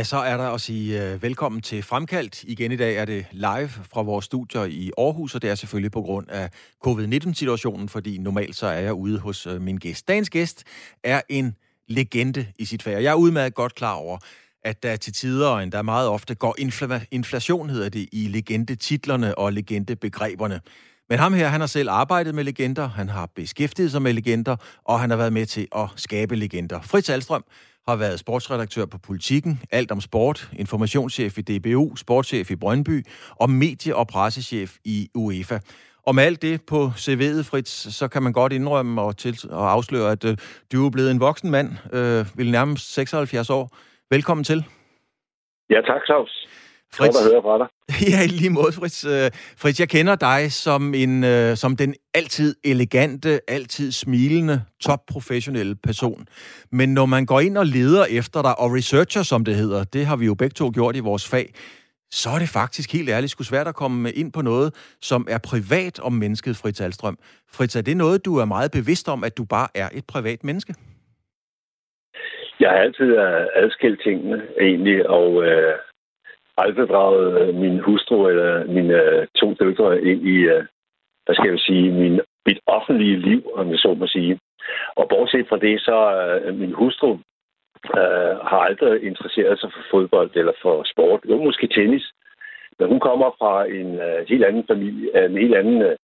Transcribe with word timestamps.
Ja, 0.00 0.04
så 0.04 0.16
er 0.16 0.36
der 0.36 0.50
at 0.50 0.60
sige 0.60 1.14
uh, 1.14 1.22
velkommen 1.22 1.60
til 1.60 1.82
Fremkaldt. 1.82 2.44
Igen 2.44 2.72
i 2.72 2.76
dag 2.76 2.96
er 2.96 3.04
det 3.04 3.26
live 3.32 3.68
fra 3.68 4.02
vores 4.02 4.24
studier 4.24 4.64
i 4.64 4.90
Aarhus, 4.98 5.34
og 5.34 5.42
det 5.42 5.50
er 5.50 5.54
selvfølgelig 5.54 5.92
på 5.92 6.02
grund 6.02 6.30
af 6.30 6.50
covid-19-situationen, 6.84 7.88
fordi 7.88 8.18
normalt 8.18 8.56
så 8.56 8.66
er 8.66 8.80
jeg 8.80 8.92
ude 8.92 9.18
hos 9.18 9.46
uh, 9.46 9.60
min 9.60 9.76
gæst. 9.76 10.08
Dagens 10.08 10.30
gæst 10.30 10.64
er 11.04 11.20
en 11.28 11.54
legende 11.88 12.46
i 12.58 12.64
sit 12.64 12.82
fag. 12.82 13.02
Jeg 13.02 13.10
er 13.10 13.14
udmærket 13.14 13.54
godt 13.54 13.74
klar 13.74 13.94
over, 13.94 14.18
at 14.64 14.82
der 14.82 14.96
til 14.96 15.12
tider, 15.12 15.48
og 15.48 15.62
endda 15.62 15.82
meget 15.82 16.08
ofte, 16.08 16.34
går 16.34 16.56
infl- 16.60 17.06
inflation, 17.10 17.70
hedder 17.70 17.88
det, 17.88 18.08
i 18.12 18.28
legendetitlerne 18.28 19.38
og 19.38 19.52
legendebegreberne. 19.52 20.60
Men 21.08 21.18
ham 21.18 21.32
her, 21.32 21.48
han 21.48 21.60
har 21.60 21.66
selv 21.66 21.90
arbejdet 21.90 22.34
med 22.34 22.44
legender, 22.44 22.88
han 22.88 23.08
har 23.08 23.26
beskæftiget 23.36 23.90
sig 23.90 24.02
med 24.02 24.12
legender, 24.12 24.56
og 24.84 25.00
han 25.00 25.10
har 25.10 25.16
været 25.16 25.32
med 25.32 25.46
til 25.46 25.68
at 25.76 25.88
skabe 25.96 26.36
legender. 26.36 26.80
Fritz 26.80 27.10
Alstrøm 27.10 27.44
har 27.88 27.96
været 27.96 28.18
sportsredaktør 28.18 28.86
på 28.86 28.98
Politiken, 29.06 29.60
alt 29.72 29.90
om 29.92 30.00
sport, 30.00 30.50
informationschef 30.58 31.38
i 31.38 31.42
DBU, 31.42 31.96
sportschef 31.96 32.50
i 32.50 32.56
Brøndby 32.56 33.06
og 33.40 33.50
medie- 33.50 33.96
og 33.96 34.06
pressechef 34.06 34.76
i 34.84 35.08
UEFA. 35.14 35.58
Og 36.06 36.14
med 36.14 36.24
alt 36.24 36.42
det 36.42 36.60
på 36.66 36.86
CV'et, 36.86 37.42
Fritz, 37.50 37.70
så 37.98 38.08
kan 38.08 38.22
man 38.22 38.32
godt 38.32 38.52
indrømme 38.52 39.02
og, 39.02 39.16
til, 39.16 39.34
og 39.50 39.72
afsløre, 39.72 40.12
at 40.12 40.24
øh, 40.24 40.36
du 40.72 40.86
er 40.86 40.90
blevet 40.90 41.10
en 41.10 41.20
voksen 41.20 41.50
mand, 41.50 41.68
øh, 41.92 42.38
vil 42.38 42.50
nærmest 42.50 42.94
76 42.94 43.50
år. 43.50 43.76
Velkommen 44.10 44.44
til. 44.44 44.64
Ja, 45.70 45.80
tak, 45.80 46.00
Claus. 46.06 46.46
Fritz, 46.94 47.16
Godt 47.16 47.26
at 47.26 47.32
høre 47.32 47.42
fra 47.42 47.58
dig. 47.58 47.68
Ja, 48.12 48.26
lige 48.26 48.50
måde, 48.50 48.72
Fritz. 48.72 49.04
Øh, 49.04 49.30
Fritz, 49.62 49.80
jeg 49.80 49.88
kender 49.88 50.16
dig 50.16 50.52
som, 50.52 50.94
en, 50.94 51.24
øh, 51.24 51.56
som 51.56 51.76
den 51.76 51.94
altid 52.14 52.54
elegante, 52.64 53.40
altid 53.48 53.92
smilende, 53.92 54.62
topprofessionelle 54.80 55.74
person. 55.74 56.26
Men 56.72 56.94
når 56.94 57.06
man 57.06 57.26
går 57.26 57.40
ind 57.40 57.58
og 57.58 57.66
leder 57.66 58.04
efter 58.04 58.42
dig, 58.42 58.58
og 58.58 58.74
researcher, 58.74 59.22
som 59.22 59.44
det 59.44 59.54
hedder, 59.54 59.84
det 59.84 60.06
har 60.06 60.16
vi 60.16 60.26
jo 60.26 60.34
begge 60.34 60.54
to 60.54 60.70
gjort 60.74 60.96
i 60.96 61.00
vores 61.00 61.28
fag, 61.28 61.54
så 62.10 62.28
er 62.30 62.38
det 62.38 62.48
faktisk 62.48 62.92
helt 62.92 63.10
ærligt 63.10 63.30
sgu 63.32 63.42
svært 63.44 63.68
at 63.68 63.74
komme 63.74 64.12
ind 64.12 64.32
på 64.32 64.42
noget, 64.42 64.96
som 65.00 65.26
er 65.30 65.38
privat 65.38 66.00
om 66.00 66.12
mennesket, 66.12 66.56
Fritz 66.56 66.80
Alstrøm. 66.80 67.18
Fritz, 67.52 67.76
er 67.76 67.82
det 67.82 67.96
noget, 67.96 68.24
du 68.24 68.36
er 68.38 68.44
meget 68.44 68.70
bevidst 68.70 69.08
om, 69.08 69.24
at 69.24 69.36
du 69.38 69.44
bare 69.44 69.68
er 69.74 69.88
et 69.94 70.04
privat 70.06 70.44
menneske? 70.44 70.74
Jeg 72.60 72.70
har 72.70 72.76
altid 72.76 73.16
adskilt 73.54 74.02
tingene, 74.02 74.42
egentlig, 74.60 75.08
og 75.08 75.44
øh, 75.44 75.74
aldrig 76.64 76.88
draget 76.88 77.40
øh, 77.40 77.54
min 77.54 77.78
hustru 77.78 78.28
eller 78.28 78.64
mine 78.64 78.94
øh, 78.94 79.26
to 79.40 79.54
døtre 79.54 80.02
ind 80.02 80.20
i, 80.34 80.36
øh, 80.54 80.64
hvad 81.24 81.34
skal 81.34 81.50
jeg 81.50 81.58
sige, 81.58 81.92
min, 81.92 82.20
mit 82.46 82.60
offentlige 82.66 83.16
liv, 83.16 83.42
om 83.54 83.70
jeg 83.70 83.78
så 83.78 83.94
må 83.94 84.06
sige. 84.06 84.38
Og 84.96 85.08
bortset 85.08 85.48
fra 85.48 85.58
det, 85.58 85.80
så 85.80 85.96
min 86.52 86.72
hustru 86.72 87.18
øh, 88.00 88.34
har 88.50 88.60
aldrig 88.68 89.02
interesseret 89.02 89.60
sig 89.60 89.70
for 89.72 89.82
fodbold 89.90 90.30
eller 90.34 90.52
for 90.62 90.82
sport. 90.92 91.20
Jo, 91.30 91.36
måske 91.44 91.66
tennis. 91.66 92.06
Men 92.78 92.88
hun 92.88 93.00
kommer 93.00 93.30
fra 93.38 93.54
en 93.64 93.90
øh, 94.06 94.28
helt 94.28 94.44
anden 94.44 94.64
familie, 94.70 95.26
en 95.26 95.38
helt 95.38 95.54
anden 95.54 95.82
øh, 95.82 95.96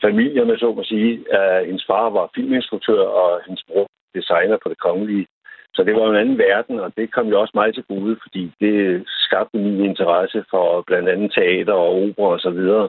familie, 0.00 0.42
om 0.42 0.48
jeg 0.48 0.58
så 0.58 0.72
må 0.72 0.82
sige. 0.84 1.12
Øh, 1.36 1.66
hendes 1.66 1.84
far 1.86 2.10
var 2.10 2.30
filminstruktør, 2.34 3.02
og 3.02 3.40
hendes 3.46 3.64
bror 3.68 3.86
designer 4.14 4.58
på 4.62 4.68
det 4.68 4.78
kongelige 4.78 5.26
så 5.74 5.84
det 5.84 5.94
var 5.94 6.10
en 6.10 6.16
anden 6.16 6.38
verden, 6.38 6.80
og 6.80 6.92
det 6.96 7.12
kom 7.12 7.26
jo 7.28 7.40
også 7.40 7.52
meget 7.54 7.74
til 7.74 7.84
gode, 7.84 8.16
fordi 8.22 8.52
det 8.60 9.04
skabte 9.06 9.58
min 9.58 9.84
interesse 9.84 10.44
for 10.50 10.84
blandt 10.86 11.08
andet 11.08 11.32
teater 11.32 11.72
og 11.72 12.02
opera 12.02 12.32
og 12.32 12.40
så 12.40 12.50
videre. 12.50 12.88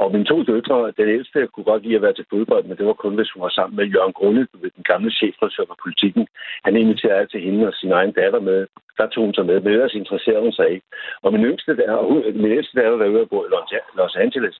Og 0.00 0.12
mine 0.12 0.24
to 0.24 0.42
døtre, 0.42 0.92
den 0.98 1.08
ældste 1.08 1.46
kunne 1.46 1.64
godt 1.64 1.82
lide 1.82 1.96
at 1.96 2.02
være 2.02 2.12
til 2.12 2.26
fodbold, 2.30 2.64
men 2.64 2.76
det 2.76 2.86
var 2.86 2.92
kun, 2.92 3.14
hvis 3.14 3.30
hun 3.30 3.42
var 3.42 3.48
sammen 3.48 3.76
med 3.76 3.86
Jørgen 3.86 4.12
Grunde, 4.12 4.46
den 4.62 4.84
gamle 4.84 5.10
chefredaktør 5.10 5.64
for 5.68 5.78
politikken. 5.84 6.26
Han 6.64 6.76
inviterede 6.76 7.20
altid 7.20 7.40
hende 7.40 7.66
og 7.66 7.74
sin 7.74 7.92
egen 7.92 8.12
datter 8.12 8.40
med. 8.40 8.66
Der 8.98 9.06
tog 9.06 9.24
hun 9.24 9.34
sig 9.34 9.46
med, 9.46 9.60
men 9.60 9.72
ellers 9.72 9.94
interesserede 9.94 10.42
hun 10.42 10.52
sig 10.52 10.70
ikke. 10.70 10.86
Og 11.22 11.32
min 11.32 11.44
yngste 11.44 11.76
datter, 11.76 12.02
hun, 12.10 12.22
min 12.42 12.52
ældste 12.52 12.80
datter, 12.80 12.96
der 12.98 13.06
er 13.20 13.24
bo 13.24 13.44
i 13.44 13.48
Los 13.98 14.16
Angeles, 14.16 14.56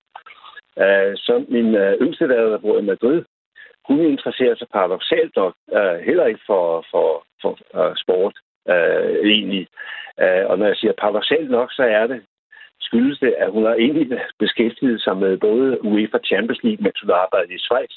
øh, 0.85 1.13
så 1.17 1.45
min 1.49 1.75
øh, 1.75 1.93
yngste 2.01 2.29
datter, 2.29 2.51
der 2.51 2.59
bor 2.59 2.79
i 2.79 2.83
Madrid, 2.83 3.23
hun 3.89 4.01
interesserer 4.01 4.55
sig 4.57 4.69
paradoxalt 4.73 5.37
nok 5.37 5.55
øh, 5.73 5.99
heller 6.09 6.27
ikke 6.27 6.41
for, 6.47 6.85
for, 6.91 7.25
for 7.43 7.53
uh, 7.79 7.97
sport 7.97 8.35
øh, 8.69 9.31
egentlig. 9.33 9.67
Øh, 10.21 10.45
og 10.51 10.59
når 10.59 10.67
jeg 10.67 10.77
siger 10.77 10.93
paradoxalt 10.93 11.51
nok, 11.51 11.73
så 11.73 11.83
er 11.83 12.07
det 12.07 12.21
skyldes 12.93 13.19
det, 13.19 13.35
at 13.39 13.51
hun 13.51 13.65
har 13.65 13.75
egentlig 13.75 14.21
beskæftiget 14.39 15.03
sig 15.03 15.17
med 15.17 15.39
både 15.39 15.85
UEFA 15.85 16.19
Champions 16.25 16.63
League, 16.63 16.83
mens 16.85 17.01
hun 17.01 17.11
arbejdede 17.11 17.55
i 17.55 17.65
Schweiz, 17.67 17.95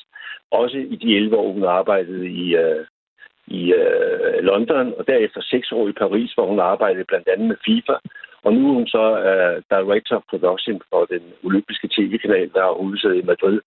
også 0.52 0.78
i 0.78 0.96
de 0.96 1.16
11 1.16 1.38
år, 1.38 1.52
hun 1.52 1.64
arbejdede 1.64 2.28
i, 2.28 2.56
øh, 2.56 2.86
i 3.48 3.74
øh, 3.74 4.44
London, 4.50 4.94
og 4.98 5.08
derefter 5.08 5.42
seks 5.42 5.72
år 5.72 5.88
i 5.88 6.00
Paris, 6.04 6.32
hvor 6.34 6.46
hun 6.46 6.60
arbejdede 6.60 7.10
blandt 7.12 7.28
andet 7.28 7.48
med 7.48 7.58
FIFA. 7.66 7.96
Og 8.46 8.54
nu 8.54 8.62
er 8.70 8.74
hun 8.74 8.88
så 8.88 9.06
uh, 9.32 9.56
Director 9.74 10.16
of 10.16 10.30
Production 10.30 10.82
for 10.90 11.06
den 11.06 11.24
olympiske 11.44 11.88
tv-kanal, 11.96 12.50
der 12.56 12.64
er 12.64 12.80
hovedsædet 12.82 13.18
i 13.22 13.30
Madrid. 13.32 13.60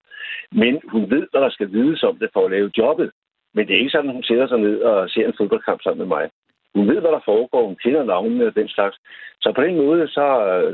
Men 0.51 0.81
hun 0.93 1.03
ved, 1.13 1.23
hvad 1.31 1.41
der 1.41 1.49
skal 1.49 1.71
vides 1.71 2.03
om 2.03 2.15
det 2.21 2.29
for 2.33 2.45
at 2.45 2.51
lave 2.51 2.71
jobbet. 2.77 3.11
Men 3.53 3.67
det 3.67 3.73
er 3.73 3.79
ikke 3.79 3.95
sådan, 3.95 4.09
at 4.09 4.15
hun 4.15 4.23
sætter 4.23 4.47
sig 4.47 4.59
ned 4.59 4.81
og 4.81 5.09
ser 5.09 5.27
en 5.27 5.37
fodboldkamp 5.37 5.81
sammen 5.81 5.99
med 6.03 6.09
mig. 6.15 6.29
Hun 6.75 6.87
ved, 6.87 6.99
hvad 7.01 7.11
der 7.11 7.27
foregår. 7.31 7.67
Hun 7.67 7.81
kender 7.83 8.03
navnene 8.03 8.47
og 8.47 8.55
den 8.55 8.67
slags. 8.67 8.97
Så 9.41 9.53
på 9.55 9.61
den 9.61 9.75
måde, 9.77 10.07
så... 10.07 10.25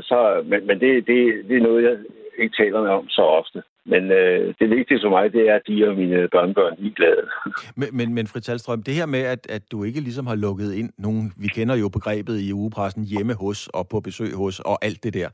så 0.02 0.42
men 0.50 0.66
men 0.66 0.80
det, 0.80 1.06
det, 1.06 1.18
det 1.48 1.56
er 1.56 1.66
noget, 1.68 1.84
jeg 1.84 1.96
ikke 2.38 2.56
taler 2.62 2.82
med 2.82 2.90
om 2.90 3.08
så 3.08 3.22
ofte. 3.22 3.62
Men 3.92 4.02
øh, 4.10 4.54
det 4.60 4.70
vigtige 4.70 5.00
for 5.02 5.08
mig, 5.08 5.32
det 5.32 5.48
er, 5.48 5.54
at 5.54 5.62
de 5.68 5.88
og 5.88 5.96
mine 5.96 6.28
børnebørn 6.28 6.72
er 6.72 6.94
glade. 6.96 7.24
men, 7.80 7.88
men, 7.98 8.14
men 8.14 8.26
Fritz 8.26 8.48
Alstrøm, 8.48 8.82
det 8.82 8.94
her 8.94 9.06
med, 9.06 9.20
at, 9.20 9.46
at 9.48 9.62
du 9.72 9.84
ikke 9.84 10.00
ligesom 10.00 10.26
har 10.26 10.34
lukket 10.34 10.74
ind 10.74 10.90
nogen, 10.98 11.32
vi 11.36 11.48
kender 11.48 11.76
jo 11.76 11.88
begrebet 11.88 12.40
i 12.40 12.52
ugepressen, 12.52 13.04
hjemme 13.04 13.34
hos 13.34 13.68
og 13.68 13.88
på 13.88 14.00
besøg 14.00 14.32
hos 14.34 14.60
og 14.60 14.84
alt 14.84 15.04
det 15.04 15.14
der. 15.14 15.28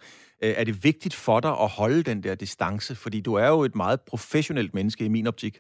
Øh, 0.45 0.53
er 0.57 0.65
det 0.65 0.85
vigtigt 0.85 1.15
for 1.15 1.41
dig 1.41 1.51
at 1.51 1.71
holde 1.79 2.03
den 2.03 2.23
der 2.23 2.35
distance? 2.35 2.97
Fordi 3.03 3.21
du 3.21 3.35
er 3.35 3.49
jo 3.49 3.61
et 3.61 3.77
meget 3.77 4.01
professionelt 4.11 4.75
menneske 4.75 5.05
i 5.05 5.09
min 5.09 5.27
optik. 5.27 5.59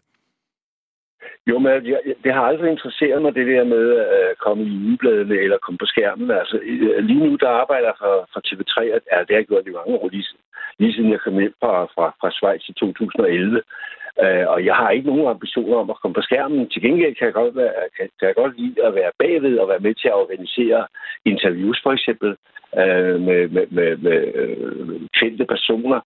Jo, 1.50 1.58
men 1.58 1.86
jeg, 1.86 2.00
det 2.24 2.32
har 2.32 2.42
aldrig 2.42 2.70
interesseret 2.70 3.22
mig, 3.22 3.34
det 3.34 3.46
der 3.46 3.64
med 3.64 3.96
at 3.96 4.38
komme 4.38 4.64
i 4.64 4.76
ugebladene 4.86 5.36
eller 5.44 5.58
komme 5.58 5.78
på 5.78 5.86
skærmen. 5.86 6.30
Altså, 6.30 6.56
øh, 6.62 7.04
lige 7.04 7.24
nu, 7.26 7.36
der 7.36 7.48
arbejder 7.48 7.86
jeg 7.86 7.98
for, 7.98 8.28
for 8.32 8.40
TV3, 8.46 8.76
og 8.94 9.00
ja, 9.12 9.18
det 9.20 9.30
har 9.30 9.42
jeg 9.42 9.46
gjort 9.46 9.66
i 9.66 9.76
mange 9.78 9.94
år, 9.98 10.08
lige, 10.08 10.24
lige 10.78 10.92
siden 10.94 11.10
jeg 11.12 11.20
kom 11.20 11.38
hjem 11.38 11.54
fra, 11.60 11.72
fra, 11.94 12.06
fra 12.20 12.30
Schweiz 12.30 12.68
i 12.68 12.72
2011. 12.72 13.62
Uh, 14.22 14.26
øh, 14.26 14.46
og 14.52 14.64
jeg 14.64 14.74
har 14.74 14.90
ikke 14.90 15.10
nogen 15.10 15.26
ambitioner 15.34 15.76
om 15.76 15.90
at 15.90 16.00
komme 16.00 16.14
på 16.14 16.22
skærmen. 16.22 16.70
Til 16.70 16.82
gengæld 16.82 17.14
kan 17.14 17.26
jeg 17.26 17.34
godt, 17.34 17.56
være, 17.56 17.72
kan, 17.96 18.08
kan 18.18 18.28
jeg 18.28 18.34
godt 18.34 18.58
lide 18.60 18.84
at 18.86 18.94
være 18.94 19.12
bagved 19.18 19.58
og 19.58 19.68
være 19.68 19.84
med 19.86 19.94
til 19.94 20.08
at 20.08 20.20
organisere 20.22 20.86
interviews, 21.24 21.78
for 21.82 21.92
eksempel, 21.92 22.30
uh, 22.80 23.16
med, 23.26 23.40
med, 23.54 23.66
med, 23.76 23.96
med 23.96 24.20
uh, 24.40 25.00
kendte 25.18 25.44
personer 25.44 26.00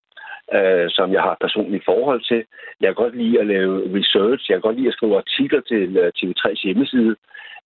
øh, 0.55 0.87
som 0.91 1.13
jeg 1.13 1.23
har 1.23 1.37
personligt 1.41 1.85
forhold 1.85 2.23
til. 2.31 2.45
Jeg 2.81 2.89
kan 2.89 3.03
godt 3.05 3.17
lide 3.17 3.41
at 3.41 3.47
lave 3.47 3.99
research. 3.99 4.51
Jeg 4.51 4.55
kan 4.55 4.67
godt 4.69 4.77
lide 4.77 4.89
at 4.89 4.95
skrive 4.95 5.17
artikler 5.17 5.61
til 5.61 6.13
TV3's 6.19 6.63
hjemmeside. 6.65 7.17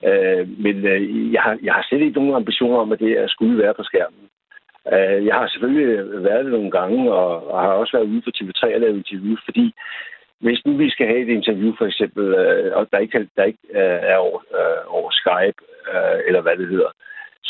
Øh, 0.09 0.49
men 0.65 0.77
øh, 0.87 1.33
jeg, 1.33 1.43
har, 1.43 1.59
jeg 1.63 1.75
har 1.75 1.87
slet 1.89 2.01
ikke 2.01 2.19
nogen 2.21 2.35
ambitioner 2.35 2.79
om, 2.79 2.93
at 2.93 3.01
det 3.01 3.31
skulle 3.31 3.63
være 3.63 3.75
på 3.75 3.83
skærmen. 3.83 4.25
Øh, 4.93 5.27
jeg 5.27 5.35
har 5.35 5.49
selvfølgelig 5.49 6.23
været 6.25 6.45
det 6.45 6.53
nogle 6.53 6.71
gange, 6.71 7.13
og, 7.13 7.61
har 7.63 7.73
også 7.73 7.97
været 7.97 8.11
ude 8.13 8.23
for 8.25 8.33
TV3 8.37 8.75
og 8.75 8.81
lavet 8.81 8.97
interview, 8.97 9.37
fordi 9.45 9.75
hvis 10.41 10.67
nu 10.67 10.77
vi 10.77 10.91
skal 10.91 11.07
have 11.07 11.23
et 11.23 11.29
interview, 11.29 11.75
for 11.79 11.87
eksempel, 11.87 12.25
øh, 12.35 12.77
og 12.77 12.89
der 12.93 12.99
ikke, 12.99 13.29
der 13.37 13.45
ikke 13.45 13.65
øh, 13.71 14.01
er 14.13 14.17
over, 14.17 14.41
øh, 14.59 14.95
over 14.97 15.11
Skype, 15.11 15.61
eller 16.27 16.41
hvad 16.41 16.57
det 16.57 16.69
hedder, 16.69 16.91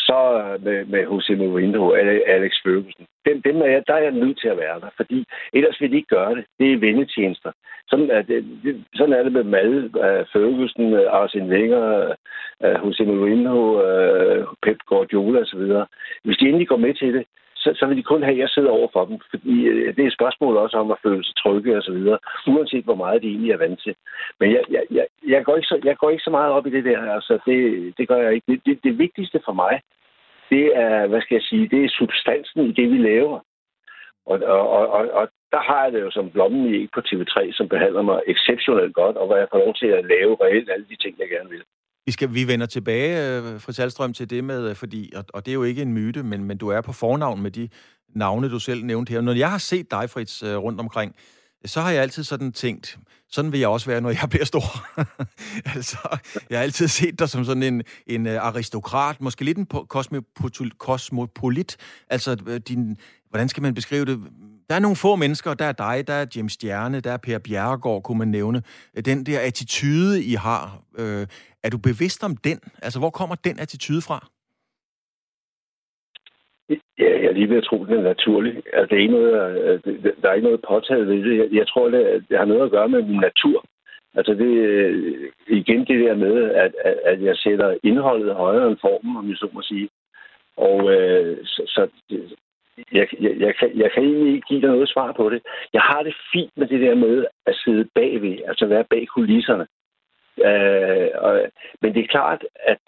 så 0.09 0.21
øh, 0.43 0.65
med, 0.65 0.85
med 0.85 1.03
Jose 1.03 1.35
Mourinho 1.37 1.87
og 1.87 1.99
Alex 2.35 2.53
Ferguson. 2.65 3.07
Dem, 3.27 3.43
dem 3.43 3.57
er 3.63 3.67
jeg, 3.67 3.83
der 3.87 3.95
er 3.95 4.03
jeg 4.03 4.13
nødt 4.13 4.39
til 4.41 4.49
at 4.49 4.57
være 4.57 4.81
der, 4.81 4.91
fordi 4.97 5.25
ellers 5.53 5.81
vil 5.81 5.91
de 5.91 5.97
ikke 5.97 6.15
gøre 6.17 6.35
det. 6.35 6.45
Det 6.59 6.73
er 6.73 6.79
vendetjenester. 6.79 7.53
Sådan 7.91 8.11
er 8.11 8.23
det, 8.23 8.45
det, 8.65 8.85
sådan 8.95 9.15
er 9.15 9.23
det 9.23 9.33
med 9.33 9.45
Mal, 9.45 9.75
uh, 9.85 10.05
øh, 10.05 10.25
Ferguson, 10.33 10.93
uh, 10.93 11.15
Arsene 11.19 11.49
Wenger, 11.49 12.15
uh, 12.65 12.87
Jose 12.87 13.05
Mourinho, 13.05 13.61
uh, 13.87 14.47
Pep 14.63 14.79
Guardiola 14.87 15.41
osv. 15.41 15.63
Hvis 16.25 16.37
de 16.37 16.49
endelig 16.49 16.69
går 16.69 16.77
med 16.77 16.95
til 16.95 17.15
det, 17.15 17.25
så, 17.63 17.69
så 17.79 17.87
vil 17.87 17.97
de 17.97 18.03
kun 18.03 18.23
have, 18.23 18.33
at 18.33 18.39
jeg 18.39 18.49
sidder 18.49 18.71
over 18.71 18.89
for 18.93 19.05
dem. 19.05 19.19
Fordi 19.31 19.55
øh, 19.69 19.97
det 19.97 20.03
er 20.03 20.07
et 20.07 20.19
spørgsmål 20.19 20.57
også 20.57 20.77
om 20.77 20.91
at 20.91 21.03
føle 21.03 21.25
sig 21.25 21.37
trygge 21.37 21.77
og 21.77 21.83
så 21.83 21.93
videre, 21.93 22.19
uanset 22.47 22.85
hvor 22.85 22.95
meget 22.95 23.23
de 23.23 23.29
egentlig 23.29 23.53
er 23.53 23.65
vant 23.65 23.81
til. 23.83 23.95
Men 24.41 24.53
jeg, 24.53 24.63
jeg, 24.71 24.83
jeg, 24.91 25.07
jeg, 25.29 25.45
går, 25.45 25.57
ikke 25.57 25.67
så, 25.73 25.81
jeg 25.85 25.97
går 25.97 26.11
ikke 26.11 26.23
så 26.23 26.31
meget 26.31 26.53
op 26.53 26.67
i 26.67 26.71
det 26.71 26.85
der. 26.85 27.13
Altså, 27.13 27.39
det, 27.47 27.59
det 27.99 28.09
gør 28.09 28.17
jeg 28.17 28.33
ikke. 28.35 28.47
Det, 28.53 28.61
det, 28.67 28.85
det 28.85 28.99
vigtigste 28.99 29.41
for 29.45 29.53
mig, 29.53 29.81
det 30.51 30.77
er, 30.77 31.07
hvad 31.07 31.21
skal 31.21 31.35
jeg 31.35 31.43
sige, 31.43 31.69
det 31.69 31.85
er 31.85 31.89
substansen 31.89 32.67
i 32.67 32.73
det, 32.73 32.91
vi 32.91 32.99
laver. 32.99 33.41
Og, 34.27 34.39
og, 34.43 34.89
og, 34.89 35.11
og 35.11 35.29
der 35.53 35.61
har 35.61 35.85
jeg 35.85 35.93
det 35.93 36.01
jo 36.01 36.11
som 36.11 36.31
blommen 36.31 36.75
i 36.75 36.87
på 36.95 37.01
TV3, 37.09 37.53
som 37.53 37.69
behandler 37.69 38.03
mig 38.03 38.21
exceptionelt 38.27 38.95
godt, 38.95 39.17
og 39.17 39.27
hvor 39.27 39.37
jeg 39.37 39.49
får 39.53 39.59
lov 39.59 39.75
til 39.75 39.87
at 39.87 40.05
lave 40.05 40.37
reelt 40.45 40.71
alle 40.71 40.87
de 40.91 40.97
ting, 40.97 41.19
jeg 41.19 41.29
gerne 41.29 41.51
vil. 41.51 41.63
Vi, 42.07 42.13
skal, 42.13 42.35
vi 42.35 42.47
vender 42.47 42.67
tilbage, 42.67 43.39
øh, 43.39 43.61
fru 43.61 43.73
Salstrøm, 43.73 44.13
til 44.13 44.31
det 44.31 44.45
med, 44.45 44.69
øh, 44.69 44.77
fordi, 44.77 45.13
og, 45.17 45.25
og 45.29 45.47
det 45.47 45.53
er 45.53 45.55
jo 45.55 45.63
ikke 45.63 45.83
en 45.83 45.93
myte, 45.93 46.23
men, 46.23 46.45
men 46.45 46.59
du 46.59 46.69
er 46.69 46.81
på 46.81 46.93
fornavn 46.93 47.43
med 47.43 47.51
de 47.51 47.69
navne, 48.15 48.51
du 48.51 48.59
selv 48.59 48.85
nævnte 48.85 49.11
her. 49.11 49.21
Når 49.21 49.33
jeg 49.33 49.51
har 49.51 49.59
set 49.59 49.91
dig, 49.91 50.11
Fritz, 50.11 50.43
øh, 50.43 50.57
rundt 50.57 50.81
omkring, 50.81 51.15
så 51.65 51.81
har 51.81 51.91
jeg 51.91 52.03
altid 52.03 52.25
sådan 52.25 52.53
tænkt, 52.53 52.99
sådan 53.29 53.53
vil 53.53 53.61
jeg 53.61 53.69
også 53.69 53.87
være, 53.87 54.01
når 54.01 54.11
jeg 54.11 54.29
bliver 54.31 54.45
stor. 54.45 54.87
altså, 55.77 55.99
jeg 56.51 56.59
har 56.59 56.63
altid 56.63 56.89
set 56.89 57.19
dig 57.19 57.29
som 57.29 57.45
sådan 57.45 57.63
en, 57.63 57.83
en 58.07 58.27
øh, 58.27 58.47
aristokrat, 58.47 59.21
måske 59.21 59.45
lidt 59.45 59.59
en 59.59 59.67
kosmopolit. 60.79 61.77
Altså, 62.11 62.35
din, 62.69 62.97
hvordan 63.29 63.49
skal 63.49 63.63
man 63.63 63.75
beskrive 63.75 64.05
det? 64.05 64.21
Der 64.71 64.77
er 64.77 64.87
nogle 64.87 65.03
få 65.05 65.17
mennesker, 65.17 65.55
der 65.55 65.65
er 65.65 65.77
dig, 65.87 65.97
der 66.09 66.17
er 66.23 66.27
James 66.37 66.53
Stjerne, 66.53 67.01
der 67.01 67.13
er 67.13 67.21
Per 67.27 67.39
Bjerregaard, 67.47 68.03
kunne 68.03 68.19
man 68.19 68.29
nævne. 68.29 68.59
Øh, 68.97 69.03
den 69.11 69.19
der 69.29 69.39
attitude, 69.49 70.13
I 70.33 70.35
har, 70.47 70.63
øh, 71.03 71.25
er 71.65 71.71
du 71.71 71.79
bevidst 71.89 72.21
om 72.29 72.35
den? 72.49 72.59
Altså, 72.85 72.99
hvor 73.01 73.11
kommer 73.11 73.37
den 73.49 73.57
attitude 73.65 74.03
fra? 74.09 74.19
Ja, 77.03 77.11
jeg 77.23 77.29
er 77.31 77.39
lige 77.39 77.51
ved 77.51 77.57
at 77.63 77.65
tro, 77.69 77.77
at 77.83 77.89
den 77.89 77.99
er 77.99 78.11
naturlig. 78.13 78.55
Altså, 78.73 78.87
det 78.89 78.97
er 78.97 79.05
ikke 79.07 79.19
noget, 79.19 79.33
øh, 79.65 80.05
der 80.23 80.29
er 80.29 80.35
ikke 80.35 80.49
noget 80.49 80.67
påtaget 80.69 81.07
ved 81.09 81.19
det. 81.29 81.53
Jeg 81.61 81.67
tror, 81.69 81.89
det, 81.89 82.25
det 82.29 82.39
har 82.39 82.45
noget 82.45 82.65
at 82.65 82.71
gøre 82.71 82.89
med 82.89 83.03
min 83.03 83.21
natur. 83.29 83.65
Altså 84.15 84.33
det, 84.35 84.53
øh, 84.69 85.31
igen 85.49 85.81
det 85.91 86.01
der 86.05 86.15
med, 86.15 86.37
at, 86.65 86.73
at 87.05 87.23
jeg 87.23 87.37
sætter 87.37 87.79
indholdet 87.83 88.35
højere 88.35 88.69
end 88.69 88.79
formen, 88.81 89.17
om 89.17 89.29
jeg 89.29 89.37
så 89.37 89.49
må 89.53 89.63
sige. 89.63 89.89
Og 90.57 90.93
øh, 90.95 91.39
så, 91.45 91.63
så 91.67 91.89
jeg, 92.93 93.07
jeg, 93.21 93.33
jeg, 93.41 93.55
kan, 93.59 93.71
jeg 93.75 93.93
kan 93.93 94.03
egentlig 94.03 94.35
ikke 94.35 94.47
give 94.49 94.61
dig 94.61 94.71
noget 94.71 94.89
svar 94.89 95.13
på 95.13 95.31
det. 95.31 95.43
Jeg 95.73 95.83
har 95.83 96.03
det 96.03 96.15
fint 96.33 96.53
med 96.57 96.67
det 96.67 96.81
der 96.81 96.95
med 96.95 97.27
at 97.47 97.55
sidde 97.65 97.89
bagved, 97.95 98.39
altså 98.49 98.67
være 98.67 98.85
bag 98.85 99.07
kulisserne. 99.15 99.67
Øh, 100.45 101.09
og, 101.15 101.41
men 101.83 101.95
det 101.95 102.03
er 102.03 102.15
klart, 102.17 102.45
at 102.65 102.83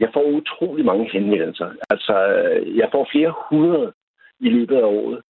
jeg 0.00 0.10
får 0.12 0.22
utrolig 0.22 0.84
mange 0.84 1.10
henvendelser. 1.12 1.70
Altså, 1.90 2.14
jeg 2.80 2.88
får 2.92 3.08
flere 3.12 3.34
hundrede 3.50 3.92
i 4.40 4.48
løbet 4.48 4.76
af 4.76 4.82
året. 4.82 5.22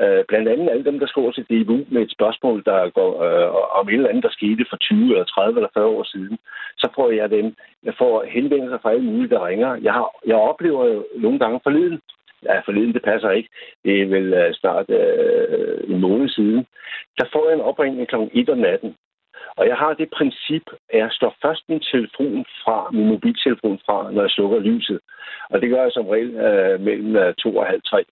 Øh, 0.00 0.24
blandt 0.28 0.48
andet 0.48 0.70
alle 0.70 0.84
dem, 0.84 0.98
der 0.98 1.06
skriver 1.06 1.32
til 1.32 1.44
DBU 1.50 1.78
med 1.88 2.02
et 2.02 2.12
spørgsmål, 2.12 2.62
der 2.64 2.90
går 2.90 3.12
øh, 3.26 3.78
om 3.78 3.88
et 3.88 3.94
eller 3.94 4.08
andet, 4.08 4.24
der 4.24 4.38
skete 4.38 4.66
for 4.70 4.76
20 4.76 5.12
eller 5.12 5.24
30 5.24 5.58
eller 5.58 5.68
40 5.74 5.86
år 5.86 6.04
siden. 6.04 6.38
Så 6.78 6.88
får 6.94 7.10
jeg 7.10 7.30
dem. 7.30 7.54
Jeg 7.82 7.94
får 7.98 8.24
henvendelser 8.24 8.78
fra 8.78 8.90
alle 8.90 9.04
mulige, 9.04 9.28
der 9.34 9.46
ringer. 9.46 9.74
Jeg, 9.86 9.92
har, 9.92 10.06
jeg 10.26 10.36
oplever 10.36 10.84
jo 10.84 11.06
nogle 11.14 11.38
gange 11.38 11.60
forleden, 11.62 12.00
ja, 12.48 12.58
forleden, 12.60 12.94
det 12.94 13.02
passer 13.02 13.30
ikke. 13.30 13.48
Det 13.84 14.02
er 14.02 14.06
vel 14.06 14.34
øh, 14.34 14.54
snart 14.54 14.90
øh, 14.90 15.78
en 15.88 16.00
måned 16.00 16.28
siden. 16.28 16.66
Der 17.18 17.24
får 17.32 17.48
jeg 17.48 17.54
en 17.54 17.68
opringning 17.70 18.08
kl. 18.08 18.16
1 18.32 18.50
om 18.50 18.58
natten 18.58 18.94
og 19.56 19.66
jeg 19.66 19.76
har 19.76 19.92
det 19.94 20.10
princip, 20.10 20.62
at 20.90 20.98
jeg 20.98 21.08
står 21.12 21.36
først 21.42 21.62
min 21.68 21.80
telefon 21.80 22.44
fra, 22.64 22.90
min 22.92 23.06
mobiltelefon 23.06 23.78
fra, 23.86 24.10
når 24.10 24.22
jeg 24.22 24.30
slukker 24.30 24.58
lyset. 24.58 25.00
Og 25.50 25.60
det 25.60 25.70
gør 25.70 25.82
jeg 25.82 25.92
som 25.92 26.06
regel 26.06 26.34
øh, 26.34 26.80
mellem 26.80 27.16
øh, 27.16 27.34
to 27.34 27.56
og 27.56 27.66
halv 27.66 27.82
tre. 27.82 28.04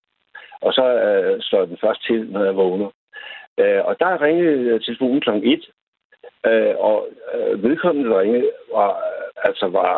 Og 0.61 0.73
så 0.73 0.85
øh, 1.07 1.41
slår 1.41 1.59
jeg 1.59 1.69
den 1.69 1.79
først 1.85 2.07
til, 2.07 2.31
når 2.31 2.45
jeg 2.45 2.57
vågner. 2.57 2.91
Øh, 3.61 3.85
og 3.85 3.97
der 4.01 4.23
ringede 4.23 4.61
øh, 4.71 4.81
telefonen 4.81 5.21
kl. 5.21 5.31
1, 5.31 5.71
øh, 6.47 6.75
og 6.79 7.09
øh, 7.35 7.63
vedkommende, 7.63 8.11
der 8.11 8.21
ringede, 8.21 8.51
var, 8.75 9.03
altså 9.37 9.67
var 9.69 9.93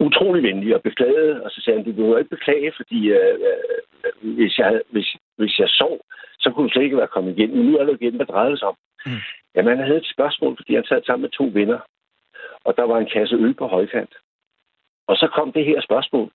utrolig 0.00 0.42
venlig 0.42 0.74
og 0.74 0.82
beklagede. 0.82 1.42
Og 1.44 1.50
så 1.50 1.60
sagde 1.60 1.78
han, 1.78 1.86
du 1.86 1.92
behøver 1.92 2.18
ikke 2.18 2.36
beklage, 2.36 2.72
fordi 2.76 3.08
øh, 3.08 3.34
øh, 3.48 4.34
hvis, 4.38 4.58
jeg, 4.58 4.80
hvis, 4.90 5.16
hvis 5.38 5.58
jeg 5.58 5.68
sov, 5.68 6.00
så 6.38 6.50
kunne 6.50 6.68
du 6.68 6.72
slet 6.72 6.82
ikke 6.82 6.96
være 6.96 7.14
kommet 7.14 7.38
igen. 7.38 7.56
Men 7.56 7.66
nu 7.66 7.78
er 7.78 7.84
det 7.84 7.98
igen, 8.00 8.16
hvad 8.16 8.26
drejede 8.26 8.58
sig 8.58 8.68
om. 8.68 8.76
Mm. 9.06 9.12
Jamen, 9.54 9.76
han 9.76 9.86
havde 9.86 9.98
et 9.98 10.12
spørgsmål, 10.14 10.56
fordi 10.56 10.74
han 10.74 10.84
sad 10.84 11.02
sammen 11.02 11.22
med 11.22 11.30
to 11.30 11.50
venner, 11.52 11.78
og 12.64 12.76
der 12.76 12.82
var 12.82 12.98
en 12.98 13.12
kasse 13.14 13.36
øl 13.36 13.54
på 13.54 13.66
højkant. 13.66 14.14
Og 15.10 15.16
så 15.16 15.26
kom 15.36 15.52
det 15.52 15.64
her 15.64 15.80
spørgsmål. 15.80 16.30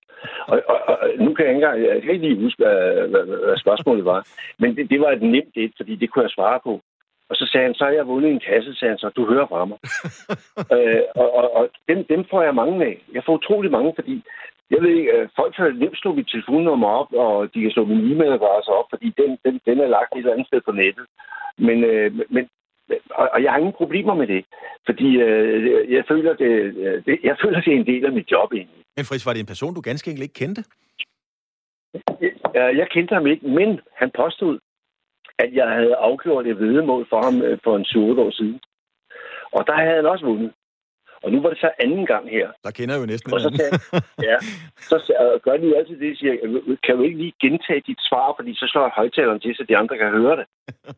Og, 0.46 0.62
og, 0.68 0.78
og 0.88 0.98
nu 1.18 1.34
kan 1.34 1.44
jeg 1.44 1.54
ikke 1.54 1.64
engang, 1.64 1.82
jeg 1.82 2.02
kan 2.02 2.12
ikke 2.12 2.28
lige 2.28 2.42
huske, 2.44 2.64
hvad, 2.64 3.08
hvad, 3.08 3.24
hvad 3.46 3.58
spørgsmålet 3.58 4.04
var. 4.04 4.28
Men 4.58 4.76
det, 4.76 4.90
det 4.90 5.00
var 5.00 5.10
et 5.10 5.22
nemt 5.22 5.56
et, 5.56 5.72
fordi 5.76 5.96
det 5.96 6.10
kunne 6.10 6.22
jeg 6.22 6.30
svare 6.30 6.60
på. 6.64 6.80
Og 7.30 7.36
så 7.36 7.44
sagde 7.52 7.66
han, 7.66 7.74
så 7.74 7.84
har 7.84 7.92
jeg 7.92 8.06
vundet 8.06 8.30
en 8.30 8.46
kasse, 8.50 8.74
sagde 8.74 8.92
han 8.92 8.98
så, 8.98 9.08
du 9.08 9.26
hører 9.32 9.46
fra 9.46 9.64
mig. 9.64 9.78
øh, 10.76 11.02
og 11.14 11.28
og, 11.38 11.54
og 11.58 11.68
dem, 11.88 12.04
dem 12.04 12.24
får 12.30 12.42
jeg 12.42 12.54
mange 12.54 12.86
af. 12.86 13.02
Jeg 13.14 13.22
får 13.26 13.32
utrolig 13.32 13.70
mange, 13.70 13.92
fordi 13.94 14.24
jeg 14.70 14.78
ved 14.82 14.90
ikke, 14.90 15.12
øh, 15.12 15.28
folk 15.36 15.54
kan 15.54 15.74
nemt 15.74 15.98
slå 15.98 16.14
mit 16.14 16.28
telefonnummer 16.28 16.88
op, 16.88 17.12
og 17.12 17.54
de 17.54 17.62
kan 17.62 17.70
slå 17.70 17.84
min 17.84 18.10
e-mailadresse 18.10 18.70
op, 18.78 18.86
fordi 18.90 19.08
den, 19.20 19.38
den, 19.44 19.60
den 19.66 19.80
er 19.80 19.86
lagt 19.96 20.12
et 20.12 20.18
eller 20.18 20.32
andet 20.32 20.46
sted 20.46 20.60
på 20.60 20.72
nettet. 20.72 21.06
Men, 21.58 21.84
øh, 21.84 22.10
men 22.30 22.48
og, 23.10 23.28
og 23.34 23.42
jeg 23.42 23.50
har 23.52 23.58
ingen 23.58 23.80
problemer 23.82 24.14
med 24.14 24.26
det, 24.26 24.44
fordi 24.86 25.08
øh, 25.16 25.92
jeg, 25.92 26.04
føler, 26.08 26.32
det, 26.34 26.50
øh, 26.84 27.04
det, 27.06 27.18
jeg 27.22 27.36
føler, 27.42 27.60
det 27.60 27.72
er 27.72 27.76
en 27.76 27.86
del 27.86 28.04
af 28.06 28.12
mit 28.12 28.30
job 28.32 28.52
egentlig. 28.52 28.82
Men 28.96 29.04
Fritz, 29.04 29.26
var 29.26 29.32
det 29.32 29.40
en 29.40 29.52
person, 29.54 29.74
du 29.74 29.80
ganske 29.80 30.10
enkelt 30.10 30.22
ikke 30.22 30.40
kendte? 30.42 30.64
Jeg, 32.54 32.76
jeg 32.76 32.88
kendte 32.90 33.14
ham 33.14 33.26
ikke, 33.26 33.48
men 33.48 33.80
han 33.94 34.10
påstod, 34.16 34.58
at 35.38 35.50
jeg 35.52 35.68
havde 35.68 35.94
afgjort 35.96 36.46
et 36.46 36.58
vedemål 36.60 37.06
for 37.08 37.22
ham 37.22 37.42
øh, 37.42 37.58
for 37.64 37.76
en 37.76 37.84
7 37.84 38.18
år 38.18 38.30
siden. 38.30 38.60
Og 39.52 39.66
der 39.66 39.74
havde 39.74 39.96
han 39.96 40.06
også 40.06 40.24
vundet. 40.24 40.52
Og 41.22 41.32
nu 41.32 41.40
var 41.42 41.48
det 41.48 41.58
så 41.58 41.70
anden 41.78 42.06
gang 42.06 42.30
her. 42.30 42.48
Der 42.64 42.70
kender 42.70 42.94
jeg 42.94 43.00
jo 43.00 43.06
næsten 43.06 43.34
og 43.34 43.40
så 43.40 43.50
sagde, 43.56 43.72
Ja, 44.28 44.36
så 44.90 44.96
gør 45.44 45.56
de 45.56 45.76
altid 45.76 46.00
det, 46.00 46.18
siger, 46.18 46.34
kan 46.84 46.96
du 46.96 47.02
ikke 47.02 47.18
lige 47.18 47.34
gentage 47.40 47.82
dit 47.86 48.00
svar, 48.08 48.34
fordi 48.36 48.54
så 48.54 48.66
slår 48.68 48.82
jeg 48.82 48.92
højtaleren 48.96 49.40
til, 49.40 49.54
så 49.56 49.64
de 49.68 49.76
andre 49.76 49.98
kan 49.98 50.10
høre 50.10 50.36
det. 50.36 50.46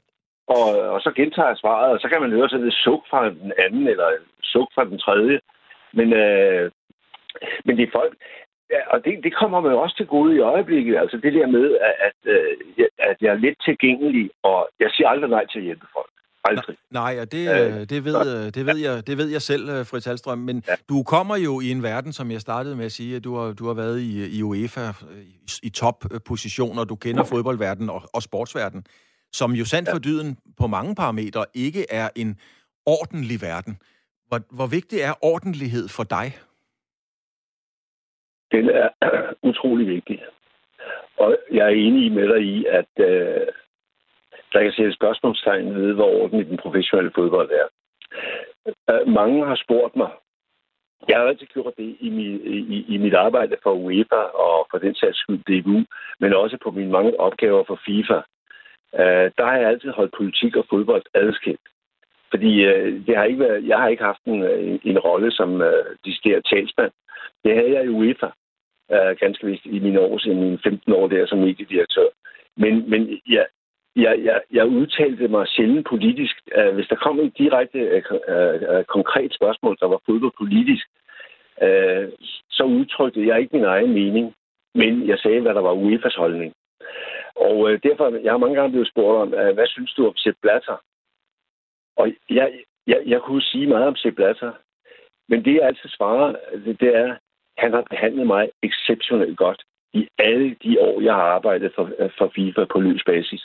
Og, 0.56 0.68
og 0.94 1.00
så 1.00 1.10
gentager 1.16 1.48
jeg 1.48 1.56
svaret, 1.56 1.92
og 1.92 2.00
så 2.00 2.08
kan 2.08 2.20
man 2.20 2.30
høre 2.30 2.48
sådan 2.48 2.66
et 2.66 2.80
suk 2.84 3.02
fra 3.10 3.28
den 3.28 3.52
anden, 3.64 3.88
eller 3.88 4.08
suk 4.42 4.68
fra 4.74 4.84
den 4.84 4.98
tredje. 4.98 5.40
Men, 5.92 6.12
øh, 6.12 6.70
men 7.64 7.76
det 7.76 7.84
er 7.84 7.96
folk... 7.98 8.12
Ja, 8.70 8.80
og 8.92 9.04
det, 9.04 9.12
det 9.24 9.32
kommer 9.40 9.60
mig 9.60 9.74
også 9.74 9.96
til 9.96 10.06
gode 10.06 10.36
i 10.36 10.38
øjeblikket. 10.38 10.96
Altså 10.96 11.16
det 11.16 11.32
der 11.32 11.46
med, 11.46 11.76
at, 11.88 11.94
at, 12.08 12.18
øh, 12.34 12.86
at 12.98 13.16
jeg 13.20 13.30
er 13.32 13.40
lidt 13.46 13.58
tilgængelig, 13.64 14.30
og 14.42 14.68
jeg 14.80 14.90
siger 14.90 15.08
aldrig 15.08 15.30
nej 15.30 15.46
til 15.46 15.58
at 15.58 15.64
hjælpe 15.64 15.86
folk. 15.92 16.10
Aldrig. 16.44 16.76
Nej, 16.90 17.18
og 17.22 17.32
det, 17.32 17.44
øh, 17.56 17.80
det, 17.92 18.04
ved, 18.04 18.16
øh, 18.36 18.54
det, 18.54 18.66
ved 18.66 18.76
jeg, 18.76 19.06
det 19.06 19.18
ved 19.18 19.28
jeg 19.28 19.42
selv, 19.42 19.84
Fritz 19.86 20.06
Hallstrøm. 20.06 20.38
Men 20.38 20.62
ja. 20.68 20.74
du 20.88 21.02
kommer 21.02 21.36
jo 21.36 21.60
i 21.60 21.70
en 21.70 21.82
verden, 21.82 22.12
som 22.12 22.30
jeg 22.30 22.40
startede 22.40 22.76
med 22.76 22.84
at 22.84 22.92
sige, 22.92 23.16
at 23.16 23.24
du 23.24 23.36
har, 23.36 23.52
du 23.52 23.66
har 23.66 23.74
været 23.74 24.00
i, 24.00 24.38
i 24.38 24.42
UEFA 24.42 24.86
i, 25.22 25.50
i 25.62 25.70
toppositioner. 25.70 26.84
Du 26.84 26.96
kender 26.96 27.24
fodboldverdenen 27.24 27.90
og, 27.90 28.02
og 28.14 28.22
sportsverdenen 28.22 28.84
som 29.32 29.52
jo 29.52 29.64
sandt 29.64 29.90
for 29.90 29.98
dyden 29.98 30.38
på 30.56 30.66
mange 30.66 30.94
parametre 30.94 31.44
ikke 31.54 31.86
er 31.90 32.08
en 32.16 32.38
ordentlig 32.86 33.42
verden. 33.42 33.78
Hvor, 34.28 34.40
hvor 34.50 34.66
vigtig 34.66 35.00
er 35.00 35.14
ordentlighed 35.24 35.88
for 35.88 36.04
dig? 36.04 36.36
Den 38.52 38.70
er 38.70 38.88
utrolig 39.50 39.86
vigtig. 39.86 40.24
Og 41.16 41.38
jeg 41.52 41.64
er 41.66 41.74
enig 41.86 42.12
med 42.12 42.28
dig 42.28 42.42
i, 42.42 42.64
at 42.64 42.92
øh, 42.98 43.46
der 44.52 44.62
kan 44.62 44.72
sættes 44.72 44.94
spørgsmålstegn 44.94 45.74
ved, 45.74 45.92
hvor 45.94 46.22
ordentligt 46.22 46.48
den 46.48 46.56
professionelle 46.56 47.12
fodbold 47.14 47.50
er. 47.50 47.66
Øh, 48.90 49.08
mange 49.08 49.46
har 49.46 49.56
spurgt 49.64 49.96
mig, 49.96 50.10
jeg 51.08 51.18
har 51.18 51.24
altid 51.24 51.46
gjort 51.46 51.72
det 51.76 51.96
i, 52.00 52.10
mit, 52.10 52.40
i, 52.44 52.94
i 52.94 52.96
mit 52.96 53.14
arbejde 53.14 53.56
for 53.62 53.72
UEFA 53.72 54.22
og 54.46 54.66
for 54.70 54.78
den 54.78 54.94
sags 54.94 55.18
skyld 55.18 55.38
DBU, 55.38 55.84
men 56.20 56.34
også 56.34 56.58
på 56.62 56.70
mine 56.70 56.90
mange 56.90 57.20
opgaver 57.20 57.64
for 57.64 57.80
FIFA 57.86 58.20
øh, 58.94 59.30
der 59.38 59.44
har 59.44 59.56
jeg 59.56 59.68
altid 59.68 59.90
holdt 59.90 60.14
politik 60.16 60.56
og 60.56 60.64
fodbold 60.70 61.02
adskilt. 61.14 61.66
Fordi 62.30 62.64
øh, 62.64 63.06
det 63.06 63.16
har 63.16 63.24
ikke 63.24 63.40
været, 63.40 63.68
jeg 63.68 63.78
har 63.78 63.88
ikke 63.88 64.04
haft 64.04 64.24
en, 64.24 64.44
en, 64.44 64.80
en 64.84 64.98
rolle 64.98 65.30
som 65.32 65.62
øh, 65.62 65.96
decideret 66.04 66.44
talsmand. 66.44 66.92
Det 67.44 67.54
havde 67.54 67.72
jeg 67.72 67.84
i 67.84 67.88
UEFA, 67.88 68.30
øh, 68.92 69.16
ganske 69.20 69.46
vist 69.46 69.64
i 69.64 69.78
mine 69.78 70.00
år, 70.00 70.26
i 70.26 70.34
mine 70.34 70.58
15 70.64 70.92
år 70.92 71.08
der 71.08 71.26
som 71.26 71.38
mediedirektør. 71.38 72.08
Men, 72.56 72.90
men 72.90 73.20
jeg, 73.28 73.46
jeg, 73.96 74.18
jeg, 74.24 74.40
jeg 74.52 74.66
udtalte 74.66 75.28
mig 75.28 75.48
sjældent 75.48 75.86
politisk. 75.88 76.36
Øh, 76.54 76.74
hvis 76.74 76.88
der 76.88 76.96
kom 76.96 77.20
et 77.20 77.38
direkte 77.38 77.78
øh, 77.78 78.02
øh 78.28 78.84
konkret 78.84 79.34
spørgsmål, 79.34 79.76
der 79.80 79.86
var 79.86 80.00
fodboldpolitisk, 80.06 80.86
øh, 81.62 82.08
så 82.50 82.62
udtrykte 82.64 83.26
jeg 83.26 83.40
ikke 83.40 83.56
min 83.56 83.64
egen 83.64 83.92
mening, 83.92 84.34
men 84.74 85.08
jeg 85.08 85.18
sagde, 85.18 85.40
hvad 85.40 85.54
der 85.54 85.60
var 85.60 85.74
UEFA's 85.74 86.18
holdning. 86.18 86.52
Og 87.36 87.70
øh, 87.70 87.80
derfor, 87.82 88.18
jeg 88.22 88.32
har 88.32 88.38
mange 88.38 88.56
gange 88.56 88.70
blevet 88.70 88.88
spurgt 88.88 89.18
om, 89.22 89.34
øh, 89.40 89.54
hvad 89.54 89.66
synes 89.66 89.92
du 89.94 90.06
om 90.06 90.16
Sepp 90.16 90.38
Blatter? 90.42 90.82
Og 91.96 92.12
jeg, 92.30 92.52
jeg, 92.86 93.02
jeg 93.06 93.20
kunne 93.20 93.42
sige 93.42 93.66
meget 93.66 93.86
om 93.86 93.96
Sepp 93.96 94.16
Blatter, 94.16 94.52
men 95.28 95.44
det 95.44 95.54
jeg 95.54 95.62
altid 95.62 95.88
svarer, 95.88 96.36
det, 96.64 96.80
det 96.80 96.96
er, 96.96 97.16
han 97.58 97.72
har 97.72 97.84
behandlet 97.90 98.26
mig 98.26 98.50
exceptionelt 98.62 99.36
godt 99.36 99.62
i 99.92 100.08
alle 100.18 100.56
de 100.62 100.80
år, 100.80 101.00
jeg 101.00 101.14
har 101.14 101.22
arbejdet 101.22 101.72
for, 101.74 101.90
øh, 101.98 102.10
for 102.18 102.32
FIFA 102.34 102.64
på 102.64 102.80
løs 102.80 103.02
basis. 103.06 103.42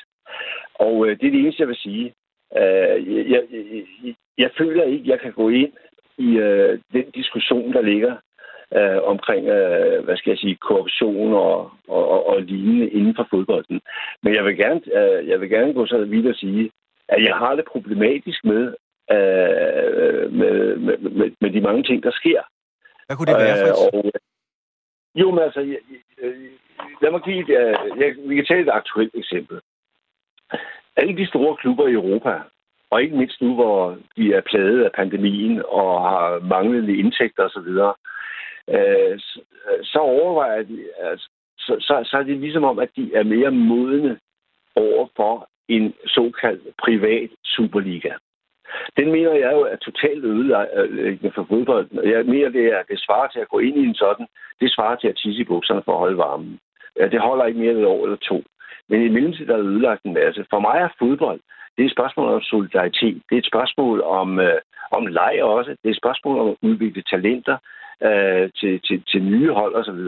Og 0.73 1.07
øh, 1.07 1.19
det 1.19 1.27
er 1.27 1.31
det 1.31 1.39
eneste, 1.39 1.61
jeg 1.61 1.67
vil 1.67 1.75
sige. 1.75 2.13
Øh, 2.57 3.13
jeg, 3.13 3.25
jeg, 3.29 3.43
jeg, 3.51 4.15
jeg 4.37 4.49
føler 4.57 4.83
ikke, 4.83 5.09
jeg 5.09 5.19
kan 5.19 5.31
gå 5.31 5.49
ind 5.49 5.73
i 6.17 6.37
øh, 6.37 6.79
den 6.93 7.11
diskussion, 7.11 7.73
der 7.73 7.81
ligger 7.81 8.15
øh, 8.75 8.99
omkring, 9.03 9.47
øh, 9.47 10.03
hvad 10.03 10.17
skal 10.17 10.31
jeg 10.31 10.37
sige, 10.37 10.55
korruption 10.55 11.33
og, 11.33 11.71
og, 11.87 12.07
og, 12.07 12.27
og 12.27 12.41
lignende 12.41 12.89
inden 12.89 13.15
for 13.15 13.27
fodbolden. 13.29 13.81
Men 14.23 14.35
jeg 14.35 14.45
vil 14.45 14.57
gerne, 14.57 14.81
øh, 14.99 15.27
jeg 15.27 15.41
vil 15.41 15.49
gerne 15.49 15.73
gå 15.73 15.85
så 15.85 16.05
vidt 16.05 16.27
og 16.27 16.35
sige, 16.35 16.71
at 17.07 17.23
jeg 17.23 17.35
har 17.35 17.55
det 17.55 17.65
problematisk 17.65 18.45
med, 18.45 18.73
øh, 19.11 20.33
med, 20.33 20.75
med, 20.75 20.97
med, 20.97 21.31
med 21.41 21.51
de 21.51 21.61
mange 21.61 21.83
ting, 21.83 22.03
der 22.03 22.11
sker. 22.11 22.41
Hvad 23.05 23.15
kunne 23.17 23.33
det 23.33 23.41
være, 23.41 23.65
Fritz? 23.65 23.81
Øh, 23.93 23.99
og, 23.99 24.11
jo, 25.15 25.31
men 25.31 25.39
altså, 25.39 25.59
jeg, 25.59 25.79
jeg, 26.21 26.31
lad 27.01 27.11
mig 27.11 27.21
give 27.21 27.39
et, 27.43 27.49
jeg, 27.99 28.15
vi 28.27 28.35
kan 28.35 28.45
tage 28.45 28.61
et 28.61 28.69
aktuelt 28.69 29.15
eksempel. 29.15 29.59
Alle 30.95 31.17
de 31.17 31.27
store 31.27 31.55
klubber 31.55 31.87
i 31.87 31.93
Europa 31.93 32.41
Og 32.89 33.03
ikke 33.03 33.17
mindst 33.17 33.41
nu, 33.41 33.55
hvor 33.55 33.97
de 34.17 34.33
er 34.33 34.41
plaget 34.41 34.83
af 34.83 34.91
pandemien 34.91 35.63
og 35.67 36.01
har 36.09 36.39
manglende 36.39 36.97
indtægter 36.97 37.43
osv., 37.43 37.69
øh, 38.75 39.19
så 39.83 39.99
overvejer 39.99 40.63
de, 40.63 40.85
altså, 40.99 41.29
så, 41.57 41.75
så, 41.79 42.09
så 42.09 42.17
er 42.17 42.23
det 42.23 42.37
ligesom 42.37 42.63
om, 42.63 42.79
at 42.79 42.89
de 42.95 43.11
er 43.15 43.23
mere 43.23 43.51
modne 43.51 44.19
over 44.75 45.07
for 45.15 45.49
en 45.67 45.93
såkaldt 46.07 46.77
privat 46.77 47.29
superliga. 47.45 48.13
Den 48.97 49.11
mener 49.11 49.33
jeg 49.33 49.51
jo 49.51 49.61
er 49.61 49.75
totalt 49.75 50.23
ødelæggende 50.25 51.27
øh, 51.27 51.33
for 51.35 51.45
fodbold. 51.49 51.87
Jeg 52.03 52.25
mener, 52.25 52.49
det 52.49 52.65
er 52.65 52.81
det 52.89 52.99
svarer 52.99 53.27
til 53.27 53.39
at 53.39 53.49
gå 53.49 53.59
ind 53.59 53.77
i 53.77 53.85
en 53.85 53.95
sådan. 53.95 54.27
Det 54.61 54.71
svarer 54.71 54.95
til 54.95 55.07
at 55.07 55.15
tisse 55.15 55.41
i 55.41 55.49
bukserne 55.51 55.81
for 55.85 55.91
at 55.93 55.99
holde 55.99 56.17
varmen. 56.17 56.59
Ja, 56.99 57.07
det 57.07 57.19
holder 57.21 57.45
ikke 57.45 57.59
mere 57.59 57.71
end 57.71 57.79
et 57.79 57.85
år 57.85 58.03
eller 58.03 58.17
to. 58.17 58.43
Men 58.89 59.01
i 59.01 59.09
mellemtiden 59.09 59.51
er 59.51 59.59
ødelagt 59.59 60.03
en 60.03 60.13
masse. 60.13 60.45
For 60.49 60.59
mig 60.59 60.77
er 60.77 60.89
fodbold, 60.99 61.39
det 61.75 61.81
er 61.83 61.87
et 61.87 61.97
spørgsmål 61.97 62.33
om 62.33 62.41
solidaritet. 62.41 63.21
Det 63.29 63.35
er 63.35 63.39
et 63.39 63.51
spørgsmål 63.53 64.01
om, 64.01 64.39
øh, 64.39 64.61
om 64.91 65.07
leg 65.07 65.39
også. 65.43 65.71
Det 65.71 65.85
er 65.85 65.89
et 65.89 66.03
spørgsmål 66.03 66.39
om 66.39 66.49
at 66.49 66.57
udvikle 66.61 67.01
talenter 67.01 67.57
øh, 68.03 68.49
til, 68.59 68.81
til, 68.81 69.03
til 69.11 69.23
nye 69.23 69.51
hold 69.51 69.75
osv. 69.75 70.01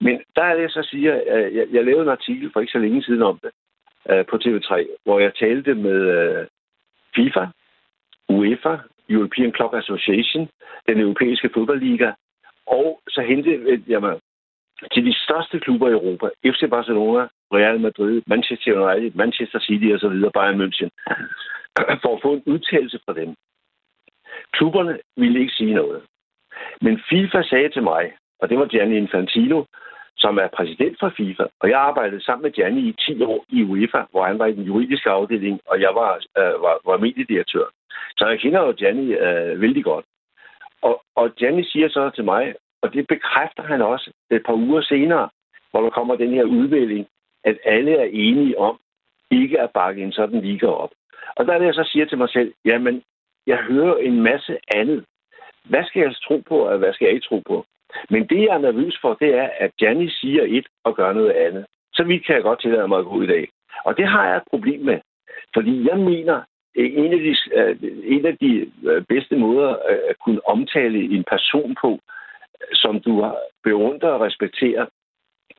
Men 0.00 0.20
der 0.36 0.42
er 0.44 0.54
det, 0.54 0.62
jeg 0.62 0.70
så 0.70 0.82
siger, 0.90 1.14
at 1.26 1.54
jeg, 1.54 1.66
jeg 1.72 1.84
lavede 1.84 2.02
en 2.02 2.16
artikel 2.18 2.50
for 2.52 2.60
ikke 2.60 2.72
så 2.72 2.78
længe 2.78 3.02
siden 3.02 3.22
om 3.22 3.38
det 3.42 3.50
øh, 4.10 4.24
på 4.30 4.36
TV3, 4.44 4.72
hvor 5.04 5.18
jeg 5.18 5.34
talte 5.34 5.74
med 5.74 6.00
øh, 6.18 6.46
FIFA, 7.16 7.46
UEFA, 8.28 8.76
European 9.08 9.52
Club 9.56 9.74
Association, 9.74 10.48
den 10.88 11.00
europæiske 11.00 11.50
fodboldliga, 11.54 12.12
og 12.66 13.00
så 13.08 13.20
hentede 13.22 13.56
øh, 13.56 13.90
jeg 13.90 14.00
mig 14.00 14.20
til 14.92 15.06
de 15.06 15.14
største 15.24 15.60
klubber 15.60 15.88
i 15.88 15.92
Europa, 15.92 16.26
FC 16.44 16.70
Barcelona, 16.70 17.28
Real 17.52 17.80
Madrid, 17.80 18.22
Manchester 18.26 18.72
United, 18.80 19.12
Manchester 19.14 19.60
City 19.60 19.88
osv., 19.94 20.30
Bayern 20.34 20.60
München, 20.62 20.90
for 22.02 22.14
at 22.16 22.22
få 22.22 22.32
en 22.32 22.42
udtalelse 22.46 22.98
fra 23.04 23.14
dem. 23.14 23.34
Klubberne 24.52 24.98
ville 25.16 25.40
ikke 25.40 25.52
sige 25.52 25.74
noget. 25.74 26.02
Men 26.80 27.00
FIFA 27.10 27.42
sagde 27.42 27.68
til 27.68 27.82
mig, 27.82 28.12
og 28.40 28.48
det 28.48 28.58
var 28.58 28.66
Gianni 28.66 28.96
Infantino, 28.96 29.64
som 30.16 30.38
er 30.38 30.48
præsident 30.56 30.96
for 31.00 31.12
FIFA, 31.16 31.44
og 31.60 31.68
jeg 31.68 31.80
arbejdede 31.80 32.24
sammen 32.24 32.42
med 32.42 32.52
Gianni 32.52 32.80
i 32.80 32.92
10 32.92 33.22
år 33.22 33.44
i 33.48 33.62
UEFA, 33.62 34.02
hvor 34.10 34.24
han 34.26 34.38
var 34.38 34.46
i 34.46 34.52
den 34.52 34.62
juridiske 34.62 35.10
afdeling, 35.10 35.60
og 35.66 35.80
jeg 35.80 35.94
var, 35.94 36.12
øh, 36.38 36.62
var, 36.62 36.80
var 36.84 36.98
mediedirektør. 36.98 37.66
Så 38.16 38.26
jeg 38.28 38.40
kender 38.40 38.60
jo 38.60 38.72
Gianni 38.72 39.12
øh, 39.12 39.60
vældig 39.60 39.84
godt. 39.84 40.04
Og, 40.82 41.02
og 41.16 41.34
Gianni 41.34 41.64
siger 41.64 41.88
så 41.88 42.10
til 42.10 42.24
mig, 42.24 42.54
og 42.82 42.92
det 42.92 43.06
bekræfter 43.06 43.62
han 43.62 43.82
også 43.82 44.10
et 44.30 44.42
par 44.46 44.52
uger 44.52 44.80
senere, 44.82 45.28
hvor 45.70 45.80
der 45.82 45.90
kommer 45.90 46.16
den 46.16 46.30
her 46.30 46.44
udvælging, 46.44 47.06
at 47.44 47.58
alle 47.64 47.92
er 47.92 48.08
enige 48.12 48.58
om 48.58 48.78
ikke 49.30 49.60
at 49.60 49.70
bakke 49.70 50.02
en 50.02 50.12
sådan 50.12 50.40
liga 50.40 50.66
op. 50.66 50.90
Og 51.36 51.46
der 51.46 51.52
er 51.52 51.58
det, 51.58 51.66
jeg 51.66 51.74
så 51.74 51.88
siger 51.92 52.06
til 52.06 52.18
mig 52.18 52.28
selv, 52.28 52.52
jamen, 52.64 53.02
jeg 53.46 53.58
hører 53.58 53.96
en 53.96 54.22
masse 54.22 54.58
andet. 54.74 55.04
Hvad 55.64 55.84
skal 55.84 56.00
jeg 56.02 56.14
tro 56.14 56.42
på, 56.48 56.58
og 56.58 56.78
hvad 56.78 56.92
skal 56.92 57.04
jeg 57.04 57.14
ikke 57.14 57.26
tro 57.28 57.42
på? 57.46 57.64
Men 58.10 58.26
det, 58.26 58.38
jeg 58.38 58.54
er 58.54 58.58
nervøs 58.58 58.98
for, 59.00 59.14
det 59.14 59.34
er, 59.34 59.48
at 59.58 59.70
Gianni 59.78 60.08
siger 60.10 60.44
et 60.46 60.66
og 60.84 60.96
gør 60.96 61.12
noget 61.12 61.30
andet. 61.30 61.66
Så 61.92 62.04
vidt 62.04 62.26
kan 62.26 62.34
jeg 62.34 62.42
godt 62.42 62.60
tillade 62.60 62.88
mig 62.88 62.98
at 62.98 63.04
gå 63.04 63.22
i 63.22 63.26
dag. 63.26 63.48
Og 63.84 63.96
det 63.96 64.06
har 64.08 64.28
jeg 64.28 64.36
et 64.36 64.50
problem 64.50 64.80
med. 64.80 65.00
Fordi 65.54 65.88
jeg 65.88 65.98
mener, 65.98 66.42
en 66.78 67.12
af 67.12 67.18
de, 67.18 67.36
øh, 67.54 67.76
en 68.04 68.26
af 68.26 68.38
de 68.38 68.70
øh, 68.84 69.04
bedste 69.08 69.36
måder 69.36 69.70
øh, 69.70 69.98
at 70.10 70.18
kunne 70.24 70.48
omtale 70.48 70.98
en 70.98 71.24
person 71.24 71.76
på, 71.80 71.98
som 72.72 73.00
du 73.00 73.32
beundrer 73.64 74.08
og 74.08 74.20
respekterer, 74.20 74.86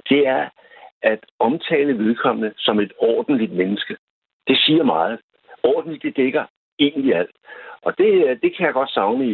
det 0.10 0.28
er 0.28 0.50
at 1.02 1.20
omtale 1.40 1.98
vedkommende 1.98 2.54
som 2.58 2.80
et 2.80 2.94
ordentligt 2.98 3.54
menneske. 3.54 3.98
Det 4.48 4.58
siger 4.58 4.84
meget. 4.84 5.20
Ordentligt, 5.64 6.04
det 6.04 6.18
dækker 6.18 6.46
egentlig 6.80 7.16
alt. 7.16 7.36
Og 7.82 7.98
det, 7.98 8.40
det 8.42 8.58
kan 8.58 8.66
jeg 8.66 8.74
godt 8.74 8.92
savne 8.92 9.26
i, 9.26 9.34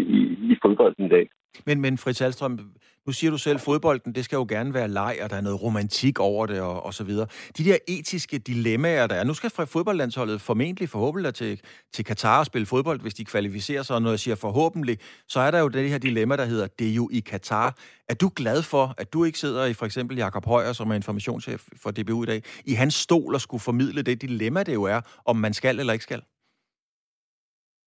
i, 0.00 0.20
i 0.52 0.56
fodbolden 0.62 1.06
i 1.06 1.08
dag. 1.08 1.28
Men, 1.66 1.80
men 1.80 1.98
Fritz 1.98 2.20
Alstrøm, 2.20 2.58
nu 3.06 3.12
siger 3.12 3.30
du 3.30 3.38
selv, 3.38 3.54
at 3.54 3.60
fodbolden, 3.60 4.14
det 4.14 4.24
skal 4.24 4.36
jo 4.36 4.46
gerne 4.48 4.74
være 4.74 4.88
leg, 4.88 5.18
og 5.22 5.30
der 5.30 5.36
er 5.36 5.40
noget 5.40 5.62
romantik 5.62 6.20
over 6.20 6.46
det, 6.46 6.60
og, 6.60 6.86
og 6.86 6.94
så 6.94 7.04
videre. 7.04 7.26
De 7.58 7.64
der 7.64 7.76
etiske 7.88 8.38
dilemmaer, 8.38 9.06
der 9.06 9.14
er. 9.14 9.24
Nu 9.24 9.34
skal 9.34 9.50
fodboldlandsholdet 9.50 10.40
formentlig 10.40 10.88
forhåbentlig 10.88 11.34
til, 11.34 11.60
til 11.92 12.04
Katar 12.04 12.38
og 12.38 12.46
spille 12.46 12.66
fodbold, 12.66 13.00
hvis 13.00 13.14
de 13.14 13.24
kvalificerer 13.24 13.82
sig. 13.82 13.96
Og 13.96 14.02
når 14.02 14.10
jeg 14.10 14.20
siger 14.20 14.34
forhåbentlig, 14.34 14.98
så 15.28 15.40
er 15.40 15.50
der 15.50 15.58
jo 15.58 15.68
det 15.68 15.90
her 15.90 15.98
dilemma, 15.98 16.36
der 16.36 16.44
hedder, 16.44 16.66
det 16.66 16.88
er 16.88 16.94
jo 16.94 17.08
i 17.12 17.20
Katar. 17.20 17.76
Er 18.08 18.14
du 18.14 18.30
glad 18.36 18.62
for, 18.62 18.94
at 18.98 19.12
du 19.12 19.24
ikke 19.24 19.38
sidder 19.38 19.64
i 19.64 19.72
for 19.72 19.86
eksempel 19.86 20.16
Jakob 20.16 20.46
Højer, 20.46 20.72
som 20.72 20.90
er 20.90 20.94
informationschef 20.94 21.62
for 21.82 21.90
DBU 21.90 22.22
i 22.22 22.26
dag, 22.26 22.42
i 22.64 22.72
hans 22.72 22.94
stol 22.94 23.34
og 23.34 23.40
skulle 23.40 23.60
formidle 23.60 24.02
det 24.02 24.22
dilemma, 24.22 24.62
det 24.62 24.74
jo 24.74 24.82
er, 24.82 25.00
om 25.24 25.36
man 25.36 25.54
skal 25.54 25.80
eller 25.80 25.92
ikke 25.92 26.02
skal? 26.02 26.22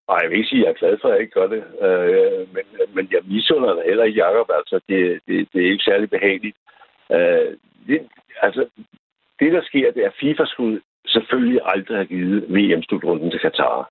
Nej, 0.10 0.20
jeg 0.22 0.30
vil 0.30 0.38
ikke 0.38 0.50
sige, 0.50 0.62
at 0.62 0.66
jeg 0.66 0.72
er 0.72 0.82
glad 0.82 0.98
for, 1.02 1.08
at 1.08 1.14
jeg 1.14 1.22
ikke 1.22 1.40
gør 1.40 1.48
det. 1.48 1.64
Øh, 1.86 2.54
men, 2.54 2.64
men 2.96 3.08
jeg 3.12 3.22
misunder 3.26 3.74
det 3.74 3.84
heller 3.86 4.04
ikke 4.04 4.24
Jacob. 4.24 4.50
Altså, 4.54 4.80
det, 4.90 5.20
det, 5.28 5.48
det 5.54 5.66
er 5.66 5.72
ikke 5.72 5.84
særlig 5.84 6.10
behageligt. 6.10 6.58
Øh, 7.12 7.58
det, 7.88 8.10
altså, 8.42 8.70
det, 9.40 9.54
der 9.54 9.62
sker, 9.62 9.92
det 9.92 10.04
er, 10.04 10.08
at 10.08 10.20
FIFA 10.20 10.46
skulle 10.46 10.82
selvfølgelig 11.08 11.62
aldrig 11.64 11.98
have 11.98 12.08
givet 12.08 12.46
VM-slutrunden 12.56 13.32
til 13.32 13.40
Katar. 13.40 13.90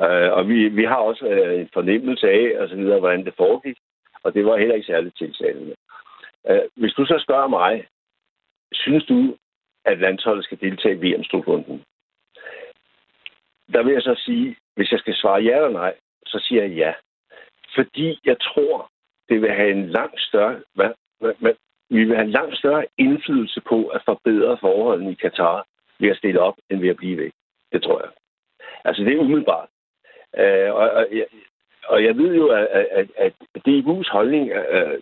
Øh, 0.00 0.32
og 0.32 0.48
vi, 0.48 0.68
vi 0.68 0.84
har 0.84 0.96
også 0.96 1.26
øh, 1.26 1.60
en 1.60 1.70
fornemmelse 1.72 2.30
af, 2.30 2.60
og 2.60 2.68
så 2.68 2.76
videre, 2.76 3.00
hvordan 3.00 3.24
det 3.24 3.34
foregik. 3.36 3.76
Og 4.24 4.34
det 4.34 4.44
var 4.44 4.56
heller 4.56 4.74
ikke 4.74 4.86
særligt 4.86 5.18
tiltalende. 5.18 5.74
Øh, 6.50 6.60
hvis 6.74 6.92
du 6.92 7.04
så 7.06 7.18
spørger 7.24 7.48
mig, 7.48 7.86
synes 8.72 9.04
du, 9.04 9.36
at 9.84 9.98
landsholdet 9.98 10.44
skal 10.44 10.60
deltage 10.60 10.94
i 10.94 11.14
VM-slutrunden? 11.14 11.84
Der 13.72 13.82
vil 13.82 13.92
jeg 13.92 14.02
så 14.02 14.14
sige, 14.24 14.56
hvis 14.76 14.92
jeg 14.92 14.98
skal 14.98 15.14
svare 15.14 15.42
ja 15.42 15.56
eller 15.56 15.68
nej, 15.68 15.94
så 16.26 16.38
siger 16.48 16.62
jeg 16.62 16.76
ja. 16.76 16.92
Fordi 17.74 18.18
jeg 18.24 18.36
tror, 18.40 18.90
det 19.28 19.42
vil 19.42 19.50
have 19.50 19.70
en 19.70 19.88
langt 19.90 20.20
større... 20.20 20.60
Hvad, 20.74 20.90
hvad, 21.20 21.32
hvad, 21.38 21.54
vi 21.90 22.04
vil 22.04 22.16
have 22.16 22.24
en 22.24 22.30
langt 22.30 22.58
større 22.58 22.86
indflydelse 22.98 23.60
på 23.60 23.86
at 23.86 24.02
forbedre 24.04 24.58
forholdene 24.60 25.12
i 25.12 25.14
Katar 25.14 25.66
ved 26.00 26.08
at 26.08 26.16
stille 26.16 26.40
op, 26.40 26.54
end 26.70 26.80
ved 26.80 26.88
at 26.88 26.96
blive 26.96 27.18
væk. 27.18 27.32
Det 27.72 27.82
tror 27.82 28.00
jeg. 28.00 28.10
Altså, 28.84 29.02
det 29.04 29.12
er 29.12 29.18
umiddelbart. 29.18 29.68
Øh, 30.36 30.74
og, 30.74 30.90
og, 30.90 31.06
jeg, 31.12 31.26
og 31.86 32.04
jeg 32.04 32.16
ved 32.16 32.34
jo, 32.34 32.46
at, 32.48 32.66
at, 32.66 33.06
at 33.16 33.32
DBU's 33.68 34.10
holdning, 34.12 34.50
øh, 34.50 34.98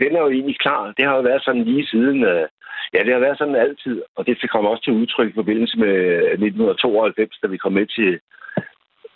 den 0.00 0.16
er 0.16 0.20
jo 0.20 0.30
egentlig 0.30 0.58
klar. 0.58 0.92
Det 0.96 1.04
har 1.04 1.16
jo 1.16 1.22
været 1.22 1.44
sådan 1.44 1.64
lige 1.64 1.86
siden... 1.86 2.24
Øh, 2.24 2.48
ja, 2.94 2.98
det 3.04 3.12
har 3.12 3.20
været 3.20 3.38
sådan 3.38 3.54
altid, 3.54 4.02
og 4.16 4.26
det 4.26 4.50
kom 4.50 4.66
også 4.66 4.82
til 4.84 4.92
udtryk 4.92 5.30
i 5.30 5.38
forbindelse 5.40 5.78
med 5.78 5.94
1992, 6.32 7.38
da 7.42 7.46
vi 7.46 7.56
kom 7.56 7.72
med 7.72 7.86
til 7.86 8.12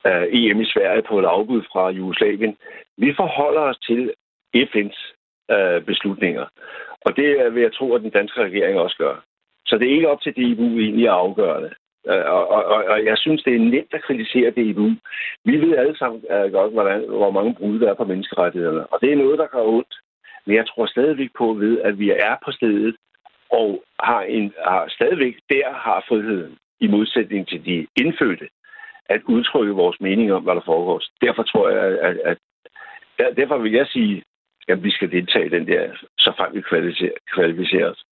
øh, 0.07 0.23
uh, 0.23 0.27
EM 0.39 0.61
i 0.61 0.71
Sverige 0.73 1.03
på 1.03 1.19
et 1.19 1.25
afbud 1.25 1.63
fra 1.73 1.91
Jugoslavien. 1.91 2.57
Vi 2.99 3.15
forholder 3.17 3.61
os 3.61 3.79
til 3.79 4.13
FN's 4.57 5.01
uh, 5.53 5.75
øh, 5.75 5.83
beslutninger. 5.83 6.47
Og 7.01 7.17
det 7.17 7.55
vil 7.55 7.63
jeg 7.63 7.73
tro, 7.73 7.95
at 7.95 8.03
den 8.03 8.11
danske 8.11 8.41
regering 8.43 8.79
også 8.79 8.97
gør. 8.97 9.25
Så 9.67 9.79
det 9.79 9.89
er 9.89 9.95
ikke 9.95 10.11
op 10.11 10.23
til 10.23 10.33
EU 10.37 10.79
egentlig 10.79 11.09
at 11.09 11.21
afgøre 11.25 11.63
det. 11.63 11.73
Øh, 12.09 12.25
og, 12.27 12.49
og, 12.49 12.85
og 12.93 13.05
jeg 13.05 13.19
synes, 13.19 13.43
det 13.43 13.55
er 13.55 13.59
nemt 13.59 13.95
at 13.95 14.03
kritisere 14.03 14.51
DBU. 14.51 14.91
Vi 15.45 15.57
ved 15.61 15.77
alle 15.77 15.99
sammen 15.99 16.23
uh, 16.31 16.53
godt, 16.53 16.73
hvordan, 16.73 17.09
hvor 17.09 17.31
mange 17.31 17.55
brud 17.55 17.79
der 17.79 17.91
er 17.91 17.95
på 17.95 18.05
menneskerettighederne. 18.05 18.87
Og 18.87 19.01
det 19.01 19.13
er 19.13 19.17
noget, 19.17 19.39
der 19.39 19.47
gør 19.47 19.63
ondt. 19.63 19.95
Men 20.47 20.57
jeg 20.57 20.67
tror 20.67 20.87
stadigvæk 20.87 21.31
på 21.39 21.53
ved, 21.53 21.81
at 21.81 21.99
vi 21.99 22.11
er 22.11 22.37
på 22.45 22.53
stedet 22.53 22.97
og 23.61 23.69
har, 24.01 24.23
en, 24.23 24.53
har 24.69 24.85
stadigvæk 24.97 25.35
der 25.51 25.69
har 25.85 26.05
friheden 26.09 26.55
i 26.81 26.87
modsætning 26.87 27.49
til 27.49 27.65
de 27.65 27.87
indfødte 28.03 28.47
at 29.15 29.21
udtrykke 29.35 29.73
vores 29.73 29.99
mening 30.01 30.33
om, 30.33 30.43
hvad 30.43 30.55
der 30.55 30.65
foregår. 30.65 31.03
Derfor 31.21 31.43
tror 31.43 31.69
jeg, 31.69 31.99
at, 32.09 32.17
at, 32.31 32.39
der, 33.19 33.35
derfor 33.35 33.59
vil 33.59 33.73
jeg 33.73 33.87
sige, 33.87 34.23
at 34.69 34.83
vi 34.83 34.91
skal 34.91 35.11
deltage 35.11 35.47
i 35.47 35.55
den 35.57 35.67
der, 35.67 35.83
så 36.19 36.33
frem 36.37 36.55
vi 36.55 36.61
kvalificerer 37.35 37.91
os. 37.91 38.05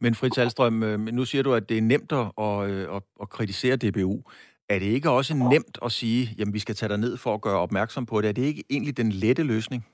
Men 0.00 0.14
Fritz 0.14 0.38
Alstrøm, 0.38 0.82
øh, 0.82 0.98
nu 0.98 1.24
siger 1.24 1.42
du, 1.42 1.54
at 1.54 1.68
det 1.68 1.78
er 1.78 1.82
nemt 1.82 2.12
at, 2.12 2.26
at, 2.46 2.70
øh, 2.70 2.96
at, 2.96 3.02
at 3.22 3.28
kritisere 3.28 3.76
DBU. 3.76 4.22
Er 4.68 4.78
det 4.78 4.86
ikke 4.86 5.10
også 5.10 5.34
nemt 5.34 5.78
at 5.84 5.92
sige, 5.92 6.22
at 6.40 6.48
vi 6.52 6.58
skal 6.58 6.74
tage 6.74 6.88
dig 6.88 6.98
ned 6.98 7.16
for 7.16 7.34
at 7.34 7.40
gøre 7.40 7.58
opmærksom 7.58 8.06
på 8.06 8.20
det? 8.20 8.28
Er 8.28 8.32
det 8.32 8.42
ikke 8.42 8.64
egentlig 8.70 8.96
den 8.96 9.12
lette 9.12 9.42
løsning? 9.42 9.86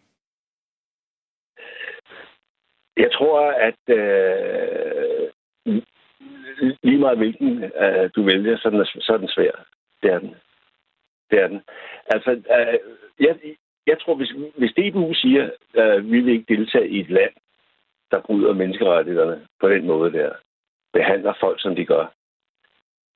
Jeg 2.97 3.13
tror, 3.13 3.41
at 3.41 3.83
øh, 3.89 5.31
lige 6.83 6.99
meget 6.99 7.19
hvilken 7.19 7.65
øh, 7.65 8.11
du 8.17 8.23
vælger, 8.23 8.59
så 8.59 8.69
er 8.69 8.71
den, 8.71 8.85
så 8.87 9.13
er 9.13 9.17
den 9.17 9.29
svær. 9.29 9.65
Det 10.03 10.13
er 10.13 10.19
den. 10.19 10.35
Det 11.31 11.41
er 11.41 11.49
den. 11.49 11.63
Altså, 12.07 12.31
øh, 12.31 12.79
jeg, 13.21 13.39
jeg 13.87 14.01
tror, 14.01 14.15
hvis, 14.15 14.33
hvis 14.59 14.73
DBU 14.73 15.15
siger, 15.15 15.51
at 15.75 15.99
øh, 15.99 16.11
vi 16.13 16.21
vil 16.21 16.33
ikke 16.33 16.57
deltage 16.57 16.89
i 16.89 17.01
et 17.01 17.11
land, 17.11 17.33
der 18.11 18.21
bryder 18.21 18.53
menneskerettighederne 18.53 19.47
på 19.61 19.69
den 19.69 19.87
måde 19.87 20.13
der, 20.13 20.33
behandler 20.93 21.35
folk, 21.41 21.61
som 21.61 21.77
de 21.77 21.85
gør, 21.85 22.07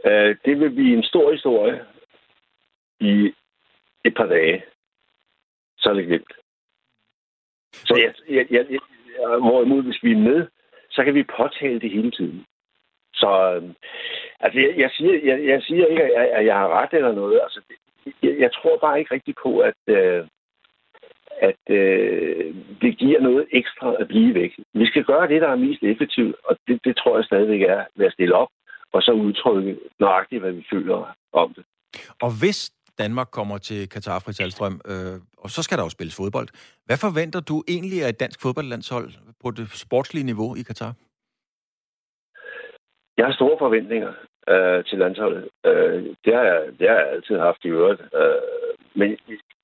øh, 0.04 0.36
det 0.44 0.60
vil 0.60 0.70
blive 0.70 0.96
en 0.96 1.02
stor 1.02 1.32
historie 1.32 1.84
i 3.00 3.32
et 4.04 4.14
par 4.14 4.26
dage. 4.26 4.64
Så 5.78 5.90
er 5.90 5.94
det 5.94 6.06
glemt. 6.06 6.32
Så 7.72 7.94
jeg, 8.04 8.14
jeg, 8.36 8.46
jeg, 8.50 8.66
jeg, 8.70 8.80
Øh, 9.22 9.38
hvorimod, 9.46 9.82
hvis 9.82 10.02
vi 10.02 10.12
er 10.12 10.26
med, 10.30 10.46
så 10.90 11.04
kan 11.04 11.14
vi 11.14 11.32
påtale 11.38 11.80
det 11.80 11.90
hele 11.90 12.10
tiden. 12.10 12.44
Så 13.14 13.30
øh, 13.54 13.62
altså, 14.40 14.60
jeg, 14.60 14.72
jeg, 14.76 14.90
siger, 14.90 15.14
jeg, 15.24 15.46
jeg 15.46 15.62
siger 15.62 15.86
ikke, 15.86 16.02
at, 16.02 16.28
at 16.38 16.46
jeg 16.46 16.56
har 16.56 16.68
ret 16.68 16.92
eller 16.92 17.12
noget. 17.12 17.40
Altså, 17.42 17.60
jeg, 18.22 18.34
jeg 18.38 18.50
tror 18.52 18.78
bare 18.78 18.98
ikke 18.98 19.14
rigtigt 19.14 19.38
på, 19.42 19.58
at, 19.58 19.80
øh, 19.86 20.26
at 21.40 21.62
øh, 21.70 22.54
det 22.82 22.98
giver 22.98 23.20
noget 23.20 23.46
ekstra 23.52 23.94
at 24.00 24.08
blive 24.08 24.34
væk. 24.34 24.52
Vi 24.74 24.86
skal 24.86 25.04
gøre 25.04 25.28
det, 25.28 25.40
der 25.42 25.48
er 25.48 25.64
mest 25.66 25.82
effektivt, 25.82 26.36
og 26.44 26.56
det, 26.68 26.80
det 26.84 26.96
tror 26.96 27.16
jeg 27.16 27.24
stadigvæk 27.24 27.62
er 27.62 27.84
ved 27.94 28.06
at 28.06 28.12
stille 28.12 28.34
op, 28.34 28.48
og 28.92 29.02
så 29.02 29.12
udtrykke 29.12 29.78
nøjagtigt, 30.00 30.40
hvad 30.40 30.52
vi 30.52 30.66
føler 30.72 31.14
om 31.32 31.54
det. 31.54 31.64
Og 32.22 32.30
hvis 32.40 32.72
Danmark 33.04 33.28
kommer 33.38 33.58
til 33.58 33.88
Katar, 33.88 34.18
Fritz 34.18 34.40
Alstrøm, 34.40 34.80
øh, 34.92 35.16
og 35.44 35.48
så 35.54 35.60
skal 35.62 35.78
der 35.78 35.84
jo 35.84 35.90
spilles 35.96 36.16
fodbold. 36.16 36.48
Hvad 36.86 36.98
forventer 37.06 37.40
du 37.50 37.56
egentlig 37.74 38.04
af 38.04 38.08
et 38.08 38.20
dansk 38.20 38.38
fodboldlandshold 38.42 39.08
på 39.42 39.48
det 39.50 39.66
sportslige 39.84 40.26
niveau 40.30 40.50
i 40.60 40.62
Katar? 40.68 40.92
Jeg 43.18 43.26
har 43.26 43.32
store 43.32 43.56
forventninger 43.58 44.12
øh, 44.52 44.84
til 44.84 44.98
landsholdet. 44.98 45.44
Øh, 45.66 45.98
det, 46.24 46.32
har 46.36 46.44
jeg, 46.50 46.60
det 46.78 46.88
har 46.88 46.96
jeg 46.96 47.08
altid 47.14 47.38
haft 47.38 47.64
i 47.64 47.68
øvrigt. 47.68 48.00
Øh, 48.20 48.40
men, 48.94 49.08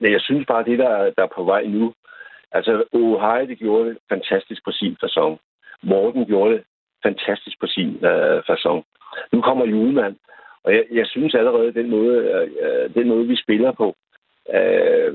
men 0.01 0.13
jeg 0.13 0.21
synes 0.21 0.47
bare, 0.47 0.65
det, 0.65 0.79
der, 0.79 0.93
der 1.17 1.23
er 1.25 1.37
på 1.37 1.45
vej 1.45 1.63
nu... 1.67 1.95
Altså, 2.53 2.85
Ohio, 2.93 3.47
det 3.51 3.59
gjorde 3.59 3.89
det 3.89 3.99
fantastisk 4.09 4.61
på 4.65 4.73
sin 4.73 4.97
fasong. 5.01 5.39
Morten 5.83 6.27
gjorde 6.27 6.55
det 6.55 6.63
fantastisk 7.07 7.57
på 7.61 7.67
sin 7.67 8.05
øh, 8.05 8.43
fasong. 8.47 8.85
Nu 9.33 9.41
kommer 9.41 9.65
Julemand, 9.67 10.17
og 10.67 10.75
jeg, 10.75 10.85
jeg 10.91 11.07
synes 11.07 11.35
allerede, 11.35 11.75
den 11.81 11.91
måde, 11.91 12.17
øh, 12.17 12.51
øh, 12.65 12.95
den 12.95 13.09
måde, 13.09 13.27
vi 13.29 13.37
spiller 13.37 13.73
på, 13.73 13.97
øh, 14.55 15.11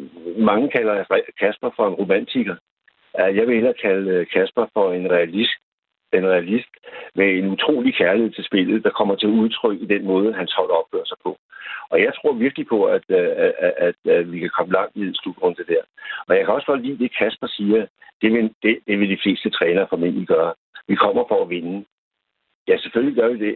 mange 0.50 0.70
kalder 0.70 1.04
Kasper 1.40 1.70
for 1.76 1.88
en 1.88 1.94
romantiker. 1.94 2.56
Øh, 3.20 3.36
jeg 3.38 3.48
vil 3.48 3.56
hellere 3.56 3.82
kalde 3.82 4.12
øh, 4.12 4.28
Kasper 4.28 4.66
for 4.74 4.94
en 4.94 5.12
realist, 5.12 5.60
en 6.14 6.28
realist 6.28 6.74
med 7.16 7.28
en 7.38 7.48
utrolig 7.48 7.96
kærlighed 7.96 8.32
til 8.32 8.44
spillet, 8.44 8.84
der 8.84 8.90
kommer 8.90 9.16
til 9.16 9.30
udtryk 9.30 9.82
i 9.82 9.86
den 9.86 10.06
måde, 10.06 10.34
hans 10.34 10.54
hold 10.54 10.70
opfører 10.70 11.06
sig 11.06 11.18
på. 11.24 11.38
Og 11.90 12.02
jeg 12.02 12.14
tror 12.16 12.34
virkelig 12.34 12.68
på, 12.68 12.86
at, 12.86 13.04
at, 13.10 13.74
at, 13.78 13.96
at 14.06 14.32
vi 14.32 14.40
kan 14.40 14.50
komme 14.58 14.74
langt 14.74 14.96
i 14.96 15.00
en 15.00 15.16
slutrunde 15.16 15.64
der. 15.68 15.82
Og 16.28 16.36
jeg 16.36 16.46
kan 16.46 16.54
også 16.54 16.68
godt 16.68 16.82
lide 16.86 17.04
det, 17.04 17.18
Kasper 17.18 17.48
siger. 17.48 17.86
Det 18.22 18.34
vil, 18.34 18.54
det, 18.64 18.80
det 18.88 19.00
vil 19.00 19.10
de 19.10 19.22
fleste 19.24 19.50
trænere 19.50 19.88
formentlig 19.90 20.28
gøre. 20.28 20.54
Vi 20.88 20.96
kommer 20.96 21.24
for 21.28 21.44
at 21.44 21.50
vinde. 21.50 21.86
Ja, 22.68 22.78
selvfølgelig 22.78 23.16
gør 23.16 23.30
vi 23.30 23.40
det. 23.48 23.56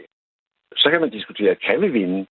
Så 0.76 0.90
kan 0.90 1.02
man 1.02 1.10
diskutere, 1.10 1.56
kan 1.56 1.82
vi 1.82 1.88
vinde? 1.88 2.26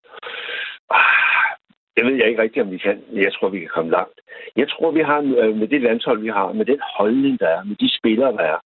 Ah, 0.90 1.54
det 1.96 2.06
ved 2.06 2.14
jeg 2.14 2.28
ikke 2.28 2.42
rigtigt, 2.42 2.62
om 2.62 2.70
vi 2.70 2.78
kan, 2.78 3.02
men 3.10 3.22
jeg 3.22 3.32
tror, 3.32 3.48
vi 3.48 3.60
kan 3.60 3.68
komme 3.68 3.90
langt. 3.90 4.20
Jeg 4.56 4.68
tror, 4.68 4.90
vi 4.90 5.00
har 5.00 5.18
øh, 5.18 5.56
med 5.56 5.68
det 5.68 5.80
landshold, 5.82 6.20
vi 6.20 6.28
har, 6.28 6.52
med 6.52 6.64
den 6.64 6.80
holdning, 6.96 7.40
der 7.40 7.48
er, 7.48 7.64
med 7.64 7.76
de 7.76 7.98
spillere, 7.98 8.32
der 8.32 8.44
er, 8.52 8.58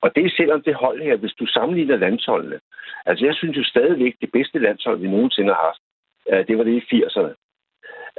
og 0.00 0.14
det 0.14 0.24
er 0.26 0.30
selvom 0.36 0.62
det 0.62 0.74
hold 0.74 1.02
her, 1.02 1.16
hvis 1.16 1.32
du 1.40 1.46
sammenligner 1.46 1.96
landsholdene. 1.96 2.60
Altså, 3.06 3.24
jeg 3.26 3.34
synes 3.34 3.56
jo 3.56 3.64
stadigvæk, 3.64 4.14
det 4.20 4.32
bedste 4.32 4.58
landshold, 4.58 4.98
vi 5.00 5.08
nogensinde 5.08 5.54
har 5.54 5.62
haft, 5.68 5.82
øh, 6.30 6.46
det 6.48 6.58
var 6.58 6.64
det 6.64 6.72
i 6.72 6.86
80'erne. 6.94 7.34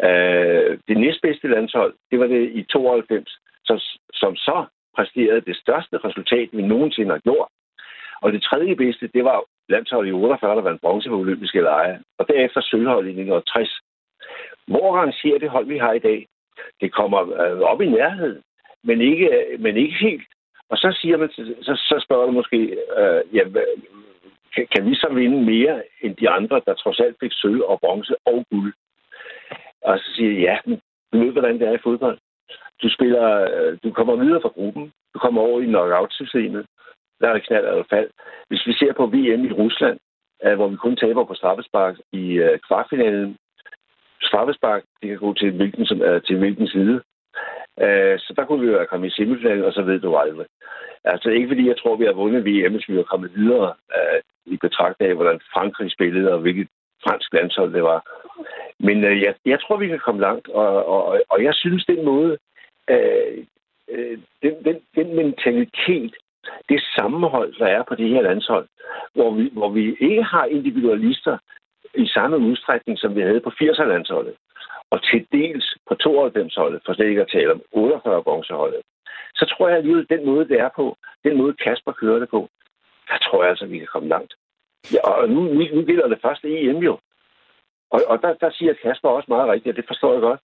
Øh, 0.07 0.79
det 0.87 0.97
næstbedste 0.97 1.47
landshold, 1.47 1.93
det 2.11 2.19
var 2.19 2.27
det 2.27 2.49
i 2.53 2.63
92, 2.63 3.39
som, 3.65 3.79
som 4.13 4.35
så 4.35 4.65
præsterede 4.95 5.41
det 5.41 5.55
største 5.57 5.97
resultat, 5.97 6.49
vi 6.51 6.61
nogensinde 6.61 7.11
har 7.11 7.19
gjort. 7.19 7.47
Og 8.21 8.33
det 8.33 8.43
tredje 8.43 8.75
bedste, 8.75 9.07
det 9.07 9.23
var 9.23 9.43
landsholdet 9.69 10.09
i 10.09 10.13
48, 10.13 10.55
der 10.55 10.61
vandt 10.61 10.81
bronze 10.81 11.09
på 11.09 11.15
olympiske 11.15 11.61
lege. 11.61 11.99
Og 12.17 12.27
derefter 12.27 12.61
sølvhold 12.61 13.05
i 13.05 13.09
1960. 13.09 13.79
Hvor 14.67 14.97
rangerer 14.97 15.39
det 15.39 15.49
hold, 15.49 15.67
vi 15.67 15.77
har 15.77 15.93
i 15.93 15.99
dag? 15.99 16.27
Det 16.81 16.93
kommer 16.93 17.19
øh, 17.41 17.59
op 17.59 17.81
i 17.81 17.89
nærhed, 17.89 18.41
men 18.83 19.01
ikke, 19.01 19.27
øh, 19.37 19.59
men 19.59 19.77
ikke 19.77 19.97
helt. 20.01 20.27
Og 20.69 20.77
så 20.77 20.97
siger 21.01 21.17
man, 21.17 21.29
så, 21.61 21.75
så 21.75 22.03
spørger 22.05 22.25
du 22.25 22.31
måske, 22.31 22.57
øh, 22.97 23.35
ja, 23.35 23.43
kan, 24.55 24.67
kan 24.75 24.85
vi 24.89 24.95
så 24.95 25.09
vinde 25.13 25.41
mere 25.45 25.83
end 26.01 26.15
de 26.15 26.29
andre, 26.29 26.61
der 26.65 26.73
trods 26.73 26.99
alt 26.99 27.15
fik 27.19 27.31
sølv 27.33 27.61
og 27.61 27.79
bronze 27.79 28.15
og 28.25 28.45
guld? 28.51 28.73
Og 29.81 29.99
så 29.99 30.11
siger 30.15 30.31
jeg, 30.31 30.41
ja, 30.41 30.57
men 30.65 30.81
du 31.13 31.19
ved, 31.19 31.31
hvordan 31.31 31.59
det 31.59 31.67
er 31.67 31.73
i 31.73 31.83
fodbold. 31.83 32.17
Du 32.83 32.89
spiller, 32.89 33.25
øh, 33.51 33.77
du 33.83 33.91
kommer 33.91 34.15
videre 34.15 34.41
fra 34.41 34.49
gruppen, 34.49 34.91
du 35.13 35.19
kommer 35.19 35.41
over 35.41 35.61
i 35.61 35.65
knockout-systemet, 35.65 36.65
der 37.19 37.27
er 37.29 37.33
det 37.33 37.47
knald 37.47 37.65
eller 37.65 37.83
fald. 37.89 38.09
Hvis 38.47 38.67
vi 38.67 38.73
ser 38.73 38.93
på 38.93 39.05
VM 39.05 39.45
i 39.45 39.51
Rusland, 39.51 39.99
øh, 40.43 40.55
hvor 40.55 40.67
vi 40.67 40.75
kun 40.75 40.95
taber 40.95 41.23
på 41.23 41.33
straffespark 41.33 41.95
i 42.11 42.33
øh, 42.33 42.59
kvartfinalen, 42.67 43.37
straffespark, 44.21 44.83
det 45.01 45.09
kan 45.09 45.17
gå 45.17 45.33
til 45.33 45.51
hvilken, 45.51 45.85
som, 45.85 46.01
øh, 46.01 46.21
til 46.21 46.37
hvilken 46.37 46.67
side. 46.67 47.01
Øh, 47.83 48.19
så 48.19 48.33
der 48.35 48.45
kunne 48.45 48.61
vi 48.61 48.67
jo 48.67 48.77
have 48.77 48.87
kommet 48.87 49.07
i 49.07 49.15
semifinalen, 49.15 49.63
og 49.63 49.73
så 49.73 49.81
ved 49.81 49.99
du 49.99 50.15
aldrig. 50.15 50.47
Altså 51.03 51.29
ikke 51.29 51.47
fordi 51.47 51.67
jeg 51.67 51.77
tror, 51.77 51.95
vi 51.95 52.05
har 52.05 52.13
vundet 52.13 52.45
VM, 52.45 52.73
hvis 52.73 52.89
vi 52.89 52.95
har 52.95 53.03
kommet 53.03 53.35
videre 53.35 53.73
øh, 53.97 54.21
i 54.45 54.57
betragtning 54.57 55.09
af, 55.09 55.15
hvordan 55.15 55.39
Frankrig 55.53 55.91
spillede, 55.91 56.33
og 56.33 56.39
hvilket 56.39 56.67
fransk 57.03 57.33
landshold 57.33 57.73
det 57.73 57.83
var. 57.83 57.99
Men 58.79 59.03
øh, 59.03 59.21
jeg, 59.21 59.33
jeg 59.45 59.59
tror, 59.61 59.77
vi 59.77 59.87
kan 59.87 59.99
komme 59.99 60.21
langt, 60.21 60.47
og, 60.47 60.85
og, 60.85 61.21
og 61.29 61.43
jeg 61.43 61.53
synes, 61.53 61.85
den 61.85 62.05
måde, 62.05 62.37
øh, 62.89 63.45
øh, 63.89 64.17
den, 64.43 64.53
den, 64.65 64.77
den 64.95 65.15
mentalitet, 65.15 66.15
det 66.69 66.81
sammenhold, 66.95 67.53
der 67.59 67.65
er 67.65 67.83
på 67.83 67.95
det 67.95 68.09
her 68.09 68.21
landshold, 68.21 68.67
hvor 69.13 69.31
vi, 69.31 69.49
hvor 69.53 69.69
vi 69.69 69.95
ikke 69.99 70.23
har 70.23 70.45
individualister 70.45 71.37
i 71.95 72.07
samme 72.07 72.37
udstrækning, 72.37 72.99
som 72.99 73.15
vi 73.15 73.21
havde 73.21 73.39
på 73.39 73.49
80'er-landsholdet 73.49 74.35
og 74.91 75.03
til 75.03 75.27
dels 75.31 75.77
på 75.87 75.93
92-holdet, 76.03 76.81
for 76.85 76.93
slet 76.93 77.07
ikke 77.07 77.21
at 77.21 77.31
tale 77.31 77.51
om 77.51 77.61
48 77.71 78.23
bronzeholdet, 78.23 78.81
så 79.35 79.45
tror 79.45 79.67
jeg 79.67 79.77
alligevel, 79.77 80.07
den 80.09 80.25
måde, 80.25 80.47
det 80.47 80.59
er 80.59 80.69
på, 80.75 80.97
den 81.23 81.37
måde 81.37 81.53
Kasper 81.53 81.91
kører 81.91 82.19
det 82.19 82.29
på, 82.29 82.49
der 83.07 83.17
tror 83.17 83.43
jeg 83.43 83.49
altså, 83.49 83.65
vi 83.65 83.77
kan 83.77 83.87
komme 83.93 84.09
langt. 84.09 84.33
Ja, 84.93 85.01
og 85.09 85.29
nu, 85.29 85.41
nu, 85.41 85.61
nu 85.73 85.81
gælder 85.85 86.07
det 86.07 86.19
første 86.21 86.47
EM 86.47 86.77
jo. 86.77 86.99
Og, 87.91 87.99
og 88.07 88.21
der, 88.21 88.33
der 88.33 88.51
siger 88.51 88.73
Kasper 88.73 89.09
også 89.09 89.25
meget 89.29 89.49
rigtigt, 89.49 89.73
og 89.73 89.77
det 89.77 89.87
forstår 89.87 90.13
jeg 90.13 90.21
godt, 90.21 90.39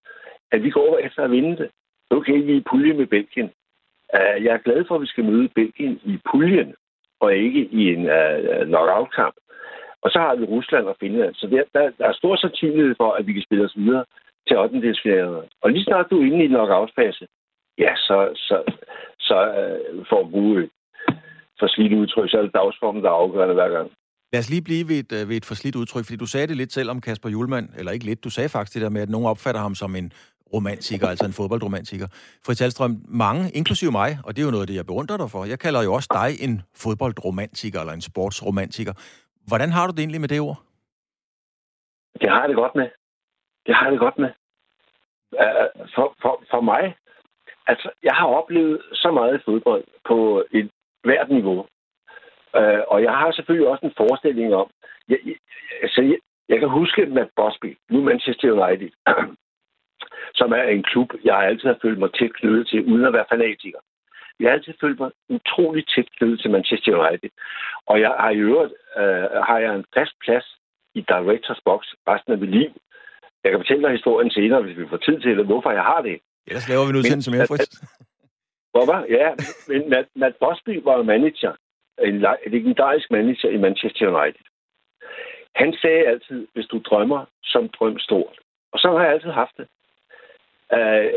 at 0.52 0.62
vi 0.62 0.70
går 0.70 0.88
over 0.88 0.98
efter 0.98 1.22
at 1.24 1.30
vinde 1.30 1.56
det. 1.56 1.70
Okay, 2.10 2.42
vi 2.42 2.52
er 2.52 2.56
i 2.56 2.68
pulje 2.70 2.92
med 2.92 3.06
Belgien. 3.06 3.50
Øh, 4.14 4.44
jeg 4.44 4.52
er 4.54 4.64
glad 4.66 4.84
for, 4.88 4.94
at 4.94 5.00
vi 5.00 5.06
skal 5.06 5.24
møde 5.24 5.48
Belgien 5.48 6.00
i 6.04 6.18
puljen, 6.30 6.74
og 7.20 7.34
ikke 7.34 7.62
i 7.80 7.82
en 7.94 8.02
uh, 8.16 8.66
knockout-kamp. 8.70 9.36
Og 10.04 10.10
så 10.10 10.18
har 10.18 10.34
vi 10.36 10.44
Rusland 10.44 10.84
og 10.86 10.96
Finland. 11.00 11.34
Så 11.34 11.46
der, 11.46 11.62
der, 11.74 11.90
der 11.98 12.06
er 12.08 12.12
stor 12.12 12.36
sandsynlighed 12.36 12.94
for, 12.96 13.10
at 13.12 13.26
vi 13.26 13.32
kan 13.32 13.42
spille 13.42 13.64
os 13.64 13.76
videre 13.76 14.04
til 14.48 14.58
8. 14.58 15.42
Og 15.62 15.70
lige 15.70 15.84
snart 15.84 16.10
du 16.10 16.20
er 16.20 16.26
inde 16.26 16.44
i 16.44 16.48
knockout-fase, 16.48 17.26
ja, 17.78 17.92
så, 17.96 18.16
så, 18.34 18.56
så 19.18 19.36
uh, 19.60 20.06
for 20.08 20.22
du 20.22 20.58
et 20.58 20.70
forslidt 21.60 21.92
udtryk, 21.92 22.30
så 22.30 22.38
er 22.38 22.42
det 22.42 22.54
dagsformen, 22.54 23.02
der 23.02 23.10
er 23.10 23.14
afgørende 23.14 23.54
hver 23.54 23.68
gang. 23.68 23.90
Lad 24.32 24.40
os 24.40 24.50
lige 24.50 24.62
blive 24.62 24.88
ved 24.88 24.98
et, 25.04 25.28
ved 25.28 25.36
et 25.36 25.44
forslidt 25.44 25.76
udtryk, 25.76 26.04
fordi 26.04 26.16
du 26.16 26.26
sagde 26.26 26.46
det 26.46 26.56
lidt 26.56 26.72
selv 26.72 26.90
om 26.90 27.00
Kasper 27.00 27.28
Julemand, 27.28 27.68
eller 27.78 27.92
ikke 27.92 28.04
lidt, 28.04 28.24
du 28.24 28.30
sagde 28.30 28.48
faktisk 28.48 28.74
det 28.74 28.82
der 28.82 28.88
med, 28.88 29.02
at 29.02 29.08
nogen 29.08 29.26
opfatter 29.26 29.60
ham 29.60 29.74
som 29.74 29.96
en 29.96 30.12
romantiker, 30.54 31.08
altså 31.08 31.26
en 31.26 31.32
fodboldromantiker. 31.32 32.06
Fritz 32.46 32.62
Alstrøm, 32.62 32.96
mange, 33.08 33.50
inklusive 33.54 33.92
mig, 33.92 34.18
og 34.24 34.36
det 34.36 34.42
er 34.42 34.46
jo 34.46 34.50
noget 34.50 34.62
af 34.62 34.66
det, 34.66 34.76
jeg 34.76 34.86
beundrer 34.86 35.16
dig 35.16 35.30
for, 35.30 35.44
jeg 35.44 35.58
kalder 35.58 35.82
jo 35.82 35.92
også 35.92 36.10
dig 36.20 36.28
en 36.46 36.62
fodboldromantiker, 36.82 37.80
eller 37.80 37.92
en 37.92 38.00
sportsromantiker. 38.10 38.92
Hvordan 39.48 39.70
har 39.70 39.86
du 39.86 39.92
det 39.92 39.98
egentlig 39.98 40.20
med 40.20 40.28
det 40.28 40.40
ord? 40.40 40.58
Det 42.20 42.30
har 42.30 42.40
jeg 42.40 42.48
det 42.48 42.56
godt 42.56 42.74
med. 42.74 42.88
Det 43.66 43.74
har 43.74 43.84
jeg 43.84 43.92
det 43.92 44.00
godt 44.00 44.18
med. 44.18 44.30
For, 45.94 46.06
for, 46.22 46.42
for 46.50 46.60
mig, 46.60 46.96
altså, 47.66 47.90
jeg 48.02 48.14
har 48.14 48.26
oplevet 48.26 48.82
så 48.92 49.10
meget 49.10 49.42
fodbold 49.44 49.84
på 50.08 50.44
et 50.52 50.70
hvert 51.04 51.28
niveau. 51.30 51.66
Og 52.92 53.02
jeg 53.02 53.12
har 53.12 53.32
selvfølgelig 53.32 53.68
også 53.68 53.86
en 53.86 53.94
forestilling 53.96 54.54
om, 54.54 54.70
jeg, 55.08 55.18
jeg, 55.26 55.36
altså, 55.82 56.00
jeg, 56.02 56.18
jeg 56.48 56.58
kan 56.60 56.68
huske 56.68 57.06
med 57.06 57.26
Bosby, 57.36 57.78
nu 57.90 58.02
Manchester 58.02 58.52
United, 58.52 58.90
som 60.40 60.52
er 60.52 60.62
en 60.62 60.82
klub, 60.82 61.08
jeg 61.24 61.36
altid 61.38 61.68
har 61.68 61.78
følt 61.82 61.98
mig 61.98 62.10
tæt 62.12 62.32
knyttet 62.40 62.68
til, 62.68 62.84
uden 62.92 63.04
at 63.04 63.12
være 63.12 63.30
fanatiker. 63.32 63.80
Jeg 64.40 64.48
har 64.48 64.54
altid 64.56 64.74
følt 64.80 65.00
mig 65.00 65.10
utrolig 65.28 65.84
tæt 65.88 66.08
knyttet 66.16 66.40
til 66.40 66.50
Manchester 66.50 66.92
United. 66.96 67.30
Og 67.86 68.00
jeg 68.00 68.12
har 68.22 68.30
i 68.30 68.42
øvrigt 68.48 68.72
uh, 69.00 69.26
har 69.48 69.58
jeg 69.64 69.74
en 69.74 69.84
fast 69.96 70.14
plads 70.24 70.46
i 70.94 71.00
Directors 71.00 71.60
Box 71.64 71.80
resten 72.08 72.32
af 72.32 72.38
mit 72.38 72.50
liv. 72.50 72.70
Jeg 73.42 73.50
kan 73.50 73.60
fortælle 73.60 73.82
dig 73.82 73.92
historien 73.92 74.30
senere, 74.30 74.62
hvis 74.62 74.78
vi 74.78 74.88
får 74.88 74.96
tid 74.96 75.20
til 75.20 75.38
det, 75.38 75.46
hvorfor 75.46 75.70
jeg 75.70 75.82
har 75.82 76.00
det. 76.02 76.18
Ellers 76.46 76.68
laver 76.68 76.86
vi 76.86 76.92
nu 76.92 77.02
til 77.02 77.32
mere 77.36 77.46
frit. 77.46 77.74
Hvorfor? 78.74 78.98
Ja, 79.18 79.28
men 79.68 79.90
Matt, 79.90 80.08
Matt 80.16 80.36
Bosby 80.42 80.74
var 80.84 81.02
manager, 81.02 81.52
en 82.08 82.16
legendarisk 82.54 83.10
manager 83.10 83.50
i 83.56 83.56
Manchester 83.56 84.04
United. 84.12 84.44
Han 85.54 85.70
sagde 85.82 86.06
altid, 86.12 86.46
hvis 86.54 86.66
du 86.66 86.78
drømmer, 86.78 87.24
som 87.44 87.68
drøm 87.68 87.98
stort. 87.98 88.36
Og 88.72 88.78
så 88.78 88.88
har 88.90 89.04
jeg 89.04 89.12
altid 89.12 89.30
haft 89.30 89.56
det. 89.56 89.66
Øh, 90.72 91.10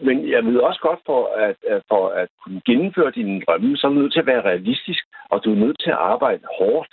men 0.00 0.30
jeg 0.30 0.44
ved 0.44 0.58
også 0.58 0.80
godt, 0.80 1.00
for 1.06 1.34
at, 1.34 1.56
øh, 1.70 1.80
for 1.88 2.08
at 2.08 2.28
kunne 2.42 2.62
gennemføre 2.66 3.10
dine 3.10 3.40
drømme, 3.40 3.76
så 3.76 3.86
er 3.86 3.90
du 3.90 3.98
nødt 3.98 4.12
til 4.12 4.20
at 4.20 4.26
være 4.26 4.44
realistisk, 4.50 5.04
og 5.30 5.44
du 5.44 5.52
er 5.52 5.56
nødt 5.64 5.78
til 5.80 5.90
at 5.90 5.96
arbejde 5.96 6.42
hårdt 6.58 6.88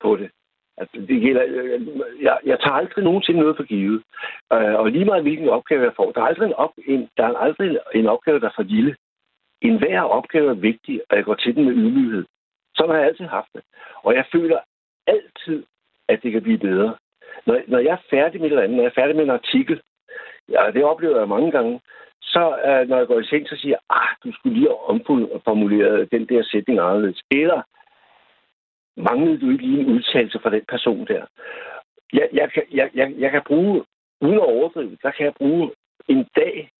på 0.00 0.16
det. 0.16 0.30
Altså, 0.78 0.96
det 1.08 1.22
gælder, 1.22 1.44
øh, 1.46 1.80
jeg, 2.22 2.38
jeg 2.44 2.60
tager 2.60 2.74
aldrig 2.80 3.04
nogensinde 3.04 3.40
noget 3.40 3.56
for 3.56 3.64
givet. 3.64 4.02
Uh, 4.54 4.74
og 4.80 4.90
lige 4.90 5.04
meget 5.04 5.22
hvilken 5.22 5.48
opgave 5.48 5.82
jeg 5.82 5.92
får, 5.96 6.12
der 6.12 6.20
er 6.20 6.24
aldrig 6.24 6.46
en, 6.46 6.54
op, 6.54 6.72
en, 6.86 7.08
der 7.16 7.24
er 7.24 7.36
aldrig 7.36 7.78
en 7.94 8.06
opgave, 8.06 8.40
der 8.40 8.46
er 8.46 8.56
for 8.56 8.62
lille. 8.62 8.96
En 9.62 9.78
hver 9.78 10.00
opgave 10.00 10.50
er 10.50 10.54
vigtig, 10.54 11.00
og 11.10 11.16
jeg 11.16 11.24
går 11.24 11.34
til 11.34 11.54
den 11.56 11.64
med 11.64 11.74
ydmyghed. 11.74 12.24
Sådan 12.74 12.90
har 12.90 12.98
jeg 12.98 13.06
altid 13.06 13.24
haft 13.24 13.48
det. 13.54 13.62
Og 14.02 14.14
jeg 14.14 14.24
føler 14.32 14.58
altid, 15.06 15.64
at 16.08 16.22
det 16.22 16.32
kan 16.32 16.42
blive 16.42 16.58
bedre. 16.58 16.96
Når, 17.46 17.60
når 17.66 17.78
jeg 17.78 17.92
er 17.92 18.06
færdig 18.10 18.40
med 18.40 18.46
et 18.46 18.52
eller 18.52 18.62
andet, 18.62 18.76
når 18.76 18.82
jeg 18.82 18.90
er 18.90 19.00
færdig 19.00 19.16
med 19.16 19.24
en 19.24 19.38
artikel, 19.40 19.80
ja, 20.48 20.70
det 20.74 20.84
oplever 20.84 21.18
jeg 21.18 21.28
mange 21.28 21.50
gange, 21.50 21.80
så 22.22 22.42
uh, 22.48 22.88
når 22.88 22.96
jeg 22.98 23.06
går 23.06 23.20
i 23.20 23.26
seng, 23.26 23.48
så 23.48 23.56
siger 23.56 23.76
jeg, 23.76 23.82
ah, 23.90 24.08
du 24.24 24.32
skulle 24.32 24.54
lige 24.58 24.68
have 24.68 24.88
omformuleret 24.88 26.10
den 26.10 26.26
der 26.28 26.42
sætning 26.42 26.78
anderledes. 26.78 27.22
Eller 27.30 27.62
manglede 28.96 29.40
du 29.40 29.50
ikke 29.50 29.66
lige 29.66 29.80
en 29.80 29.92
udtalelse 29.94 30.38
fra 30.42 30.50
den 30.50 30.64
person 30.68 31.06
der? 31.06 31.24
Jeg, 32.12 32.28
jeg, 32.32 32.52
kan, 32.52 32.62
jeg, 32.70 32.90
jeg, 32.94 33.14
jeg 33.18 33.30
kan 33.30 33.42
bruge, 33.46 33.84
uden 34.20 34.34
at 34.34 34.46
overdrive, 34.56 34.96
der 35.02 35.10
kan 35.10 35.24
jeg 35.26 35.34
bruge 35.34 35.70
en 36.08 36.26
dag 36.36 36.70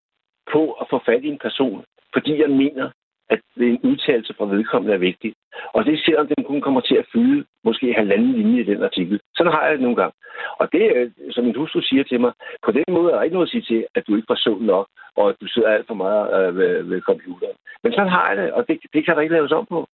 på 0.52 0.72
at 0.72 0.86
få 0.90 1.00
fat 1.06 1.24
i 1.24 1.28
en 1.28 1.38
person, 1.38 1.84
fordi 2.12 2.40
jeg 2.40 2.50
mener, 2.50 2.90
at 3.30 3.40
en 3.56 3.80
udtalelse 3.82 4.34
fra 4.38 4.44
vedkommende 4.44 4.94
er 4.94 4.98
vigtig. 5.08 5.34
Og 5.74 5.84
det 5.84 5.98
ser 5.98 6.04
selvom 6.04 6.26
den 6.26 6.44
kun 6.44 6.60
kommer 6.60 6.80
til 6.80 6.96
at 7.02 7.06
fylde 7.12 7.44
måske 7.64 7.94
halvanden 8.00 8.32
linje 8.32 8.60
i 8.60 8.68
den 8.70 8.82
artikel. 8.82 9.20
Sådan 9.36 9.52
har 9.52 9.62
jeg 9.64 9.72
det 9.72 9.80
nogle 9.80 9.96
gange. 9.96 10.14
Og 10.60 10.72
det, 10.72 11.12
som 11.30 11.44
min 11.44 11.56
hustru 11.56 11.80
siger 11.80 12.04
til 12.04 12.20
mig, 12.20 12.32
på 12.64 12.70
den 12.72 12.84
måde 12.88 13.12
er 13.12 13.16
der 13.16 13.22
ikke 13.22 13.34
noget 13.34 13.46
at 13.46 13.50
sige 13.50 13.66
til, 13.70 13.86
at 13.94 14.06
du 14.06 14.16
ikke 14.16 14.28
var 14.28 14.40
sund 14.44 14.60
nok, 14.60 14.86
og 15.16 15.28
at 15.28 15.36
du 15.40 15.46
sidder 15.46 15.68
alt 15.68 15.86
for 15.86 15.94
meget 15.94 16.24
øh, 16.36 16.56
ved, 16.56 16.82
ved 16.82 17.00
computeren. 17.00 17.56
Men 17.82 17.92
sådan 17.92 18.14
har 18.16 18.28
jeg 18.28 18.36
det, 18.36 18.52
og 18.52 18.68
det, 18.68 18.78
det 18.92 19.04
kan 19.04 19.14
der 19.14 19.22
ikke 19.22 19.34
laves 19.34 19.52
om 19.52 19.66
på. 19.66 19.88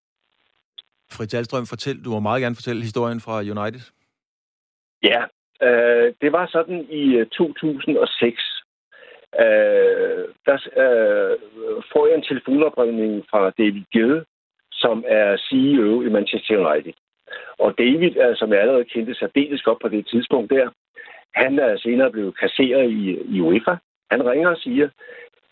Fritz 1.11 1.33
Alstrøm, 1.33 1.65
fortæl, 1.65 2.03
du 2.03 2.09
må 2.09 2.19
meget 2.19 2.41
gerne 2.41 2.55
fortælle 2.55 2.81
historien 2.81 3.19
fra 3.25 3.35
United. 3.53 3.83
Ja, 5.03 5.21
øh, 5.67 6.13
det 6.21 6.31
var 6.31 6.45
sådan 6.55 6.79
i 6.89 7.23
2006, 7.31 8.52
øh, 9.39 10.25
der 10.45 10.57
øh, 10.83 11.37
får 11.91 12.07
jeg 12.07 12.15
en 12.15 12.29
telefonopringning 12.29 13.25
fra 13.31 13.51
David 13.57 13.83
Gede, 13.93 14.25
som 14.71 15.03
er 15.07 15.37
CEO 15.37 16.01
i 16.01 16.09
Manchester 16.09 16.57
United. 16.57 16.93
Og 17.59 17.77
David, 17.77 18.17
øh, 18.23 18.35
som 18.35 18.51
jeg 18.51 18.59
allerede 18.59 18.85
kendte 18.85 19.15
særdeles 19.15 19.61
godt 19.61 19.79
på 19.81 19.87
det 19.87 20.07
tidspunkt 20.07 20.49
der, 20.49 20.69
han 21.35 21.59
er 21.59 21.77
senere 21.77 22.11
blevet 22.11 22.39
kasseret 22.39 22.91
i, 22.91 23.17
i 23.35 23.41
UEFA. 23.41 23.75
Han 24.11 24.25
ringer 24.25 24.49
og 24.49 24.57
siger, 24.57 24.89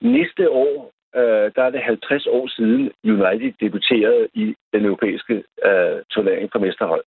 næste 0.02 0.50
år, 0.50 0.91
øh, 1.15 1.52
der 1.56 1.63
er 1.63 1.70
det 1.70 1.82
50 1.82 2.28
år 2.28 2.48
siden 2.48 2.91
United 3.04 3.54
debuterede 3.60 4.28
i 4.34 4.56
den 4.74 4.86
europæiske 4.86 5.44
øh, 5.65 5.98
turnering 6.12 6.50
for 6.52 6.60
mesterhold. 6.60 7.04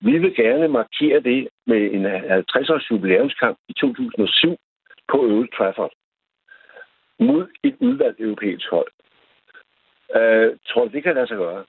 Vi 0.00 0.18
vil 0.18 0.34
gerne 0.34 0.68
markere 0.68 1.20
det 1.20 1.48
med 1.66 1.82
en 1.94 2.06
50-års 2.06 2.90
jubilæumskamp 2.90 3.58
i 3.68 3.72
2007 3.72 4.56
på 5.08 5.18
Old 5.20 5.48
Trafford 5.56 5.92
mod 7.18 7.46
et 7.62 7.76
udvalgt 7.80 8.20
europæisk 8.20 8.70
hold. 8.70 8.92
Øh, 10.16 10.56
tror 10.68 10.84
du, 10.84 10.90
det 10.92 11.02
kan 11.02 11.14
lade 11.14 11.26
sig 11.26 11.36
gøre? 11.36 11.64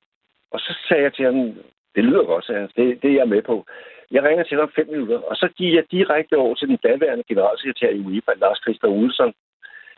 Og 0.51 0.59
så 0.59 0.77
sagde 0.87 1.03
jeg 1.03 1.13
til 1.13 1.25
ham, 1.25 1.53
det 1.95 2.03
lyder 2.03 2.23
godt, 2.23 2.45
sagde 2.45 2.61
han. 2.61 2.69
Det, 2.75 3.01
det 3.01 3.11
er 3.11 3.15
jeg 3.15 3.27
med 3.27 3.41
på. 3.41 3.65
Jeg 4.11 4.23
ringer 4.23 4.43
til 4.43 4.57
ham 4.57 4.71
fem 4.75 4.87
minutter, 4.87 5.19
og 5.19 5.35
så 5.35 5.47
giver 5.57 5.73
jeg 5.73 5.91
direkte 5.91 6.37
over 6.37 6.55
til 6.55 6.67
den 6.67 6.79
daværende 6.83 7.23
generalsekretær 7.29 7.89
i 7.89 7.99
UEFA, 7.99 8.31
Lars 8.37 8.59
Christer 8.63 8.87
Olsen. 8.87 9.33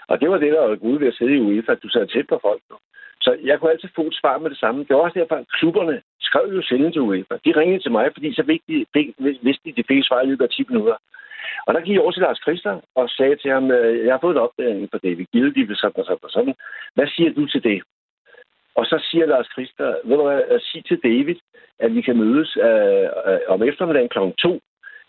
Og 0.08 0.22
det 0.22 0.30
var 0.30 0.38
det, 0.38 0.52
der 0.52 0.62
var 0.68 0.76
gud 0.76 1.00
ved 1.00 1.08
at 1.08 1.14
sidde 1.14 1.36
i 1.36 1.40
UEFA, 1.40 1.72
at 1.72 1.84
du 1.84 1.90
sad 1.90 2.08
tæt 2.08 2.28
på 2.28 2.40
folk. 2.42 2.62
Så 3.22 3.38
jeg 3.44 3.60
kunne 3.60 3.72
altid 3.72 3.90
få 3.96 4.02
et 4.08 4.20
svar 4.22 4.38
med 4.38 4.50
det 4.50 4.60
samme. 4.60 4.84
Det 4.84 4.96
var 4.96 5.02
også 5.02 5.20
derfor, 5.20 5.36
at 5.36 5.52
klubberne 5.60 6.02
skrev 6.22 6.46
jo 6.56 6.62
selv 6.62 6.92
til 6.92 7.02
UEFA. 7.02 7.36
De 7.46 7.60
ringede 7.60 7.84
til 7.84 7.92
mig, 7.92 8.10
fordi 8.14 8.34
så 8.34 8.44
vigtigt, 8.44 8.90
vidste 9.20 9.64
de, 9.66 9.72
de 9.78 9.84
fik 9.88 10.04
svar 10.04 10.22
i 10.22 10.26
løbet 10.26 10.44
af 10.44 10.50
10 10.50 10.66
minutter. 10.70 10.98
Og 11.68 11.74
der 11.74 11.82
gik 11.82 11.94
jeg 11.94 12.02
over 12.02 12.12
til 12.12 12.22
Lars 12.22 12.42
Christian 12.46 12.80
og 12.96 13.10
sagde 13.10 13.36
til 13.36 13.52
ham, 13.52 13.72
øh, 13.72 14.06
jeg 14.06 14.14
har 14.14 14.20
fået 14.22 14.36
en 14.36 14.46
opdatering 14.46 14.90
fra 14.92 15.00
David 15.04 15.26
Gilde, 15.34 15.76
sådan 15.76 16.00
og 16.02 16.06
sådan 16.06 16.28
og 16.28 16.32
sådan. 16.32 16.56
Hvad 16.96 17.08
siger 17.08 17.34
du 17.34 17.48
til 17.48 17.64
det? 17.64 17.82
Og 18.80 18.86
så 18.86 18.98
siger 19.12 19.26
Lars 19.26 19.50
Christer, 19.54 19.96
ved 20.06 20.18
du 20.18 20.24
hvad, 20.24 20.42
øh, 20.52 20.60
sig 20.62 20.86
til 20.86 21.00
David, 21.04 21.36
at 21.80 21.96
vi 21.96 22.02
kan 22.02 22.18
mødes 22.18 22.58
øh, 22.58 23.08
øh, 23.30 23.40
om 23.48 23.64
eftermiddagen 23.64 24.10
kl. 24.10 24.20
2. 24.38 24.60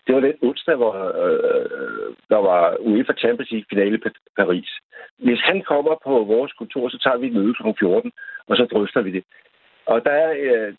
Det 0.07 0.15
var 0.15 0.21
den 0.21 0.37
onsdag, 0.41 0.75
hvor 0.75 0.93
øh, 1.23 2.15
der 2.29 2.41
var 2.49 2.77
UEFA 2.79 3.13
Champions 3.13 3.51
League 3.51 3.69
finale 3.69 3.97
i 3.97 4.01
Paris. 4.35 4.69
Hvis 5.17 5.41
han 5.41 5.61
kommer 5.61 5.95
på 6.03 6.23
vores 6.23 6.53
kontor, 6.53 6.89
så 6.89 6.97
tager 7.03 7.17
vi 7.17 7.27
et 7.27 7.33
møde 7.33 7.53
kl. 7.53 7.63
14, 7.79 8.11
og 8.47 8.57
så 8.57 8.65
drøfter 8.65 9.01
vi 9.01 9.11
det. 9.11 9.23
Og, 9.85 10.05
der, 10.05 10.33
øh, 10.39 10.73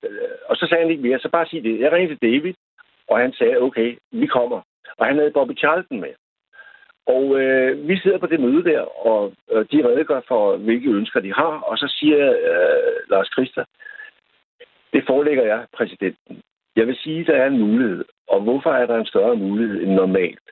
og 0.49 0.57
så 0.57 0.67
sagde 0.67 0.83
han 0.83 0.91
ikke 0.91 1.09
mere, 1.09 1.19
så 1.19 1.29
bare 1.29 1.47
sig 1.47 1.65
det. 1.65 1.81
Jeg 1.81 1.93
ringede 1.93 2.15
til 2.15 2.31
David, 2.31 2.55
og 3.09 3.19
han 3.19 3.33
sagde, 3.33 3.59
okay, 3.59 3.99
vi 4.13 4.27
kommer. 4.27 4.61
Og 4.97 5.07
han 5.07 5.19
havde 5.19 5.31
Bobby 5.31 5.59
Charlton 5.59 6.01
med. 6.01 6.15
Og 7.07 7.41
øh, 7.41 7.89
vi 7.89 7.99
sidder 7.99 8.19
på 8.19 8.27
det 8.27 8.41
møde 8.41 8.65
der, 8.65 8.81
og 9.07 9.33
øh, 9.51 9.67
de 9.73 9.89
redegør 9.89 10.21
for, 10.29 10.57
hvilke 10.57 10.91
ønsker 10.91 11.21
de 11.21 11.33
har, 11.35 11.55
og 11.69 11.79
så 11.79 11.95
siger 11.99 12.33
øh, 12.33 13.11
Lars 13.11 13.29
Christer, 13.33 13.65
det 14.93 15.05
forelægger 15.07 15.45
jeg 15.45 15.67
præsidenten. 15.77 16.43
Jeg 16.77 16.87
vil 16.87 16.97
sige, 16.97 17.21
at 17.21 17.27
der 17.27 17.37
er 17.37 17.47
en 17.47 17.59
mulighed. 17.59 18.05
Og 18.29 18.41
hvorfor 18.41 18.73
er 18.73 18.87
der 18.87 18.97
en 18.97 19.07
større 19.07 19.37
mulighed 19.37 19.83
end 19.83 19.93
normalt? 19.93 20.47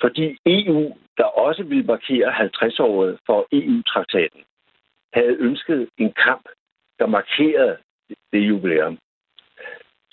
Fordi 0.00 0.38
EU, 0.46 0.96
der 1.18 1.24
også 1.24 1.62
vil 1.62 1.86
markere 1.86 2.28
50-året 2.32 3.18
for 3.26 3.48
EU-traktaten, 3.52 4.40
havde 5.12 5.36
ønsket 5.38 5.88
en 5.98 6.12
kamp, 6.12 6.48
der 6.98 7.06
markerede 7.06 7.76
det 8.32 8.38
jubilæum. 8.38 8.98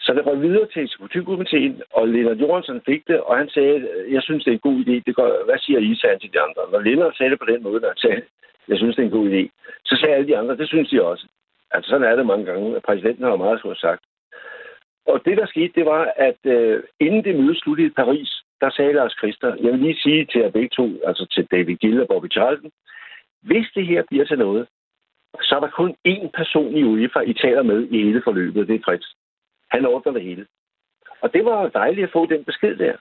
Så 0.06 0.14
det 0.14 0.26
var 0.26 0.36
videre 0.36 0.68
til 0.68 0.84
eksekutivkomiteen, 0.84 1.82
og 1.92 2.08
Lennart 2.08 2.42
Jørgensen 2.42 2.82
fik 2.86 3.08
det, 3.08 3.20
og 3.22 3.38
han 3.38 3.50
sagde, 3.50 3.90
jeg 4.10 4.22
synes, 4.24 4.44
det 4.44 4.52
er 4.52 4.60
en 4.60 4.68
god 4.70 4.78
idé. 4.86 4.96
Det 5.06 5.16
går, 5.16 5.46
hvad 5.46 5.60
siger 5.60 5.80
I, 5.80 5.96
sagde 5.96 6.20
til 6.20 6.34
de 6.34 6.42
andre. 6.42 6.62
Når 6.72 6.80
Lennart 6.80 7.18
sagde 7.18 7.32
det 7.32 7.40
på 7.40 7.46
den 7.46 7.64
måde, 7.64 7.82
der 7.82 7.94
sagde, 7.98 8.22
jeg 8.68 8.78
synes, 8.78 8.96
det 8.96 9.02
er 9.02 9.06
en 9.06 9.18
god 9.20 9.30
idé, 9.30 9.42
så 9.86 9.98
sagde 10.00 10.16
alle 10.16 10.28
de 10.28 10.38
andre, 10.38 10.58
det 10.58 10.68
synes 10.68 10.90
de 10.90 11.04
også. 11.04 11.26
Altså 11.72 11.90
sådan 11.90 12.08
er 12.08 12.16
det 12.16 12.26
mange 12.26 12.46
gange. 12.46 12.82
Præsidenten 12.82 13.24
har 13.24 13.36
meget 13.36 13.60
så 13.60 13.74
sagt. 13.76 14.04
Og 15.06 15.26
det, 15.26 15.38
der 15.38 15.46
skete, 15.46 15.74
det 15.76 15.86
var, 15.86 16.14
at 16.16 16.40
øh, 16.46 16.84
inden 17.00 17.24
det 17.24 17.36
møde 17.36 17.60
sluttede 17.60 17.88
i 17.88 17.98
Paris, 18.02 18.30
der 18.62 18.70
sagde 18.70 18.94
Lars 18.94 19.16
Christer, 19.18 19.56
jeg 19.64 19.72
vil 19.72 19.80
lige 19.80 20.00
sige 20.04 20.26
til 20.26 20.42
jer 20.42 20.50
begge 20.50 20.70
to, 20.70 20.88
altså 21.08 21.26
til 21.32 21.48
David 21.52 21.76
Gill 21.76 22.02
og 22.02 22.08
Bobby 22.08 22.32
Charlton, 22.32 22.72
hvis 23.42 23.68
det 23.76 23.86
her 23.88 24.04
bliver 24.10 24.26
til 24.26 24.38
noget, 24.38 24.68
så 25.42 25.56
er 25.56 25.60
der 25.60 25.70
kun 25.70 25.96
én 26.08 26.28
person 26.34 26.78
i 26.78 26.84
UEFA, 26.84 27.20
I 27.20 27.34
taler 27.34 27.64
med 27.64 27.88
i 27.92 28.04
hele 28.04 28.22
forløbet, 28.24 28.68
det 28.68 28.76
er 28.76 28.84
Fritz. 28.86 29.08
Han 29.74 29.86
ordner 29.86 30.12
det 30.12 30.22
hele. 30.22 30.46
Og 31.22 31.34
det 31.34 31.46
var 31.46 31.68
dejligt 31.68 32.08
at 32.08 32.12
få 32.12 32.26
den 32.26 32.44
besked 32.44 32.76
der. 32.76 32.96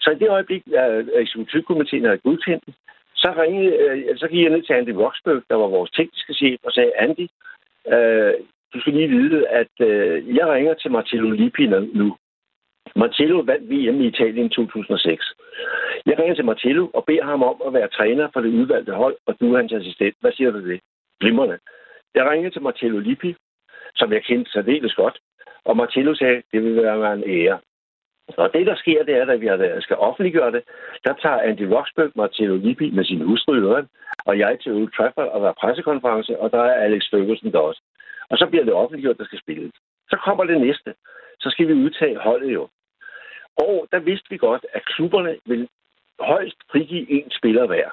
Så 0.00 0.10
i 0.10 0.14
det 0.14 0.28
øjeblik, 0.28 0.62
at 0.76 1.08
eksekutivkomiteen 1.14 2.04
havde 2.04 2.18
godkendt 2.18 2.64
så, 3.22 3.28
ringede, 3.42 3.76
øh, 3.76 4.18
så 4.18 4.28
gik 4.28 4.42
jeg 4.42 4.50
ned 4.50 4.62
til 4.62 4.72
Andy 4.72 4.90
Roxburgh, 4.90 5.42
der 5.48 5.56
var 5.56 5.66
vores 5.66 5.90
tekniske 5.90 6.34
chef, 6.34 6.58
og 6.62 6.72
sagde, 6.72 6.92
Andy, 6.96 7.26
øh, 7.94 8.34
du 8.72 8.80
skal 8.80 8.92
lige 8.92 9.08
vide, 9.08 9.48
at 9.48 9.74
øh, 9.80 10.36
jeg 10.36 10.46
ringer 10.48 10.74
til 10.74 10.90
Marcello 10.90 11.30
Lipina 11.30 11.78
nu. 11.80 12.16
Marcello 12.96 13.38
vandt 13.38 13.70
VM 13.70 14.00
i 14.00 14.06
Italien 14.06 14.46
i 14.46 14.48
2006. 14.48 15.32
Jeg 16.06 16.18
ringer 16.18 16.34
til 16.34 16.44
Marcello 16.44 16.90
og 16.94 17.04
beder 17.04 17.24
ham 17.24 17.42
om 17.42 17.56
at 17.66 17.72
være 17.72 17.88
træner 17.88 18.28
for 18.32 18.40
det 18.40 18.48
udvalgte 18.48 18.92
hold, 18.92 19.16
og 19.26 19.36
du 19.40 19.52
er 19.52 19.56
hans 19.56 19.72
assistent. 19.72 20.14
Hvad 20.20 20.32
siger 20.32 20.50
du 20.50 20.68
det? 20.68 20.80
Glimrende. 21.20 21.58
Jeg 22.14 22.30
ringer 22.30 22.50
til 22.50 22.62
Marcello 22.62 22.98
Lippi, 22.98 23.34
som 23.94 24.12
jeg 24.12 24.24
kendte 24.24 24.50
særdeles 24.50 24.94
godt, 24.94 25.18
og 25.68 25.76
Martello 25.76 26.14
sagde, 26.14 26.42
det 26.52 26.64
vil 26.64 26.76
være 26.82 27.14
en 27.14 27.24
ære. 27.26 27.58
Og 28.36 28.52
det, 28.52 28.66
der 28.66 28.76
sker, 28.76 29.04
det 29.04 29.14
er, 29.16 29.26
at 29.26 29.40
vi 29.40 29.48
skal 29.80 29.96
offentliggøre 29.96 30.52
det. 30.52 30.62
Der 31.04 31.14
tager 31.22 31.40
Andy 31.48 31.62
Roxburgh, 31.74 32.12
Martello 32.16 32.56
Lippi 32.56 32.90
med 32.90 33.04
sin 33.04 33.22
hustru 33.22 33.54
i 33.54 33.58
øvrigt, 33.58 33.88
og 34.26 34.38
jeg 34.38 34.58
til 34.60 34.72
Old 34.72 34.92
Trafford 34.96 35.28
og 35.28 35.40
der 35.40 35.52
pressekonference, 35.52 36.38
og 36.38 36.50
der 36.50 36.62
er 36.62 36.84
Alex 36.84 37.02
Ferguson 37.10 37.52
der 37.52 37.58
også. 37.58 37.82
Og 38.30 38.38
så 38.38 38.46
bliver 38.46 38.64
det 38.64 38.74
offentliggjort, 38.74 39.18
der 39.18 39.24
skal 39.24 39.40
spilles. 39.40 39.72
Så 40.10 40.16
kommer 40.24 40.44
det 40.44 40.60
næste. 40.60 40.94
Så 41.40 41.50
skal 41.50 41.68
vi 41.68 41.72
udtage 41.72 42.18
holdet 42.18 42.54
jo. 42.54 42.68
Og 43.56 43.88
der 43.92 43.98
vidste 43.98 44.30
vi 44.30 44.36
godt, 44.36 44.66
at 44.72 44.84
klubberne 44.84 45.36
vil 45.46 45.68
højst 46.20 46.56
frigive 46.70 47.10
en 47.10 47.30
spiller 47.30 47.66
hver. 47.66 47.90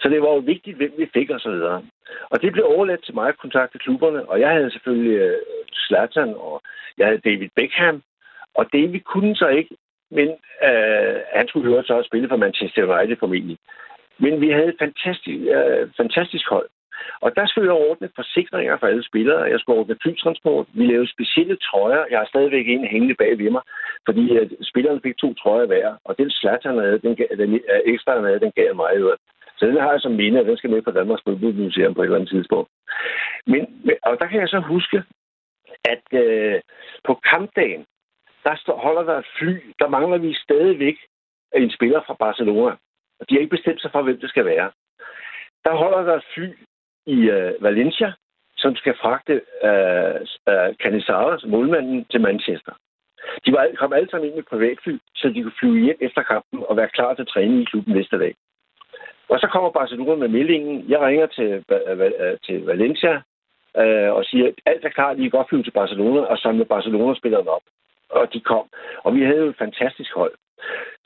Så 0.00 0.08
det 0.08 0.22
var 0.22 0.28
jo 0.28 0.38
vigtigt, 0.38 0.76
hvem 0.76 0.92
vi 0.98 1.10
fik 1.14 1.30
og 1.30 1.40
så 1.40 1.50
videre. 1.50 1.82
Og 2.30 2.42
det 2.42 2.52
blev 2.52 2.64
overladt 2.64 3.04
til 3.04 3.14
mig 3.14 3.28
at 3.28 3.38
kontakte 3.38 3.78
klubberne, 3.78 4.28
og 4.30 4.40
jeg 4.40 4.50
havde 4.50 4.70
selvfølgelig 4.70 5.18
øh, 5.18 5.36
Slatan, 5.72 6.34
og 6.36 6.62
jeg 6.98 7.06
havde 7.06 7.20
David 7.28 7.48
Beckham, 7.56 8.02
og 8.54 8.72
David 8.72 9.00
kunne 9.00 9.36
så 9.36 9.48
ikke, 9.48 9.76
men 10.10 10.28
øh, 10.68 11.16
han 11.36 11.48
skulle 11.48 11.76
jo 11.76 11.82
så 11.82 11.94
også 11.94 12.08
spille 12.08 12.28
for 12.28 12.36
Manchester 12.36 12.82
United 12.94 13.16
formentlig. 13.16 13.58
Men 14.18 14.40
vi 14.40 14.50
havde 14.50 14.68
et 14.68 14.82
fantastisk, 14.84 15.40
øh, 15.56 15.88
fantastisk 15.96 16.48
hold. 16.48 16.68
Og 17.20 17.36
der 17.36 17.46
skulle 17.46 17.68
jeg 17.72 17.82
ordne 17.88 18.08
forsikringer 18.16 18.76
for 18.76 18.86
alle 18.86 19.04
spillere. 19.04 19.50
Jeg 19.52 19.60
skulle 19.60 19.78
ordne 19.80 19.96
flytransport. 20.02 20.66
Vi 20.72 20.86
lavede 20.86 21.12
specielle 21.12 21.56
trøjer. 21.56 22.04
Jeg 22.10 22.18
har 22.18 22.26
stadigvæk 22.26 22.68
en 22.68 22.86
hængende 22.86 23.14
bag 23.14 23.38
ved 23.38 23.50
mig, 23.50 23.62
fordi 24.06 24.36
at 24.36 24.48
spillerne 24.62 25.00
fik 25.02 25.16
to 25.18 25.34
trøjer 25.34 25.66
hver. 25.66 25.96
Og 26.04 26.18
den 26.18 26.30
slat, 26.30 26.62
han 26.64 26.78
havde, 26.78 26.98
den, 26.98 27.16
den 27.16 27.54
øh, 27.54 27.80
ekstra, 27.92 28.14
han 28.14 28.24
havde, 28.24 28.40
den 28.40 28.52
gav 28.56 28.76
mig 28.76 28.90
jo. 29.00 29.16
Så 29.58 29.66
den 29.66 29.80
har 29.80 29.90
jeg 29.90 30.00
som 30.00 30.12
minde, 30.12 30.40
at 30.40 30.46
den 30.46 30.56
skal 30.56 30.70
med 30.70 30.82
på 30.82 30.90
Danmarks 30.90 31.26
Museum 31.26 31.94
på 31.94 32.00
et 32.00 32.04
eller 32.04 32.16
andet 32.16 32.30
tidspunkt. 32.30 32.70
Men, 33.46 33.62
og 34.02 34.18
der 34.20 34.26
kan 34.26 34.40
jeg 34.40 34.48
så 34.48 34.58
huske, 34.58 35.02
at 35.84 36.04
øh, 36.12 36.60
på 37.04 37.14
kampdagen, 37.14 37.84
der 38.44 38.56
står, 38.56 38.76
holder 38.78 39.02
der 39.02 39.18
et 39.18 39.26
fly. 39.38 39.74
Der 39.78 39.88
mangler 39.88 40.18
vi 40.18 40.34
stadigvæk 40.34 40.96
øh, 41.54 41.62
en 41.62 41.70
spiller 41.70 42.00
fra 42.06 42.14
Barcelona. 42.14 42.76
Og 43.20 43.28
de 43.28 43.34
har 43.34 43.40
ikke 43.40 43.56
bestemt 43.56 43.80
sig 43.80 43.90
for, 43.92 44.02
hvem 44.02 44.20
det 44.20 44.30
skal 44.30 44.44
være. 44.44 44.70
Der 45.64 45.74
holder 45.74 46.02
der 46.02 46.14
et 46.16 46.30
fly 46.34 46.48
i 47.06 47.18
øh, 47.30 47.62
Valencia, 47.62 48.12
som 48.56 48.76
skal 48.76 48.94
fragte 49.02 49.34
øh, 49.68 50.20
øh, 50.48 50.74
Canizares, 50.82 51.44
målmanden, 51.46 52.04
til 52.04 52.20
Manchester. 52.20 52.72
De 53.46 53.52
var, 53.52 53.68
kom 53.78 53.92
alle 53.92 54.10
sammen 54.10 54.28
ind 54.28 54.36
med 54.36 54.42
privatfly, 54.42 54.98
så 55.14 55.28
de 55.28 55.42
kunne 55.42 55.58
flyve 55.60 55.84
hjem 55.84 55.98
efter 56.00 56.22
kampen 56.22 56.64
og 56.68 56.76
være 56.76 56.88
klar 56.88 57.14
til 57.14 57.26
træning 57.26 57.60
i 57.62 57.64
klubben 57.64 57.94
næste 57.94 58.18
dag. 58.18 58.34
Og 59.28 59.40
så 59.40 59.46
kommer 59.52 59.70
Barcelona 59.70 60.14
med 60.14 60.28
meldingen. 60.28 60.84
Jeg 60.88 61.00
ringer 61.00 61.26
til, 61.26 61.64
øh, 61.70 62.38
til 62.46 62.66
Valencia 62.66 63.14
øh, 63.76 64.10
og 64.12 64.24
siger, 64.24 64.46
at 64.46 64.54
alt 64.66 64.84
er 64.84 64.88
klart, 64.88 65.18
I 65.18 65.22
kan 65.22 65.30
godt 65.30 65.48
flyve 65.48 65.62
til 65.62 65.78
Barcelona 65.80 66.20
og 66.20 66.38
samle 66.38 66.64
Barcelona-spillerne 66.64 67.50
op. 67.50 67.62
Og 68.10 68.32
de 68.32 68.40
kom. 68.40 68.66
Og 69.04 69.14
vi 69.14 69.22
havde 69.22 69.38
jo 69.38 69.48
et 69.48 69.58
fantastisk 69.58 70.14
hold. 70.14 70.34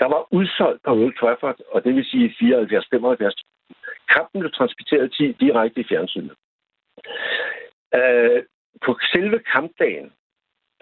Der 0.01 0.07
var 0.07 0.27
udsolgt 0.31 0.83
på 0.83 0.91
Old 0.91 1.15
Trafford, 1.21 1.57
og 1.71 1.85
det 1.85 1.95
vil 1.95 2.05
sige 2.05 2.35
74-75. 2.39 3.43
Kampen 4.15 4.41
blev 4.41 4.53
transporteret 4.53 5.37
direkte 5.41 5.81
i 5.81 5.85
fjernsynet. 5.85 6.35
Øh, 7.95 8.43
på 8.85 8.99
selve 9.13 9.39
kampdagen, 9.39 10.13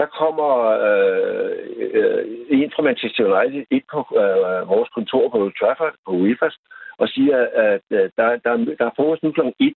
der 0.00 0.06
kommer 0.20 0.50
øh, 0.88 1.52
øh, 1.98 2.22
en 2.50 2.72
fra 2.74 2.82
Manchester 2.82 3.24
United 3.28 3.64
ind 3.70 3.86
på 3.92 4.00
øh, 4.22 4.68
vores 4.72 4.90
kontor 4.96 5.28
på 5.28 5.38
Old 5.42 5.54
Trafford, 5.60 5.94
på 6.06 6.10
UEFA's, 6.22 6.56
og 7.02 7.08
siger, 7.08 7.38
at 7.70 7.86
øh, 7.90 8.10
der, 8.16 8.28
der, 8.44 8.52
der 8.78 8.84
er 8.86 8.96
frokost 8.96 9.22
nu 9.22 9.32
kl. 9.32 9.40
1, 9.58 9.74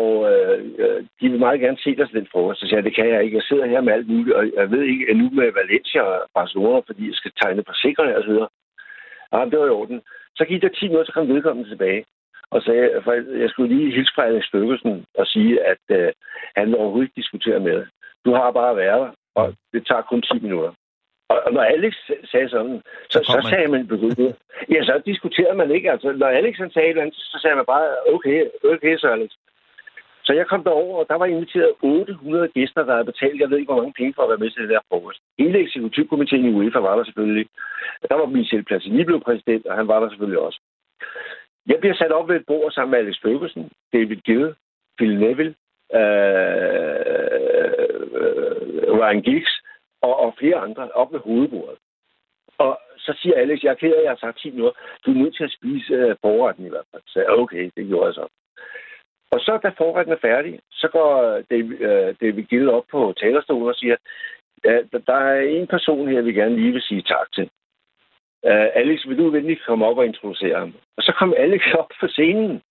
og 0.00 0.12
øh, 0.30 0.58
øh, 0.82 1.00
de 1.20 1.28
vil 1.30 1.44
meget 1.44 1.60
gerne 1.60 1.78
se 1.84 1.96
dig 1.96 2.06
til 2.08 2.18
den 2.20 2.28
frokost. 2.32 2.60
Så 2.60 2.66
siger 2.66 2.76
jeg, 2.76 2.84
det 2.84 2.94
kan 2.94 3.08
jeg 3.08 3.24
ikke. 3.24 3.36
Jeg 3.36 3.46
sidder 3.48 3.66
her 3.66 3.80
med 3.80 3.92
alt 3.92 4.08
muligt, 4.08 4.36
og 4.36 4.44
jeg 4.56 4.70
ved 4.70 4.82
ikke 4.82 5.10
endnu 5.10 5.30
med 5.30 5.52
Valencia 5.60 6.02
og 6.02 6.28
Barcelona, 6.34 6.78
fordi 6.88 7.06
jeg 7.06 7.14
skal 7.14 7.32
tegne 7.40 7.68
forsikringer 7.70 8.16
og 8.16 8.22
så 8.22 8.30
videre. 8.30 8.48
Ja, 9.32 9.38
det 9.50 9.58
var 9.58 9.66
i 9.66 9.78
orden. 9.80 10.00
Så 10.36 10.44
gik 10.44 10.62
der 10.62 10.68
10 10.68 10.88
minutter, 10.88 11.06
så 11.06 11.12
kom 11.12 11.28
vedkommende 11.28 11.70
tilbage 11.70 12.04
og 12.50 12.62
sagde, 12.62 13.00
for 13.04 13.12
jeg 13.42 13.50
skulle 13.50 13.76
lige 13.76 13.94
hilse 13.94 14.12
fra 14.14 14.24
Alex 14.24 14.44
Ferguson 14.52 15.04
og 15.14 15.26
sige, 15.26 15.52
at 15.72 15.84
øh, 15.90 16.12
han 16.56 16.74
overhovedet 16.74 17.06
ikke 17.06 17.20
diskutere 17.20 17.60
med 17.60 17.86
Du 18.24 18.30
har 18.34 18.50
bare 18.50 18.76
været 18.76 19.10
og 19.34 19.54
det 19.72 19.86
tager 19.86 20.02
kun 20.02 20.22
10 20.22 20.38
minutter. 20.42 20.72
Og 21.28 21.52
når 21.52 21.62
Alex 21.62 21.94
sagde 22.30 22.48
sådan, 22.48 22.82
så, 23.10 23.18
så, 23.24 23.32
så 23.32 23.48
sagde 23.50 23.68
man 23.68 23.86
begyndt 23.86 24.36
Ja, 24.72 24.84
så 24.84 25.02
diskuterede 25.06 25.56
man 25.56 25.70
ikke. 25.70 25.90
Altså, 25.90 26.12
når 26.12 26.26
Alex 26.26 26.56
han 26.56 26.70
sagde 26.70 26.94
det, 26.94 27.14
så 27.14 27.38
sagde 27.42 27.56
man 27.56 27.66
bare, 27.66 27.86
okay, 28.14 28.38
okay, 28.64 28.96
så 28.98 29.06
Alex. 29.08 29.30
Så 30.24 30.32
jeg 30.32 30.46
kom 30.46 30.64
derover, 30.64 30.98
og 30.98 31.06
der 31.08 31.14
var 31.14 31.26
inviteret 31.26 31.72
800 31.82 32.48
gæster, 32.48 32.84
der 32.84 32.92
havde 32.92 33.12
betalt, 33.12 33.40
jeg 33.40 33.50
ved 33.50 33.58
ikke, 33.58 33.72
hvor 33.72 33.82
mange 33.82 33.98
penge 33.98 34.14
for 34.14 34.22
at 34.22 34.28
være 34.28 34.42
med 34.42 34.50
til 34.50 34.62
det 34.62 34.70
der 34.70 34.88
frokost. 34.88 35.20
Hele 35.38 35.58
eksekutivkomiteen 35.58 36.44
i 36.44 36.54
UEFA 36.54 36.78
var 36.78 36.96
der 36.96 37.04
selvfølgelig. 37.04 37.46
Der 38.08 38.14
var 38.14 38.26
Michel 38.26 38.64
Platini 38.64 39.04
blev 39.04 39.20
præsident, 39.20 39.66
og 39.66 39.76
han 39.76 39.88
var 39.88 40.00
der 40.00 40.08
selvfølgelig 40.08 40.40
også. 40.40 40.60
Jeg 41.66 41.78
bliver 41.80 41.94
sat 41.94 42.12
op 42.12 42.28
ved 42.28 42.36
et 42.36 42.46
bord 42.46 42.70
sammen 42.72 42.90
med 42.90 42.98
Alex 42.98 43.16
Ferguson, 43.22 43.70
David 43.92 44.16
Gill, 44.16 44.54
Phil 44.98 45.18
Neville, 45.18 45.54
øh, 45.98 47.39
Ryan 49.00 49.22
Giggs 49.22 49.52
og, 50.02 50.16
og 50.16 50.34
flere 50.38 50.56
andre 50.56 50.90
op 50.90 51.12
ved 51.12 51.20
hovedbordet. 51.20 51.78
Og 52.58 52.80
så 52.98 53.12
siger 53.22 53.36
Alex, 53.36 53.62
jeg 53.62 53.70
er 53.70 53.82
ked 53.82 53.92
af, 53.94 53.98
at 53.98 54.04
jeg 54.04 54.10
har 54.10 54.16
sagt 54.16 54.38
10 54.38 54.50
minutter. 54.50 54.80
Du 55.06 55.10
er 55.10 55.14
nødt 55.22 55.36
til 55.36 55.44
at 55.44 55.56
spise 55.58 55.92
øh, 55.92 56.16
forretten 56.20 56.66
i 56.66 56.68
hvert 56.68 56.88
fald. 56.90 57.02
Så 57.06 57.18
jeg, 57.18 57.28
okay, 57.28 57.70
det 57.76 57.86
gjorde 57.86 58.06
jeg 58.06 58.14
så. 58.14 58.26
Og 59.32 59.40
så, 59.40 59.58
da 59.62 59.68
forretten 59.68 60.12
er 60.14 60.26
færdig, 60.28 60.60
så 60.72 60.88
går 60.88 61.08
øh, 61.22 61.44
David, 61.50 61.80
øh, 61.80 62.14
David 62.20 62.44
Gill 62.44 62.68
op 62.68 62.84
på 62.90 63.14
talerstolen 63.16 63.68
og 63.68 63.74
siger, 63.74 63.96
ja, 64.64 64.82
der 65.06 65.14
er 65.14 65.40
en 65.40 65.66
person 65.66 66.08
her, 66.08 66.22
vi 66.22 66.32
gerne 66.32 66.56
lige 66.56 66.72
vil 66.72 66.82
sige 66.82 67.02
tak 67.02 67.32
til. 67.32 67.50
Uh, 68.42 68.68
Alex, 68.80 69.06
vil 69.08 69.18
du 69.18 69.30
venlig 69.30 69.60
komme 69.66 69.86
op 69.86 69.98
og 69.98 70.06
introducere 70.06 70.58
ham? 70.58 70.74
Og 70.96 71.02
så 71.02 71.12
kom 71.18 71.34
Alex 71.36 71.62
op 71.80 71.90
på 72.00 72.06
scenen. 72.08 72.62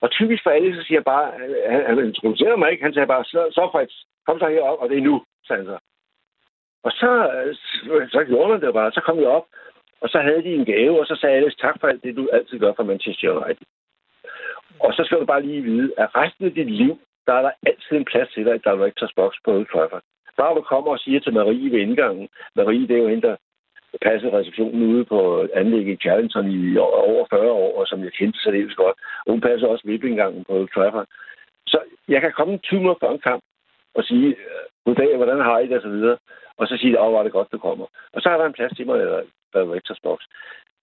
Og 0.00 0.10
typisk 0.10 0.42
for 0.42 0.50
alle, 0.50 0.76
så 0.76 0.82
siger 0.82 0.98
jeg 0.98 1.04
bare, 1.04 1.32
han, 1.68 1.86
han 1.86 1.98
introducerer 1.98 2.56
mig 2.56 2.70
ikke, 2.70 2.84
han 2.84 2.94
sagde 2.94 3.06
bare, 3.06 3.24
så, 3.24 3.40
så 3.56 3.68
Freds, 3.72 4.06
kom 4.26 4.38
så 4.38 4.48
herop, 4.48 4.78
og 4.78 4.88
det 4.88 4.98
er 4.98 5.02
nu, 5.02 5.24
sagde 5.46 5.62
han 5.62 5.66
så. 5.72 5.78
Og 6.86 6.92
så, 6.92 7.10
øh, 7.34 8.08
så 8.08 8.24
gjorde 8.24 8.48
man 8.48 8.60
det 8.60 8.74
bare, 8.74 8.92
så 8.92 9.00
kom 9.00 9.18
jeg 9.20 9.28
op, 9.28 9.46
og 10.00 10.08
så 10.08 10.18
havde 10.18 10.42
de 10.42 10.54
en 10.54 10.64
gave, 10.64 11.00
og 11.00 11.06
så 11.06 11.16
sagde 11.16 11.36
Alex, 11.36 11.52
tak 11.54 11.80
for 11.80 11.88
alt 11.88 12.02
det, 12.02 12.16
du 12.16 12.28
altid 12.32 12.58
gør 12.58 12.72
for 12.76 12.82
Manchester 12.82 13.30
United. 13.30 13.66
Og 14.80 14.94
så 14.94 15.04
skal 15.04 15.20
du 15.20 15.24
bare 15.24 15.42
lige 15.42 15.62
vide, 15.62 15.92
at 15.98 16.16
resten 16.16 16.44
af 16.44 16.52
dit 16.52 16.70
liv, 16.70 17.00
der 17.26 17.32
er 17.32 17.42
der 17.42 17.52
altid 17.66 17.96
en 17.96 18.04
plads 18.04 18.28
til 18.32 18.44
dig 18.46 18.54
i 18.54 18.64
Directors 18.68 19.12
Box 19.12 19.34
på 19.44 19.50
Old 19.52 19.66
Trafford. 19.66 20.02
Bare 20.36 20.54
du 20.54 20.60
kommer 20.60 20.90
og 20.90 20.98
siger 20.98 21.20
til 21.20 21.32
Marie 21.32 21.72
ved 21.72 21.80
indgangen, 21.80 22.28
Marie, 22.56 22.88
det 22.88 22.96
er 22.96 23.02
jo 23.02 23.08
hende, 23.08 23.28
der 23.28 23.36
passet 24.00 24.32
receptionen 24.32 24.82
ude 24.82 25.04
på 25.04 25.48
anlægget 25.54 25.92
i 25.92 26.02
Charlton 26.02 26.50
i 26.50 26.76
over 26.78 27.26
40 27.30 27.50
år, 27.50 27.80
og 27.80 27.86
som 27.86 28.04
jeg 28.04 28.12
kendte 28.12 28.38
så 28.38 28.50
det 28.50 28.76
godt. 28.76 28.96
Og 29.26 29.32
hun 29.32 29.40
passer 29.40 29.66
også 29.66 29.84
vippingangen 29.86 30.44
på 30.44 30.68
Trafford. 30.74 31.06
Så 31.66 31.78
jeg 32.08 32.20
kan 32.20 32.32
komme 32.32 32.58
20 32.58 32.80
minutter 32.80 33.06
før 33.06 33.12
en 33.12 33.26
kamp 33.30 33.42
og 33.94 34.04
sige, 34.04 34.28
øh, 34.28 34.64
goddag, 34.84 35.16
hvordan 35.16 35.40
har 35.40 35.58
I 35.58 35.66
det, 35.66 35.76
og 35.76 35.82
så 35.82 35.88
videre. 35.88 36.16
Og 36.56 36.66
så 36.68 36.76
sige, 36.76 37.00
åh, 37.00 37.12
var 37.12 37.22
det 37.22 37.32
godt, 37.32 37.52
du 37.52 37.58
kommer. 37.58 37.86
Og 38.12 38.22
så 38.22 38.28
er 38.28 38.36
der 38.36 38.46
en 38.46 38.58
plads 38.58 38.72
til 38.76 38.86
mig, 38.86 38.98
der 38.98 39.60
er 39.60 39.72
Rectors 39.74 40.00
Box. 40.02 40.20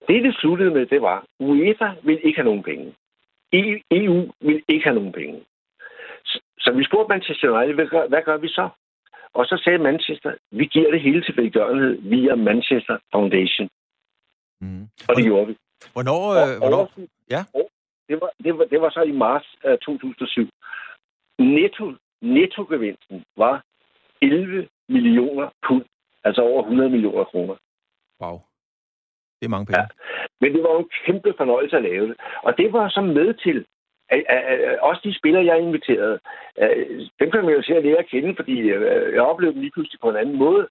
Det, 0.07 0.23
det 0.23 0.35
sluttede 0.35 0.71
med, 0.71 0.85
det 0.85 1.01
var, 1.01 1.25
UEFA 1.39 1.89
vil 2.03 2.19
ikke 2.23 2.37
have 2.39 2.45
nogen 2.45 2.63
penge. 2.63 2.93
EU 3.91 4.31
vil 4.41 4.63
ikke 4.67 4.83
have 4.83 4.95
nogen 4.95 5.11
penge. 5.11 5.43
Så, 6.25 6.41
så 6.59 6.71
vi 6.71 6.83
spurgte 6.83 7.09
Manchester 7.09 7.49
United, 7.49 7.75
hvad 7.75 7.87
gør, 7.87 8.07
hvad 8.07 8.21
gør 8.21 8.37
vi 8.37 8.47
så? 8.47 8.69
Og 9.33 9.45
så 9.45 9.61
sagde 9.63 9.77
Manchester, 9.77 10.33
vi 10.51 10.65
giver 10.65 10.91
det 10.91 11.01
hele 11.01 11.23
til 11.23 11.37
velgørenhed 11.37 12.01
via 12.01 12.35
Manchester 12.35 12.97
Foundation. 13.11 13.69
Mm. 14.61 14.83
Og 15.09 15.15
det 15.15 15.23
gjorde 15.23 15.47
vi. 15.47 15.57
Hvornår? 15.93 16.21
Øh, 16.29 16.41
og, 16.41 16.57
hvornår? 16.57 16.91
Ja. 17.29 17.41
Det 18.09 18.21
var, 18.21 18.31
det, 18.43 18.57
var, 18.57 18.65
det 18.65 18.81
var 18.81 18.89
så 18.89 19.01
i 19.01 19.11
marts 19.11 19.55
uh, 19.65 19.77
2007. 19.85 20.49
Netto, 21.39 21.93
nettogevinsten 22.21 23.23
var 23.37 23.63
11 24.21 24.67
millioner 24.89 25.49
pund, 25.67 25.85
altså 26.23 26.41
over 26.41 26.61
100 26.61 26.89
millioner 26.89 27.23
kroner. 27.23 27.55
Wow. 28.21 28.37
Det 29.39 29.45
er 29.45 29.49
mange 29.49 29.65
penge. 29.65 29.81
Ja. 29.81 29.87
Men 30.41 30.53
det 30.53 30.63
var 30.63 30.79
en 30.79 30.89
kæmpe 31.05 31.33
fornøjelse 31.37 31.75
at 31.77 31.83
lave 31.83 32.07
det. 32.07 32.17
Og 32.43 32.57
det 32.57 32.73
var 32.73 32.89
så 32.89 33.01
med 33.01 33.33
til, 33.33 33.65
også 34.81 35.01
de 35.03 35.17
spillere, 35.17 35.45
jeg 35.45 35.59
inviterede, 35.59 36.19
dem 37.19 37.31
kan 37.31 37.45
man 37.45 37.53
jo 37.53 37.61
se 37.61 37.75
at 37.75 37.83
lære 37.83 37.97
at 37.97 38.07
kende, 38.07 38.35
fordi 38.35 38.59
øh, 38.59 39.13
jeg 39.13 39.21
oplevede 39.21 39.53
dem 39.53 39.61
lige 39.61 39.71
pludselig 39.71 39.99
på 39.99 40.09
en 40.09 40.15
anden 40.15 40.37
måde. 40.37 40.67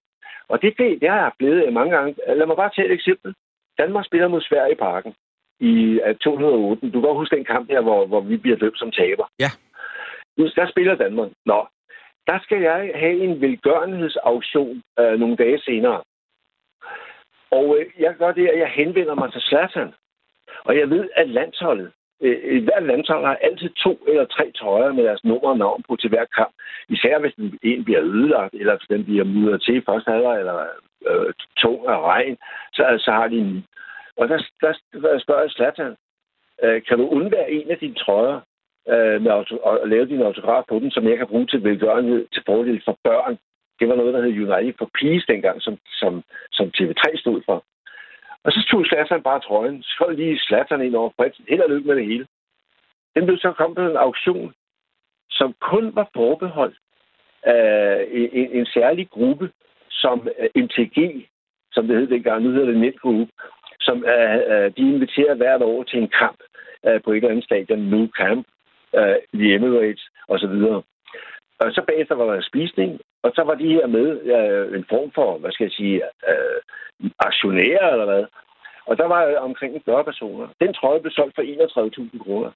Og 0.47 0.61
det, 0.61 0.73
det, 0.77 1.01
det 1.01 1.09
har 1.09 1.21
jeg 1.21 1.31
blevet 1.37 1.73
mange 1.73 1.95
gange. 1.97 2.15
Lad 2.27 2.45
mig 2.45 2.55
bare 2.55 2.71
tage 2.75 2.87
et 2.87 2.93
eksempel. 2.93 3.33
Danmark 3.77 4.05
spiller 4.05 4.27
mod 4.27 4.41
Sverige 4.41 4.71
i 4.71 4.75
parken 4.75 5.13
i 5.59 5.99
208. 6.23 6.91
Du 6.91 7.01
kan 7.01 7.09
huske 7.13 7.35
den 7.35 7.45
kamp 7.45 7.69
her, 7.69 7.81
hvor, 7.81 8.05
hvor 8.05 8.21
vi 8.21 8.37
bliver 8.37 8.57
dømt 8.57 8.79
som 8.79 8.91
taber. 8.91 9.25
Ja. 9.39 9.51
Der 10.55 10.67
spiller 10.69 10.95
Danmark. 10.95 11.31
Nå, 11.45 11.67
der 12.27 12.39
skal 12.39 12.61
jeg 12.61 12.91
have 12.95 13.17
en 13.23 13.41
velgørenhedsauktion 13.41 14.83
øh, 14.99 15.19
nogle 15.19 15.35
dage 15.35 15.59
senere. 15.59 16.01
Og 17.51 17.77
øh, 17.79 17.85
jeg 17.99 18.15
gør 18.15 18.31
det, 18.31 18.47
at 18.47 18.59
jeg 18.59 18.69
henvender 18.69 19.15
mig 19.15 19.31
til 19.31 19.41
Slatan. 19.41 19.93
Og 20.63 20.77
jeg 20.77 20.89
ved, 20.89 21.09
at 21.15 21.29
landsholdet, 21.29 21.91
øh, 22.21 22.63
hver 22.63 22.79
landshold 22.79 23.25
har 23.25 23.35
altid 23.35 23.69
to 23.69 23.93
eller 24.07 24.25
tre 24.25 24.51
trøjer 24.51 24.91
med 24.91 25.03
deres 25.03 25.23
nummer 25.23 25.49
og 25.49 25.57
navn 25.57 25.83
på 25.87 25.95
til 25.95 26.09
hver 26.09 26.25
kamp. 26.37 26.53
Især 26.89 27.19
hvis 27.19 27.33
den 27.37 27.59
en 27.63 27.83
bliver 27.83 28.01
ødelagt, 28.01 28.53
eller 28.53 28.77
hvis 28.77 28.87
den 28.87 29.03
bliver 29.05 29.23
mudret 29.23 29.61
til 29.61 29.75
først 29.75 29.85
første 29.89 30.11
halvleg, 30.11 30.39
eller 30.39 30.65
øh, 31.09 31.33
tung 31.57 31.87
af 31.87 31.99
regn, 32.01 32.37
så, 32.73 32.83
så 33.05 33.11
har 33.11 33.27
de 33.27 33.37
en 33.37 33.65
Og 34.17 34.29
der, 34.29 34.37
der, 34.61 34.73
der 35.01 35.19
spørger 35.19 35.41
jeg 35.41 35.51
Zlatan, 35.51 35.95
øh, 36.63 36.81
kan 36.87 36.97
du 36.97 37.07
undvære 37.07 37.51
en 37.51 37.71
af 37.71 37.77
dine 37.77 37.95
trøjer 37.95 38.39
øh, 38.93 39.21
med 39.21 39.31
auto, 39.31 39.57
og 39.57 39.87
lave 39.87 40.05
din 40.05 40.21
autograf 40.21 40.63
på 40.69 40.79
den, 40.79 40.91
som 40.91 41.07
jeg 41.07 41.17
kan 41.17 41.27
bruge 41.27 41.47
til 41.47 41.63
velgørenhed 41.63 42.27
til 42.33 42.43
fordel 42.45 42.81
for 42.85 42.97
børn? 43.03 43.37
Det 43.79 43.89
var 43.89 43.95
noget, 43.95 44.13
der 44.13 44.21
hed 44.21 44.41
United 44.47 44.73
for 44.77 44.89
Peace 44.99 45.25
dengang, 45.27 45.61
som, 45.61 45.77
som, 46.01 46.23
som 46.51 46.71
TV3 46.77 47.03
stod 47.19 47.41
for. 47.45 47.63
Og 48.43 48.51
så 48.51 48.67
tog 48.71 48.85
Slattern 48.85 49.23
bare 49.23 49.39
trøjen, 49.39 49.83
så 49.83 50.13
lige 50.17 50.39
Slattern 50.39 50.81
ind 50.81 50.95
over 50.95 51.09
Fritz. 51.17 51.37
Held 51.49 51.61
og 51.61 51.69
lykke 51.69 51.87
med 51.87 51.95
det 51.95 52.05
hele. 52.05 52.27
Den 53.15 53.25
blev 53.25 53.37
så 53.37 53.51
kommet 53.51 53.75
på 53.75 53.81
en 53.81 53.97
auktion, 53.97 54.53
som 55.29 55.55
kun 55.61 55.95
var 55.95 56.09
forbeholdt 56.15 56.77
af 57.43 58.07
øh, 58.11 58.29
en, 58.31 58.51
en 58.51 58.65
særlig 58.65 59.09
gruppe, 59.09 59.51
som 59.89 60.27
øh, 60.39 60.63
MTG, 60.63 61.27
som 61.71 61.87
det 61.87 61.97
hed 61.97 62.07
dengang, 62.07 62.43
nu 62.43 62.51
hedder 62.51 62.71
det 62.71 62.79
Netgroup, 62.79 63.27
som 63.81 63.97
uh, 63.97 64.67
de 64.77 64.83
inviterer 64.93 65.35
hvert 65.35 65.61
år 65.61 65.83
til 65.83 65.99
en 65.99 66.11
kamp 66.19 66.39
uh, 66.83 67.01
på 67.03 67.11
et 67.11 67.15
eller 67.15 67.29
andet 67.29 67.43
stadion, 67.43 67.79
New 67.79 68.07
Camp, 68.07 68.47
uh, 68.93 69.17
The 69.33 69.53
Emirates 69.55 70.03
osv. 70.27 70.55
Og 71.59 71.71
så 71.71 71.81
bagefter 71.87 72.15
var 72.15 72.33
der 72.33 72.41
spisning, 72.41 73.01
og 73.23 73.31
så 73.35 73.41
var 73.43 73.55
de 73.55 73.73
her 73.75 73.87
med 73.87 74.07
øh, 74.35 74.77
en 74.77 74.85
form 74.89 75.11
for, 75.15 75.37
hvad 75.37 75.51
skal 75.51 75.63
jeg 75.63 75.71
sige, 75.71 76.01
øh, 76.29 76.61
aktionærer 77.19 77.91
eller 77.91 78.05
hvad. 78.05 78.25
Og 78.85 78.97
der 78.97 79.05
var 79.05 79.35
omkring 79.35 79.81
40 79.85 80.03
personer. 80.03 80.47
Den 80.61 80.73
trøje 80.73 81.01
blev 81.01 81.11
solgt 81.11 81.35
for 81.35 81.41
31.000 81.41 82.23
kroner. 82.23 82.51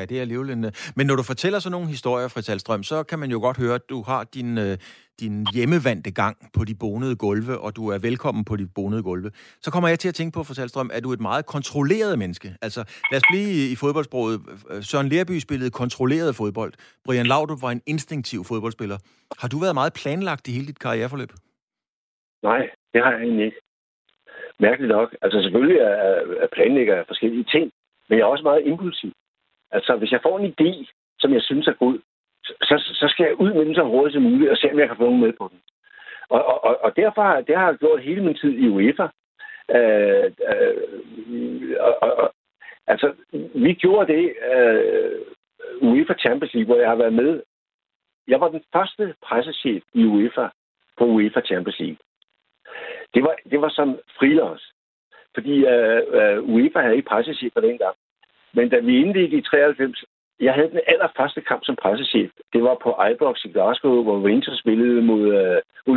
Ja, 0.00 0.04
det 0.04 0.16
er 0.16 0.20
alligevel 0.20 0.50
øh, 0.64 0.72
men 0.96 1.06
når 1.06 1.16
du 1.16 1.22
fortæller 1.22 1.58
sådan 1.58 1.72
nogle 1.72 1.88
historier, 1.88 2.28
Fritz 2.28 2.48
Alstrøm, 2.48 2.82
så 2.82 3.02
kan 3.02 3.18
man 3.18 3.30
jo 3.30 3.38
godt 3.40 3.56
høre, 3.56 3.74
at 3.74 3.90
du 3.90 4.02
har 4.02 4.24
din, 4.24 4.58
øh, 4.58 4.76
din 5.20 5.46
hjemmevandte 5.54 6.10
gang 6.22 6.36
på 6.56 6.64
de 6.64 6.74
bonede 6.74 7.16
gulve, 7.16 7.58
og 7.64 7.76
du 7.76 7.88
er 7.94 7.98
velkommen 7.98 8.44
på 8.44 8.56
de 8.56 8.66
bonede 8.74 9.02
gulve. 9.02 9.30
Så 9.64 9.70
kommer 9.72 9.88
jeg 9.88 9.98
til 9.98 10.08
at 10.08 10.14
tænke 10.14 10.34
på, 10.36 10.42
Fritz 10.44 10.58
Alstrøm, 10.58 10.90
at 10.92 11.02
du 11.04 11.10
er 11.10 11.14
et 11.14 11.20
meget 11.30 11.46
kontrolleret 11.46 12.18
menneske. 12.18 12.48
Altså, 12.62 12.80
lad 13.10 13.16
os 13.20 13.26
blive 13.32 13.50
i, 13.60 13.72
i 13.72 13.76
fodboldsproget. 13.76 14.40
Øh, 14.70 14.82
Søren 14.82 15.08
Lerby 15.08 15.38
spillede 15.38 15.70
kontrolleret 15.70 16.36
fodbold. 16.36 16.72
Brian 17.04 17.26
Laudrup 17.26 17.62
var 17.62 17.70
en 17.70 17.82
instinktiv 17.86 18.44
fodboldspiller. 18.44 18.98
Har 19.40 19.48
du 19.48 19.58
været 19.64 19.74
meget 19.80 19.92
planlagt 20.00 20.48
i 20.48 20.52
hele 20.56 20.66
dit 20.66 20.78
karriereforløb? 20.78 21.32
Nej, 22.42 22.62
det 22.92 23.00
har 23.04 23.10
jeg 23.12 23.20
egentlig 23.22 23.44
ikke. 23.46 23.60
Mærkeligt 24.60 24.92
nok. 24.96 25.08
Altså 25.22 25.42
selvfølgelig 25.42 25.78
er, 25.78 25.94
er 26.44 26.48
planlægger 26.52 26.94
jeg 26.94 27.04
forskellige 27.06 27.44
ting, 27.54 27.72
men 28.08 28.18
jeg 28.18 28.24
er 28.24 28.32
også 28.34 28.42
meget 28.42 28.66
impulsiv. 28.66 29.12
Altså 29.70 29.96
hvis 29.96 30.12
jeg 30.12 30.20
får 30.22 30.38
en 30.38 30.54
idé, 30.54 30.92
som 31.18 31.32
jeg 31.34 31.42
synes 31.42 31.66
er 31.68 31.72
god, 31.72 31.98
så, 32.44 32.74
så 33.00 33.06
skal 33.08 33.24
jeg 33.24 33.40
ud 33.40 33.52
med 33.52 33.64
den 33.64 33.74
så 33.74 33.82
hurtigt 33.82 34.14
som 34.14 34.22
muligt 34.22 34.50
og 34.50 34.56
se, 34.56 34.72
om 34.72 34.78
jeg 34.78 34.88
kan 34.88 34.96
få 34.96 35.02
nogen 35.02 35.20
med 35.20 35.32
på 35.32 35.48
den. 35.52 35.60
Og, 36.28 36.64
og, 36.64 36.84
og 36.84 36.96
derfor 36.96 37.22
har 37.22 37.40
det 37.40 37.56
har 37.56 37.66
jeg 37.66 37.78
gjort 37.78 38.02
hele 38.02 38.24
min 38.24 38.34
tid 38.34 38.52
i 38.58 38.68
UEFA. 38.68 39.08
Øh, 39.76 40.30
øh, 40.50 41.76
og, 41.80 42.02
og, 42.02 42.34
altså, 42.86 43.12
vi 43.54 43.72
gjorde 43.72 44.12
det 44.12 44.34
øh, 44.52 45.20
UEFA 45.80 46.14
Champions 46.14 46.54
League, 46.54 46.66
hvor 46.66 46.80
jeg 46.80 46.88
har 46.88 46.96
været 46.96 47.12
med. 47.12 47.42
Jeg 48.28 48.40
var 48.40 48.48
den 48.48 48.62
første 48.72 49.14
pressechef 49.22 49.82
i 49.94 50.04
UEFA 50.04 50.48
på 50.98 51.04
UEFA 51.04 51.40
Champions 51.40 51.78
League. 51.78 51.96
Det 53.14 53.22
var, 53.22 53.36
det 53.50 53.60
var 53.60 53.68
som 53.68 53.98
freelance. 54.18 54.64
Fordi 55.34 55.64
øh, 55.66 56.02
øh, 56.18 56.42
UEFA 56.42 56.80
havde 56.80 56.96
ikke 56.96 57.08
pressechef 57.08 57.52
på 57.54 57.60
den. 57.60 57.78
Men 58.52 58.68
da 58.68 58.78
vi 58.78 58.96
indledte 58.96 59.36
i 59.36 59.42
93, 59.42 60.04
jeg 60.40 60.54
havde 60.54 60.70
den 60.70 60.80
allerførste 60.86 61.40
kamp 61.40 61.64
som 61.64 61.76
pressechef. 61.76 62.30
Det 62.52 62.62
var 62.62 62.74
på 62.82 62.90
Ibox 63.10 63.44
i 63.44 63.48
Glasgow, 63.48 64.02
hvor 64.02 64.26
Rangers 64.28 64.58
spillede 64.58 65.02
mod 65.02 65.24
uh, 65.86 65.92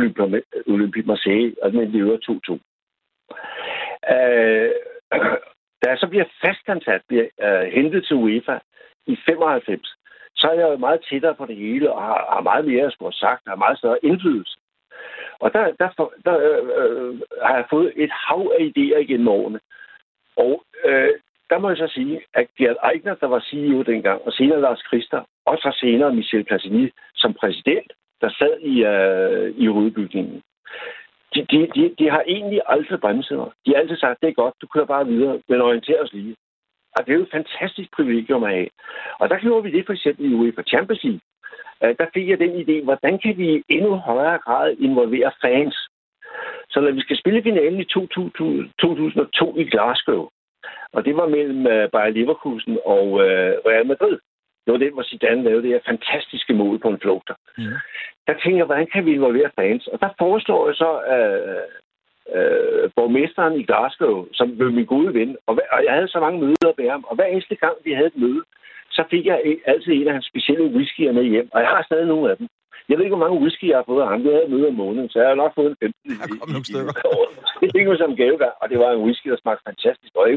Olympique 0.74 1.06
Marseille, 1.06 1.54
og 1.62 1.72
den 1.72 1.90
blev 1.90 2.18
2-2. 2.28 2.52
Uh, 2.52 2.58
da 5.80 5.86
jeg 5.90 5.98
så 5.98 6.06
bliver 6.08 6.24
fastansat, 6.44 7.02
bliver 7.08 7.26
uh, 7.44 7.72
hentet 7.72 8.06
til 8.06 8.16
UEFA 8.16 8.58
i 9.06 9.16
95, 9.26 9.96
så 10.36 10.46
er 10.48 10.54
jeg 10.54 10.68
jo 10.72 10.76
meget 10.76 11.04
tættere 11.10 11.34
på 11.34 11.46
det 11.46 11.56
hele, 11.56 11.92
og 11.92 12.02
har, 12.02 12.26
har 12.34 12.40
meget 12.40 12.64
mere 12.64 12.86
at 12.86 12.92
skulle 12.92 13.12
have 13.12 13.26
sagt, 13.26 13.42
har 13.46 13.56
meget 13.56 13.78
større 13.78 14.04
indflydelse. 14.04 14.58
Og 15.38 15.52
der, 15.52 15.72
der, 15.80 15.88
der 16.24 16.36
øh, 16.48 16.62
øh, 16.80 17.20
har 17.42 17.54
jeg 17.56 17.66
fået 17.70 17.92
et 17.96 18.10
hav 18.10 18.52
af 18.58 18.62
idéer 18.70 18.98
igennem 18.98 19.28
årene. 19.28 19.60
Og 20.36 20.64
øh, 20.84 21.10
der 21.50 21.58
må 21.58 21.68
jeg 21.68 21.76
så 21.76 21.88
sige, 21.94 22.20
at 22.34 22.46
Gerd 22.58 22.76
Eichner, 22.92 23.14
der 23.14 23.26
var 23.26 23.40
CEO 23.50 23.82
dengang, 23.82 24.22
og 24.26 24.32
senere 24.32 24.60
Lars 24.60 24.82
Christer, 24.88 25.22
og 25.46 25.56
så 25.58 25.76
senere 25.80 26.14
Michel 26.14 26.44
Platini 26.44 26.90
som 27.14 27.34
præsident, 27.34 27.92
der 28.20 28.30
sad 28.38 28.60
i, 28.60 28.84
øh, 28.84 29.54
i 29.56 29.66
hovedbygningen. 29.66 30.42
De, 31.34 31.46
de, 31.50 31.58
de, 31.74 31.94
de 31.98 32.10
har 32.10 32.24
egentlig 32.26 32.60
aldrig 32.66 33.00
bremset 33.00 33.36
mig. 33.36 33.50
De 33.66 33.70
har 33.70 33.80
altid 33.80 33.96
sagt, 33.96 34.20
det 34.20 34.28
er 34.28 34.42
godt, 34.42 34.54
du 34.60 34.66
kører 34.66 34.84
bare 34.84 35.06
videre, 35.06 35.40
men 35.48 35.60
orienter 35.60 36.02
os 36.02 36.12
lige. 36.12 36.36
Og 36.96 37.06
det 37.06 37.12
er 37.12 37.16
jo 37.16 37.22
et 37.22 37.36
fantastisk 37.38 37.88
privilegium 37.96 38.44
at 38.44 38.50
have. 38.50 38.68
Og 39.18 39.28
der 39.30 39.38
gjorde 39.38 39.62
vi 39.64 39.70
det 39.70 39.86
for 39.86 39.92
eksempel 39.92 40.32
i 40.32 40.34
UEFA 40.34 40.62
Champions 40.62 41.04
League. 41.04 41.20
Øh, 41.82 41.94
der 41.98 42.06
fik 42.14 42.28
jeg 42.28 42.38
den 42.38 42.52
idé, 42.62 42.84
hvordan 42.84 43.18
kan 43.18 43.36
vi 43.38 43.54
i 43.54 43.62
endnu 43.68 43.96
højere 43.96 44.38
grad 44.38 44.76
involvere 44.78 45.32
fans? 45.40 45.76
Så 46.70 46.80
når 46.80 46.90
vi 46.90 47.00
skal 47.00 47.18
spille 47.18 47.42
finalen 47.42 47.80
i 47.80 47.84
2002 47.84 49.58
i 49.58 49.64
Glasgow, 49.64 50.28
og 50.92 51.04
det 51.04 51.16
var 51.16 51.28
mellem 51.28 51.60
uh, 51.74 51.84
Bayer 51.92 52.14
Leverkusen 52.16 52.78
og 52.84 53.06
uh, 53.12 53.52
Real 53.68 53.86
Madrid. 53.86 54.18
Det 54.64 54.72
var 54.72 54.78
det, 54.78 54.92
hvor 54.92 55.02
Zidane 55.02 55.42
lavede 55.42 55.62
det 55.62 55.70
her 55.70 55.80
fantastiske 55.86 56.54
mål 56.54 56.78
på 56.78 56.88
en 56.88 57.00
flugter. 57.00 57.34
Mm. 57.58 57.76
Der 58.26 58.34
tænker 58.34 58.58
jeg, 58.58 58.66
hvordan 58.66 58.86
kan 58.92 59.06
vi 59.06 59.12
involvere 59.12 59.50
fans? 59.58 59.86
Og 59.86 60.00
der 60.00 60.08
foreslår 60.18 60.66
jeg 60.68 60.74
så 60.74 60.90
uh, 61.14 61.64
uh, 62.36 62.90
borgmesteren 62.96 63.60
i 63.60 63.64
Glasgow, 63.64 64.26
som 64.32 64.58
var 64.58 64.70
min 64.70 64.86
gode 64.86 65.14
ven, 65.14 65.36
og, 65.46 65.58
og 65.72 65.84
jeg 65.84 65.92
havde 65.92 66.08
så 66.08 66.20
mange 66.20 66.40
møder 66.40 66.72
med 66.78 66.90
ham, 66.90 67.04
og 67.08 67.14
hver 67.14 67.24
eneste 67.24 67.54
gang, 67.54 67.76
vi 67.84 67.92
havde 67.92 68.06
et 68.06 68.22
møde, 68.24 68.42
så 68.90 69.04
fik 69.10 69.26
jeg 69.26 69.56
altid 69.66 69.92
en 69.92 70.08
af 70.08 70.12
hans 70.12 70.26
specielle 70.26 70.66
whiskyer 70.76 71.12
med 71.12 71.24
hjem, 71.24 71.48
og 71.52 71.60
jeg 71.60 71.68
har 71.68 71.82
stadig 71.82 72.06
nogle 72.06 72.30
af 72.30 72.36
dem. 72.36 72.48
Jeg 72.88 72.94
ved 72.96 73.04
ikke, 73.04 73.16
hvor 73.16 73.26
mange 73.26 73.40
whisky 73.42 73.66
jeg 73.68 73.78
har 73.80 73.88
fået 73.90 74.02
af 74.02 74.08
ham. 74.08 74.22
Det 74.22 74.32
havde 74.32 74.54
møde 74.54 74.68
om 74.72 74.74
måneden, 74.82 75.08
så 75.10 75.18
jeg 75.20 75.28
har 75.28 75.34
nok 75.42 75.54
fået 75.54 75.70
en 75.70 75.76
15. 75.80 76.10
Der 76.20 76.38
kom 76.40 76.50
nogle 76.54 76.68
stykker. 76.70 76.94
det 77.60 77.68
fik 77.74 77.86
mig 77.86 77.98
som 77.98 78.16
gave, 78.22 78.38
og 78.62 78.66
det 78.70 78.78
var 78.82 78.90
en 78.90 79.04
whisky, 79.06 79.28
der 79.30 79.38
smagte 79.40 79.66
fantastisk. 79.70 80.12
Og 80.20 80.28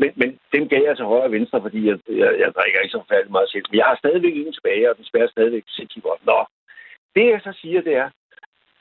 men, 0.00 0.10
men 0.20 0.28
dem 0.54 0.68
gav 0.72 0.82
jeg 0.88 0.96
til 0.96 1.10
højre 1.12 1.28
og 1.28 1.32
venstre, 1.38 1.58
fordi 1.66 1.80
jeg, 1.88 1.96
jeg, 2.22 2.30
jeg 2.42 2.48
drikker 2.56 2.80
ikke 2.80 2.96
så 2.96 3.02
færdig 3.12 3.30
meget 3.32 3.50
selv. 3.50 3.66
Men 3.70 3.78
jeg 3.78 3.86
har 3.90 3.96
stadigvæk 4.02 4.34
en 4.36 4.52
tilbage, 4.52 4.90
og 4.90 4.96
den 4.96 5.04
spærer 5.04 5.28
stadigvæk 5.28 5.64
sindssygt 5.68 6.04
godt. 6.08 6.26
Nå, 6.26 6.38
det 7.14 7.24
jeg 7.32 7.40
så 7.44 7.52
siger, 7.60 7.80
det 7.88 7.94
er, 8.02 8.08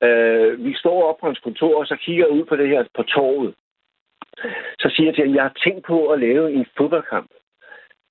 øh, 0.06 0.66
vi 0.66 0.74
står 0.82 0.98
op 1.10 1.18
på 1.20 1.26
hans 1.26 1.40
kontor, 1.40 1.80
og 1.80 1.86
så 1.88 1.96
kigger 2.04 2.26
jeg 2.26 2.36
ud 2.38 2.46
på 2.46 2.56
det 2.56 2.68
her 2.70 2.84
på 2.98 3.04
torvet. 3.04 3.54
Så 4.84 4.88
siger 4.94 5.08
jeg 5.08 5.16
til 5.16 5.26
ham, 5.26 5.36
jeg 5.36 5.44
har 5.44 5.56
tænkt 5.64 5.86
på 5.86 5.98
at 6.08 6.20
lave 6.20 6.54
en 6.54 6.66
fodboldkamp 6.78 7.30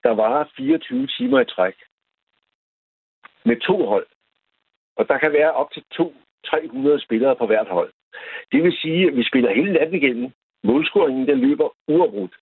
der 0.04 0.14
var 0.14 0.50
24 0.56 1.06
timer 1.06 1.40
i 1.40 1.44
træk. 1.44 1.76
Med 3.44 3.56
to 3.60 3.86
hold. 3.86 4.06
Og 4.96 5.08
der 5.08 5.18
kan 5.18 5.32
være 5.32 5.52
op 5.52 5.70
til 5.72 5.82
200-300 6.46 7.04
spillere 7.04 7.36
på 7.36 7.46
hvert 7.46 7.68
hold. 7.68 7.92
Det 8.52 8.62
vil 8.62 8.72
sige, 8.72 9.06
at 9.08 9.16
vi 9.16 9.24
spiller 9.24 9.54
hele 9.54 9.72
natten 9.72 9.96
igennem. 9.96 10.30
Målscoringen, 10.64 11.28
den 11.28 11.38
løber 11.38 11.68
uafbrudt. 11.88 12.34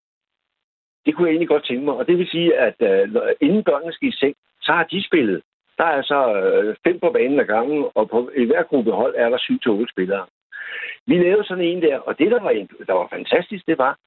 Det 1.06 1.14
kunne 1.14 1.26
jeg 1.26 1.32
egentlig 1.32 1.48
godt 1.48 1.66
tænke 1.66 1.84
mig. 1.84 1.94
Og 1.94 2.06
det 2.06 2.18
vil 2.18 2.28
sige, 2.28 2.58
at 2.58 2.76
uh, 2.80 3.30
inden 3.40 3.64
børnene 3.64 3.92
skal 3.92 4.08
i 4.08 4.16
seng, 4.16 4.34
så 4.60 4.72
har 4.72 4.84
de 4.84 5.06
spillet. 5.06 5.42
Der 5.78 5.84
er 5.84 6.02
så 6.02 6.20
uh, 6.38 6.74
fem 6.86 7.00
på 7.00 7.10
banen 7.10 7.40
ad 7.40 7.44
gangen, 7.44 7.84
og 7.94 8.10
på 8.10 8.30
i 8.36 8.44
hver 8.44 8.62
gruppe 8.62 8.92
hold 8.92 9.14
er 9.16 9.28
der 9.28 9.38
syv 9.38 9.58
til 9.58 9.86
spillere. 9.92 10.26
Vi 11.06 11.18
lavede 11.18 11.44
sådan 11.44 11.64
en 11.64 11.82
der, 11.82 11.98
og 11.98 12.18
det, 12.18 12.30
der 12.30 12.40
var, 12.42 12.52
der 12.86 12.92
var 12.92 13.08
fantastisk, 13.08 13.66
det 13.66 13.78
var, 13.78 13.98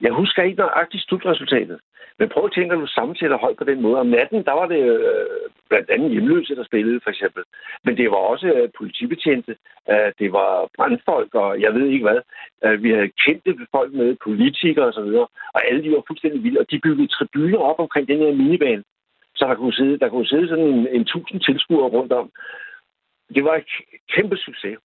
jeg 0.00 0.12
husker 0.12 0.42
ikke 0.42 0.58
nøjagtigt 0.58 1.04
slutresultatet. 1.04 1.78
Men 2.18 2.28
prøv 2.28 2.44
at 2.44 2.52
tænke, 2.52 2.74
at 2.74 2.80
du 2.80 2.86
sammensætter 2.86 3.38
hold 3.38 3.56
på 3.56 3.64
den 3.64 3.82
måde. 3.82 4.00
Om 4.00 4.06
natten, 4.06 4.44
der 4.44 4.52
var 4.52 4.66
det 4.66 4.82
øh, 4.82 5.50
blandt 5.68 5.90
andet 5.90 6.10
hjemløse, 6.10 6.56
der 6.56 6.64
spillede, 6.64 7.00
for 7.02 7.10
eksempel. 7.10 7.42
Men 7.84 7.96
det 7.96 8.10
var 8.10 8.16
også 8.16 8.46
øh, 8.46 8.68
politibetjente, 8.78 9.56
øh, 9.90 10.12
det 10.18 10.32
var 10.32 10.68
brandfolk, 10.76 11.34
og 11.34 11.60
jeg 11.60 11.74
ved 11.74 11.86
ikke 11.86 12.06
hvad. 12.08 12.20
Øh, 12.64 12.82
vi 12.82 12.90
havde 12.90 13.10
kendte 13.24 13.66
folk 13.70 13.92
med, 13.92 14.16
politikere 14.24 14.86
osv., 14.86 15.12
og, 15.24 15.30
og 15.54 15.66
alle 15.66 15.82
de 15.82 15.90
var 15.90 16.02
fuldstændig 16.06 16.42
vilde, 16.42 16.60
og 16.60 16.70
de 16.70 16.80
byggede 16.82 17.08
tribuner 17.08 17.58
op 17.58 17.80
omkring 17.80 18.08
den 18.08 18.18
her 18.18 18.32
minibane, 18.32 18.84
så 19.36 19.46
der 19.48 19.54
kunne 19.54 19.74
sidde, 19.74 19.98
der 19.98 20.08
kunne 20.08 20.26
sidde 20.26 20.48
sådan 20.48 20.64
en, 20.64 20.88
en 20.88 21.04
tusind 21.04 21.40
tilskuere 21.40 21.88
rundt 21.88 22.12
om. 22.12 22.30
Det 23.34 23.44
var 23.44 23.54
et 23.54 23.66
kæmpe 24.14 24.36
succes. 24.36 24.78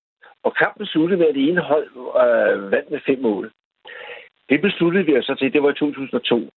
Og 0.44 0.56
kampen 0.56 0.86
sluttede 0.86 1.20
med, 1.20 1.28
at 1.28 1.36
det 1.36 1.50
ene 1.50 1.62
hold 1.62 1.88
øh, 2.24 2.72
vandt 2.72 2.92
med 2.92 3.00
fem 3.06 3.20
mål. 3.22 3.52
Det 4.52 4.62
besluttede 4.62 5.06
vi 5.06 5.18
os 5.18 5.26
så 5.26 5.36
til, 5.36 5.54
det 5.54 5.64
var 5.64 5.72
i 5.72 5.80
2002. 5.80 6.50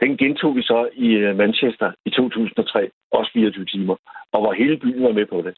Den 0.00 0.16
gentog 0.16 0.56
vi 0.56 0.62
så 0.62 0.88
i 0.92 1.08
øh, 1.08 1.36
Manchester 1.36 1.92
i 2.04 2.10
2003, 2.10 2.90
også 3.10 3.30
24 3.32 3.64
timer, 3.64 3.96
og 4.32 4.40
hvor 4.40 4.52
hele 4.52 4.76
byen 4.76 5.02
var 5.02 5.12
med 5.12 5.26
på 5.26 5.42
det. 5.46 5.54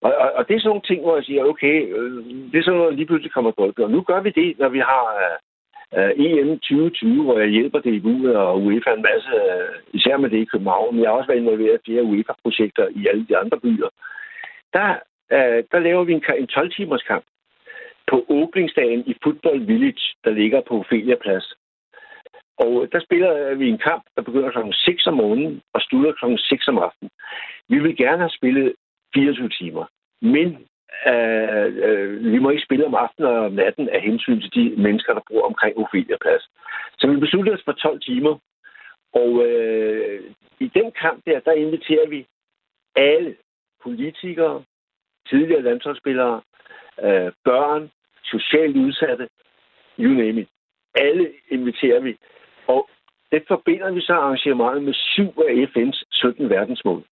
Og, 0.00 0.14
og, 0.14 0.32
og 0.36 0.48
det 0.48 0.54
er 0.54 0.60
sådan 0.60 0.68
nogle 0.68 0.88
ting, 0.88 1.00
hvor 1.02 1.16
jeg 1.16 1.24
siger, 1.24 1.44
okay, 1.44 1.76
øh, 1.96 2.24
det 2.50 2.58
er 2.58 2.62
sådan 2.62 2.78
noget, 2.78 2.94
lige 2.94 3.06
pludselig 3.06 3.32
kommer 3.32 3.50
godt. 3.50 3.78
Og 3.78 3.90
nu 3.90 4.00
gør 4.02 4.20
vi 4.20 4.30
det, 4.30 4.58
når 4.58 4.68
vi 4.68 4.78
har 4.78 5.04
uh, 5.96 6.10
EM 6.24 6.48
2020, 6.58 7.24
hvor 7.24 7.38
jeg 7.38 7.48
hjælper 7.48 7.80
DBU 7.80 8.32
og 8.32 8.62
UEFA 8.62 8.90
en 8.94 9.06
masse, 9.10 9.32
uh, 9.34 9.74
især 9.92 10.16
med 10.16 10.30
det 10.30 10.38
i 10.40 10.50
København. 10.52 11.00
Jeg 11.00 11.08
har 11.08 11.16
også 11.16 11.30
været 11.30 11.40
involveret 11.40 11.80
i 11.80 11.84
flere 11.86 12.02
UEFA-projekter 12.02 12.88
i 13.00 13.06
alle 13.10 13.26
de 13.28 13.36
andre 13.36 13.58
byer. 13.60 13.88
Der, 14.72 14.88
uh, 15.36 15.58
der 15.72 15.78
laver 15.78 16.04
vi 16.04 16.12
en, 16.12 16.22
en 16.38 16.48
12-timers 16.56 17.04
kamp 17.10 17.24
på 18.10 18.24
åbningsdagen 18.28 19.02
i 19.06 19.14
Football 19.22 19.66
Village, 19.66 20.04
der 20.24 20.30
ligger 20.30 20.60
på 20.60 20.74
Ophelia 20.78 21.16
Plads. 21.24 21.54
Og 22.58 22.82
øh, 22.82 22.88
der 22.92 23.00
spiller 23.00 23.50
øh, 23.50 23.60
vi 23.60 23.68
en 23.68 23.78
kamp, 23.78 24.02
der 24.16 24.22
begynder 24.22 24.50
kl. 24.50 24.58
6 24.72 25.06
om 25.06 25.14
morgenen 25.14 25.62
og 25.74 25.80
slutter 25.80 26.12
kl. 26.12 26.24
6 26.36 26.68
om 26.68 26.78
aftenen. 26.78 27.10
Vi 27.68 27.78
vil 27.78 27.96
gerne 27.96 28.18
have 28.18 28.30
spillet 28.38 28.74
24 29.14 29.48
timer, 29.48 29.84
men 30.22 30.48
øh, 31.10 31.66
øh, 31.86 32.32
vi 32.32 32.38
må 32.38 32.50
ikke 32.50 32.68
spille 32.68 32.86
om 32.86 32.94
aftenen 32.94 33.30
og 33.30 33.44
om 33.46 33.52
natten 33.52 33.88
af 33.88 34.00
hensyn 34.00 34.40
til 34.40 34.54
de 34.54 34.82
mennesker, 34.82 35.14
der 35.14 35.20
bor 35.30 35.46
omkring 35.46 35.76
Ophelia 35.76 36.16
Plads. 36.20 36.50
Så 36.98 37.06
vi 37.10 37.16
besluttede 37.16 37.56
os 37.56 37.64
for 37.64 37.72
12 37.72 38.00
timer, 38.00 38.38
og 39.12 39.46
øh, 39.46 40.20
i 40.60 40.66
den 40.74 40.92
kamp 40.92 41.24
der, 41.26 41.40
der 41.40 41.52
inviterer 41.52 42.08
vi 42.08 42.26
alle 42.96 43.36
politikere, 43.82 44.64
tidligere 45.28 45.62
landsholdsspillere, 45.62 46.40
øh, 47.02 47.32
børn, 47.44 47.90
socialt 48.32 48.76
udsatte, 48.76 49.28
you 49.98 50.10
name 50.22 50.40
it. 50.40 50.48
Alle 50.94 51.26
inviterer 51.50 52.00
vi. 52.00 52.16
Og 52.66 52.88
det 53.32 53.42
forbinder 53.48 53.90
vi 53.92 54.00
så 54.00 54.12
arrangementet 54.12 54.82
med 54.82 54.94
syv 54.94 55.30
af 55.48 55.52
FN's 55.70 56.02
17 56.12 56.50
verdensmål. 56.50 57.02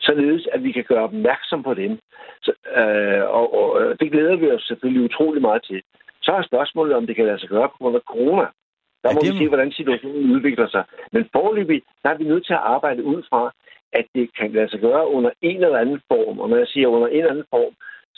Således, 0.00 0.48
at 0.52 0.64
vi 0.64 0.72
kan 0.72 0.84
gøre 0.84 1.04
opmærksom 1.04 1.62
på 1.62 1.74
dem. 1.74 1.98
Så, 2.42 2.52
øh, 2.76 3.22
og, 3.38 3.54
og 3.54 4.00
det 4.00 4.12
glæder 4.12 4.36
vi 4.36 4.50
os 4.50 4.62
selvfølgelig 4.62 5.02
utrolig 5.04 5.42
meget 5.42 5.62
til. 5.64 5.82
Så 6.22 6.32
er 6.32 6.42
spørgsmålet, 6.42 6.96
om 6.96 7.06
det 7.06 7.16
kan 7.16 7.26
lade 7.26 7.40
sig 7.40 7.48
gøre 7.48 7.68
på 7.68 7.76
grund 7.78 7.96
af 7.96 8.02
corona. 8.12 8.46
Der 9.02 9.12
må 9.12 9.20
ja, 9.22 9.30
vi 9.30 9.38
se, 9.38 9.48
hvordan 9.48 9.72
situationen 9.72 10.36
udvikler 10.36 10.68
sig. 10.68 10.84
Men 11.12 11.28
forløbig, 11.32 11.82
der 12.02 12.10
er 12.10 12.18
vi 12.18 12.24
nødt 12.24 12.46
til 12.46 12.52
at 12.52 12.66
arbejde 12.74 13.04
ud 13.04 13.22
fra, 13.30 13.52
at 13.92 14.06
det 14.14 14.26
kan 14.38 14.52
lade 14.52 14.70
sig 14.70 14.80
gøre 14.80 15.08
under 15.08 15.30
en 15.42 15.64
eller 15.64 15.78
anden 15.78 16.00
form. 16.08 16.40
Og 16.40 16.48
når 16.48 16.56
jeg 16.56 16.66
siger 16.66 16.88
under 16.88 17.08
en 17.08 17.16
eller 17.16 17.30
anden 17.30 17.50
form, 17.50 17.74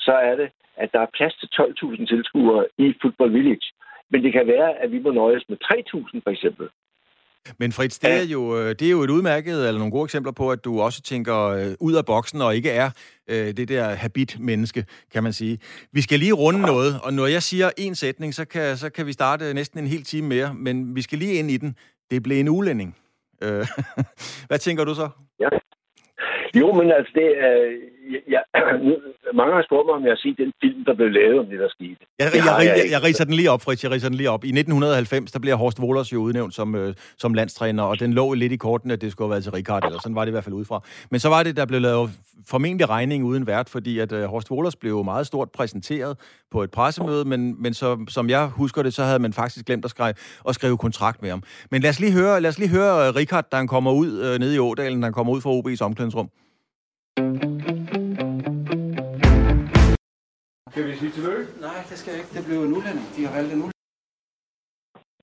så 0.06 0.12
er 0.28 0.34
det, 0.36 0.48
at 0.76 0.88
der 0.92 1.00
er 1.00 1.14
plads 1.16 1.34
til 1.40 1.48
12.000 1.60 2.06
tilskuere 2.06 2.64
i 2.78 2.94
Football 3.02 3.32
Village. 3.32 3.68
Men 4.10 4.22
det 4.24 4.32
kan 4.32 4.46
være, 4.46 4.70
at 4.82 4.92
vi 4.92 4.98
må 4.98 5.10
nøjes 5.10 5.44
med 5.48 5.56
3.000 5.64 6.20
for 6.24 6.30
eksempel. 6.30 6.68
Men 7.58 7.72
Fritz, 7.72 7.98
det 7.98 8.10
er, 8.10 8.26
jo, 8.32 8.58
øh, 8.58 8.68
det 8.68 8.82
er 8.82 8.90
jo 8.90 9.02
et 9.02 9.10
udmærket, 9.10 9.66
eller 9.66 9.78
nogle 9.78 9.92
gode 9.92 10.04
eksempler 10.04 10.32
på, 10.32 10.50
at 10.50 10.64
du 10.64 10.80
også 10.80 11.02
tænker 11.02 11.38
øh, 11.48 11.74
ud 11.80 11.94
af 11.94 12.06
boksen, 12.06 12.42
og 12.42 12.56
ikke 12.56 12.70
er 12.70 12.90
øh, 13.30 13.56
det 13.56 13.68
der 13.68 13.84
habit-menneske, 13.94 14.84
kan 15.12 15.22
man 15.22 15.32
sige. 15.32 15.58
Vi 15.92 16.00
skal 16.00 16.18
lige 16.18 16.32
runde 16.32 16.60
noget, 16.60 16.92
og 17.04 17.12
når 17.12 17.26
jeg 17.26 17.42
siger 17.42 17.70
en 17.78 17.94
sætning, 17.94 18.34
så 18.34 18.44
kan, 18.44 18.76
så 18.76 18.90
kan 18.90 19.06
vi 19.06 19.12
starte 19.12 19.54
næsten 19.54 19.78
en 19.80 19.86
hel 19.86 20.04
time 20.04 20.28
mere, 20.28 20.54
men 20.54 20.96
vi 20.96 21.02
skal 21.02 21.18
lige 21.18 21.34
ind 21.34 21.50
i 21.50 21.56
den. 21.56 21.76
Det 22.10 22.22
blev 22.22 22.40
en 22.40 22.48
ulænding. 22.48 22.96
Øh, 23.42 23.66
hvad 24.48 24.58
tænker 24.58 24.84
du 24.84 24.94
så? 24.94 25.08
Ja. 25.40 25.48
Jo, 26.60 26.72
men 26.72 26.92
altså, 26.92 27.12
det 27.14 27.28
er... 27.38 27.54
Jeg, 28.34 28.42
mange 29.40 29.52
har 29.58 29.64
spurgt 29.68 29.86
mig, 29.86 29.94
om 29.94 30.04
jeg 30.06 30.12
har 30.16 30.22
set 30.24 30.36
den 30.38 30.52
film, 30.62 30.84
der 30.84 30.94
blev 30.94 31.10
lavet 31.10 31.38
om 31.38 31.46
det, 31.46 31.58
der 31.64 31.68
skete. 31.76 31.96
Jeg, 32.18 32.26
jeg, 32.34 32.44
jeg, 32.46 32.66
jeg, 32.66 32.74
jeg, 32.80 32.86
jeg 32.94 33.02
riser 33.02 33.24
den 33.24 33.34
lige 33.34 33.50
op, 33.50 33.62
Fritz. 33.62 33.84
Jeg 33.84 33.92
riser 33.92 34.08
den 34.08 34.16
lige 34.16 34.30
op. 34.30 34.44
I 34.44 34.48
1990, 34.48 35.32
der 35.32 35.38
bliver 35.38 35.56
Horst 35.56 35.80
Wohlers 35.80 36.12
jo 36.12 36.18
udnævnt 36.18 36.54
som, 36.54 36.74
øh, 36.74 36.94
som 37.18 37.34
landstræner, 37.34 37.82
og 37.82 38.00
den 38.00 38.12
lå 38.12 38.34
lidt 38.34 38.52
i 38.52 38.56
korten, 38.56 38.90
at 38.90 39.00
det 39.00 39.12
skulle 39.12 39.26
have 39.26 39.30
været 39.30 39.42
til 39.42 39.52
Rikard, 39.52 39.84
eller 39.84 39.98
sådan 40.02 40.14
var 40.14 40.24
det 40.24 40.30
i 40.30 40.36
hvert 40.36 40.44
fald 40.44 40.54
udefra. 40.54 40.80
Men 41.10 41.20
så 41.20 41.28
var 41.28 41.42
det, 41.42 41.56
der 41.56 41.66
blev 41.66 41.80
lavet 41.80 42.10
formentlig 42.46 42.88
regning 42.88 43.24
uden 43.24 43.46
vært, 43.46 43.68
fordi 43.68 43.98
at 43.98 44.12
øh, 44.12 44.24
Horst 44.24 44.50
Wohlers 44.50 44.76
blev 44.76 45.04
meget 45.04 45.26
stort 45.26 45.50
præsenteret 45.50 46.16
på 46.50 46.62
et 46.62 46.70
pressemøde, 46.70 47.24
men, 47.24 47.62
men 47.62 47.74
så, 47.74 48.04
som 48.08 48.30
jeg 48.30 48.46
husker 48.46 48.82
det, 48.82 48.94
så 48.94 49.02
havde 49.02 49.18
man 49.18 49.32
faktisk 49.32 49.66
glemt 49.66 49.84
at 49.84 49.90
skrive, 49.90 50.14
at 50.48 50.54
skrive 50.54 50.78
kontrakt 50.78 51.22
med 51.22 51.30
ham. 51.30 51.42
Men 51.70 51.82
lad 51.82 51.90
os 51.90 52.00
lige 52.00 52.12
høre, 52.12 52.40
lad 52.40 52.50
os 52.50 52.58
lige 52.58 52.70
høre 52.70 53.10
Rikard, 53.10 53.50
da 53.52 53.56
han 53.56 53.68
kommer 53.68 53.92
ud 53.92 54.10
øh, 54.20 54.38
nede 54.38 54.54
i 54.54 54.58
Ådalen, 54.58 55.00
da 55.00 55.06
han 55.06 55.12
kommer 55.12 55.32
ud 55.32 55.40
fra 55.40 55.50
OB's 55.50 55.84
omklædningsrum. 55.84 56.30
Skal 60.70 60.86
vi 60.86 60.96
sige 60.96 61.12
tillykke? 61.12 61.60
Nej, 61.60 61.84
det 61.90 61.98
skal 61.98 62.10
jeg 62.10 62.20
ikke. 62.20 62.34
Det 62.34 62.44
blev 62.46 62.62
en 62.62 62.72
udlænding. 62.72 63.06
De 63.16 63.26
har 63.26 63.32
valgt 63.32 63.52
en 63.52 63.56
udlænding. 63.56 63.72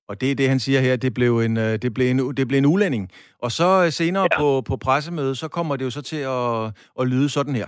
Og 0.08 0.20
det 0.20 0.30
er 0.30 0.34
det, 0.34 0.48
han 0.48 0.60
siger 0.60 0.80
her, 0.80 0.96
det 0.96 1.14
blev 1.14 1.38
en, 1.38 1.56
øh, 1.56 1.82
det 1.82 1.94
blev 1.94 2.10
en, 2.10 2.36
det 2.36 2.48
blev 2.48 2.58
en 2.58 2.66
ulænding. 2.66 3.10
Og 3.38 3.52
så 3.52 3.84
øh, 3.84 3.92
senere 3.92 4.28
ja. 4.32 4.38
på, 4.38 4.60
på 4.60 4.76
pressemødet, 4.76 5.38
så 5.38 5.48
kommer 5.48 5.76
det 5.76 5.84
jo 5.84 5.90
så 5.90 6.02
til 6.02 6.16
at, 6.16 6.66
at 7.00 7.06
lyde 7.08 7.28
sådan 7.28 7.54
her. 7.54 7.66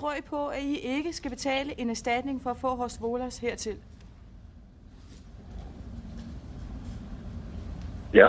Tror 0.00 0.14
I 0.14 0.20
på, 0.20 0.46
at 0.46 0.62
I 0.62 0.76
ikke 0.76 1.12
skal 1.12 1.30
betale 1.30 1.80
en 1.80 1.90
erstatning 1.90 2.42
for 2.42 2.50
at 2.50 2.56
få 2.56 2.74
Horst 2.74 3.00
Wohlers 3.00 3.38
hertil? 3.38 3.76
Ja. 8.14 8.28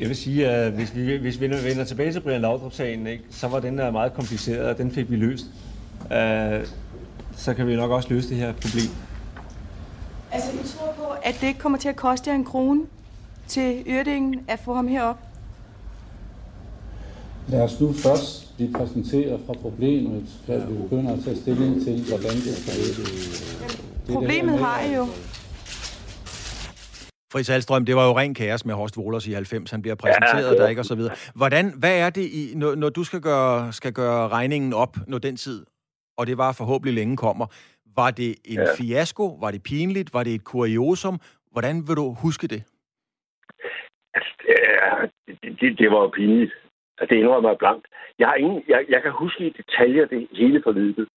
Jeg 0.00 0.08
vil 0.08 0.16
sige, 0.16 0.48
at 0.48 0.72
hvis 0.72 0.94
vi, 0.94 1.16
hvis 1.16 1.40
vi 1.40 1.48
vender 1.48 1.84
tilbage 1.84 2.12
til 2.12 2.20
Brian 2.20 2.40
Laudrup-sagen, 2.40 3.06
ikke, 3.06 3.24
så 3.30 3.48
var 3.48 3.60
den 3.60 3.78
der 3.78 3.90
meget 3.90 4.14
kompliceret, 4.14 4.68
og 4.68 4.78
den 4.78 4.90
fik 4.92 5.10
vi 5.10 5.16
løst. 5.16 5.46
Uh, 6.04 6.66
så 7.40 7.54
kan 7.54 7.66
vi 7.66 7.76
nok 7.76 7.90
også 7.90 8.08
løse 8.08 8.28
det 8.28 8.36
her 8.36 8.52
problem. 8.52 8.90
Altså, 10.32 10.50
I 10.52 10.76
tror 10.76 10.92
på, 10.96 11.14
at 11.22 11.34
det 11.40 11.46
ikke 11.46 11.60
kommer 11.60 11.78
til 11.78 11.88
at 11.88 11.96
koste 11.96 12.30
jer 12.30 12.36
en 12.36 12.44
krone 12.44 12.86
til 13.48 13.82
Ørdingen 13.86 14.44
at 14.48 14.60
få 14.64 14.74
ham 14.74 14.88
herop? 14.88 15.16
Lad 17.48 17.60
os 17.60 17.80
nu 17.80 17.92
først 17.92 18.56
blive 18.56 18.72
præsenteret 18.72 19.40
fra 19.46 19.52
problemet, 19.52 20.24
før 20.46 20.66
vi 20.66 20.74
begynder 20.82 21.12
at 21.12 21.24
tage 21.24 21.36
stilling 21.36 21.84
til, 21.84 22.04
hvordan 22.08 22.34
det 22.34 22.56
skal 22.56 22.74
løses. 22.76 23.58
Problemet 24.12 24.58
har 24.58 24.80
I 24.80 24.94
jo. 24.94 25.06
Fritz 27.32 27.50
Alstrøm, 27.50 27.84
det 27.84 27.96
var 27.96 28.06
jo 28.06 28.18
ren 28.18 28.34
kaos 28.34 28.64
med 28.64 28.74
Horst 28.74 28.98
Wohlers 28.98 29.26
i 29.26 29.32
90. 29.32 29.70
Han 29.70 29.82
bliver 29.82 29.94
præsenteret 29.94 30.54
ja, 30.54 30.62
der, 30.62 30.68
ikke, 30.68 30.80
og 30.80 30.84
så 30.84 30.94
videre. 30.94 31.14
Hvordan, 31.34 31.74
hvad 31.76 31.98
er 31.98 32.10
det, 32.10 32.22
i, 32.22 32.52
når, 32.56 32.74
når 32.74 32.88
du 32.88 33.04
skal 33.04 33.20
gøre, 33.20 33.72
skal 33.72 33.92
gøre 33.92 34.28
regningen 34.28 34.72
op, 34.72 34.96
når 35.06 35.18
den 35.18 35.36
tid, 35.36 35.64
og 36.20 36.26
det 36.26 36.36
var 36.38 36.56
forhåbentlig 36.60 36.94
længe 36.94 37.16
kommer, 37.16 37.46
var 38.00 38.10
det 38.20 38.30
en 38.52 38.60
ja. 38.60 38.74
fiasko? 38.78 39.24
Var 39.42 39.50
det 39.50 39.62
pinligt? 39.62 40.14
Var 40.14 40.22
det 40.24 40.34
et 40.34 40.44
kuriosum? 40.44 41.16
Hvordan 41.52 41.74
vil 41.86 41.96
du 41.96 42.06
huske 42.24 42.46
det? 42.54 42.60
Altså, 44.14 44.32
det, 45.26 45.60
det, 45.60 45.78
det 45.78 45.90
var 45.90 46.08
pinligt. 46.08 46.52
Altså, 46.98 47.14
det 47.14 47.20
indrømmer 47.20 47.50
mig 47.50 47.58
blankt. 47.58 47.86
Jeg, 48.18 48.28
har 48.28 48.34
ingen, 48.34 48.62
jeg, 48.68 48.80
jeg 48.88 49.02
kan 49.02 49.12
huske 49.12 49.46
i 49.46 49.56
detaljer 49.58 50.06
det 50.06 50.28
hele 50.32 50.62
forløbet. 50.66 51.08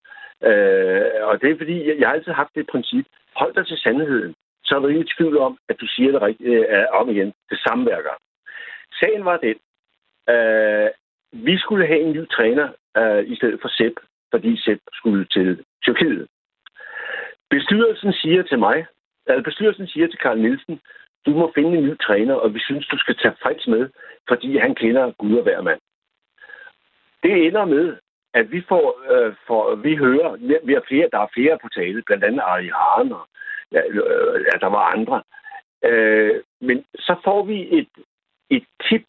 Øh, 0.49 1.27
og 1.27 1.41
det 1.41 1.47
er 1.51 1.57
fordi, 1.57 1.77
jeg, 1.87 1.95
jeg 1.99 2.07
har 2.07 2.15
altid 2.15 2.31
haft 2.31 2.55
det 2.55 2.67
princip. 2.71 3.05
Hold 3.35 3.53
dig 3.53 3.67
til 3.67 3.77
sandheden 3.77 4.33
så 4.65 4.75
er 4.75 4.79
du 4.79 4.87
ikke 4.87 5.01
i 5.01 5.13
tvivl 5.17 5.37
om, 5.37 5.57
at 5.69 5.75
du 5.81 5.87
siger 5.87 6.11
det 6.11 6.21
rigtigt 6.21 6.69
øh, 6.69 6.85
om 6.91 7.09
igen. 7.09 7.33
Det 7.49 7.59
samme 7.65 7.83
hver 7.83 8.01
gang. 8.07 8.19
Sagen 8.99 9.25
var 9.25 9.37
den. 9.37 9.57
Øh, 10.33 10.89
vi 11.47 11.57
skulle 11.57 11.87
have 11.87 12.01
en 12.01 12.11
ny 12.11 12.27
træner 12.29 12.67
øh, 12.97 13.23
i 13.31 13.35
stedet 13.35 13.59
for 13.61 13.69
Sepp, 13.77 13.95
fordi 14.33 14.61
Sepp 14.63 14.81
skulle 14.93 15.25
til 15.25 15.65
Tyrkiet. 15.83 16.27
Bestyrelsen 17.49 18.13
siger 18.13 18.43
til 18.43 18.59
mig, 18.59 18.85
eller 19.27 19.43
bestyrelsen 19.43 19.87
siger 19.87 20.07
til 20.07 20.19
Karl 20.19 20.39
Nielsen, 20.39 20.79
du 21.25 21.31
må 21.31 21.51
finde 21.55 21.77
en 21.77 21.83
ny 21.83 21.97
træner, 21.97 22.35
og 22.35 22.53
vi 22.53 22.59
synes, 22.59 22.87
du 22.87 22.97
skal 22.97 23.15
tage 23.17 23.35
Frits 23.41 23.67
med, 23.67 23.89
fordi 24.27 24.57
han 24.57 24.75
kender 24.75 25.11
Gud 25.11 25.37
og 25.37 25.43
hver 25.43 25.61
mand. 25.61 25.79
Det 27.23 27.47
ender 27.47 27.65
med, 27.65 27.97
at 28.33 28.51
vi 28.51 28.61
får, 28.69 28.85
øh, 29.11 29.35
for, 29.47 29.75
vi 29.75 29.95
hører, 29.95 30.31
vi 30.65 30.73
har 30.73 30.83
flere, 30.87 31.09
der 31.11 31.19
er 31.19 31.33
flere 31.33 31.59
på 31.61 31.69
tale, 31.69 32.01
blandt 32.01 32.23
andet 32.23 32.41
Ari 32.41 32.67
Haren 32.67 33.11
og 33.11 33.27
ja, 33.71 33.81
øh, 33.87 34.45
ja, 34.47 34.57
der 34.59 34.67
var 34.67 34.83
andre. 34.95 35.23
Øh, 35.85 36.41
men 36.61 36.85
så 36.95 37.15
får 37.23 37.43
vi 37.43 37.77
et, 37.79 37.89
et 38.49 38.65
tip 38.89 39.05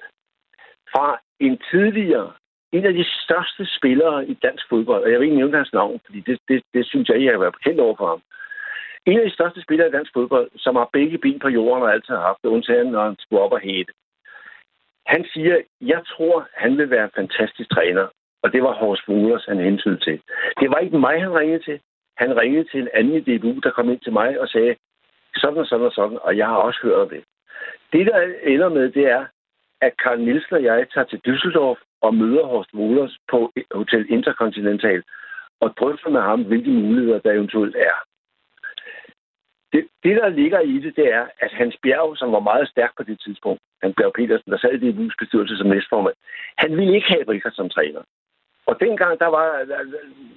fra 0.92 1.20
en 1.40 1.58
tidligere, 1.70 2.32
en 2.76 2.84
af 2.86 2.94
de 2.94 3.04
største 3.24 3.64
spillere 3.76 4.26
i 4.26 4.34
dansk 4.34 4.64
fodbold, 4.68 5.02
og 5.04 5.10
jeg 5.10 5.18
vil 5.18 5.26
ikke 5.26 5.36
nævne 5.36 5.56
hans 5.56 5.72
navn, 5.72 6.00
fordi 6.04 6.20
det, 6.20 6.38
det, 6.48 6.62
det 6.74 6.86
synes 6.86 7.08
jeg, 7.08 7.24
jeg 7.24 7.32
har 7.32 7.38
været 7.38 7.58
bekendt 7.58 7.80
over 7.80 7.96
for 7.96 8.08
ham. 8.08 8.22
En 9.06 9.18
af 9.18 9.24
de 9.24 9.34
største 9.34 9.62
spillere 9.62 9.88
i 9.88 9.96
dansk 9.98 10.12
fodbold, 10.12 10.50
som 10.56 10.76
har 10.76 10.88
begge 10.92 11.18
ben 11.18 11.38
på 11.38 11.48
jorden 11.48 11.82
og 11.82 11.92
altid 11.92 12.14
har 12.14 12.26
haft 12.30 12.42
det, 12.42 12.48
undtagen 12.48 12.86
når 12.86 13.04
han 13.04 13.16
skulle 13.18 13.42
op 13.42 13.52
og 13.52 13.60
hæde. 13.60 13.92
Han 15.06 15.26
siger, 15.32 15.56
jeg 15.80 16.02
tror, 16.06 16.48
han 16.52 16.78
vil 16.78 16.90
være 16.90 17.04
en 17.04 17.16
fantastisk 17.16 17.70
træner. 17.70 18.06
Og 18.42 18.52
det 18.52 18.62
var 18.62 18.72
Horst 18.72 19.08
Wohlers, 19.08 19.44
han 19.44 19.58
hentydede 19.58 20.00
til. 20.00 20.20
Det 20.60 20.70
var 20.70 20.78
ikke 20.78 20.98
mig, 20.98 21.22
han 21.22 21.34
ringede 21.38 21.62
til. 21.64 21.80
Han 22.16 22.36
ringede 22.40 22.64
til 22.70 22.80
en 22.80 22.88
anden 22.94 23.14
i 23.14 23.20
DBU, 23.20 23.60
der 23.60 23.70
kom 23.70 23.90
ind 23.90 24.00
til 24.00 24.12
mig 24.12 24.40
og 24.40 24.48
sagde, 24.48 24.76
sådan 25.36 25.58
og 25.58 25.66
sådan 25.66 25.86
og 25.86 25.92
sådan, 25.92 26.18
og 26.22 26.36
jeg 26.36 26.46
har 26.46 26.56
også 26.56 26.80
hørt 26.82 27.10
det. 27.10 27.24
Det, 27.92 28.06
der 28.06 28.18
ender 28.42 28.68
med, 28.68 28.92
det 28.92 29.04
er, 29.10 29.24
at 29.80 29.92
Karl 30.02 30.20
Nielsen 30.20 30.56
og 30.56 30.62
jeg 30.62 30.86
tager 30.94 31.04
til 31.04 31.20
Düsseldorf 31.28 31.80
og 32.06 32.14
møder 32.14 32.44
Horst 32.46 32.74
Wohlers 32.74 33.16
på 33.30 33.52
Hotel 33.80 34.06
Intercontinental 34.16 35.02
og 35.60 35.68
drøfter 35.78 36.10
med 36.10 36.20
ham, 36.20 36.40
hvilke 36.42 36.70
muligheder 36.70 37.18
der 37.18 37.32
eventuelt 37.32 37.76
er. 37.76 37.96
Det, 39.72 39.82
det, 40.04 40.14
der 40.16 40.28
ligger 40.28 40.60
i 40.60 40.74
det, 40.84 40.96
det 40.96 41.06
er, 41.12 41.24
at 41.44 41.52
Hans 41.52 41.76
Bjerg, 41.82 42.16
som 42.16 42.32
var 42.32 42.40
meget 42.50 42.68
stærk 42.68 42.92
på 42.96 43.02
det 43.02 43.20
tidspunkt, 43.20 43.60
Hans 43.82 43.94
Bjerg 43.96 44.12
Petersen, 44.12 44.52
der 44.52 44.58
sad 44.58 44.72
i 44.72 44.90
DBU's 44.90 45.16
bestyrelse 45.18 45.56
som 45.56 45.66
næstformand, 45.66 46.16
han 46.58 46.76
ville 46.76 46.94
ikke 46.94 47.12
have 47.12 47.28
Richard 47.28 47.52
som 47.52 47.68
træner. 47.68 48.02
Og 48.66 48.80
dengang, 48.80 49.18
der 49.18 49.26
var, 49.26 49.46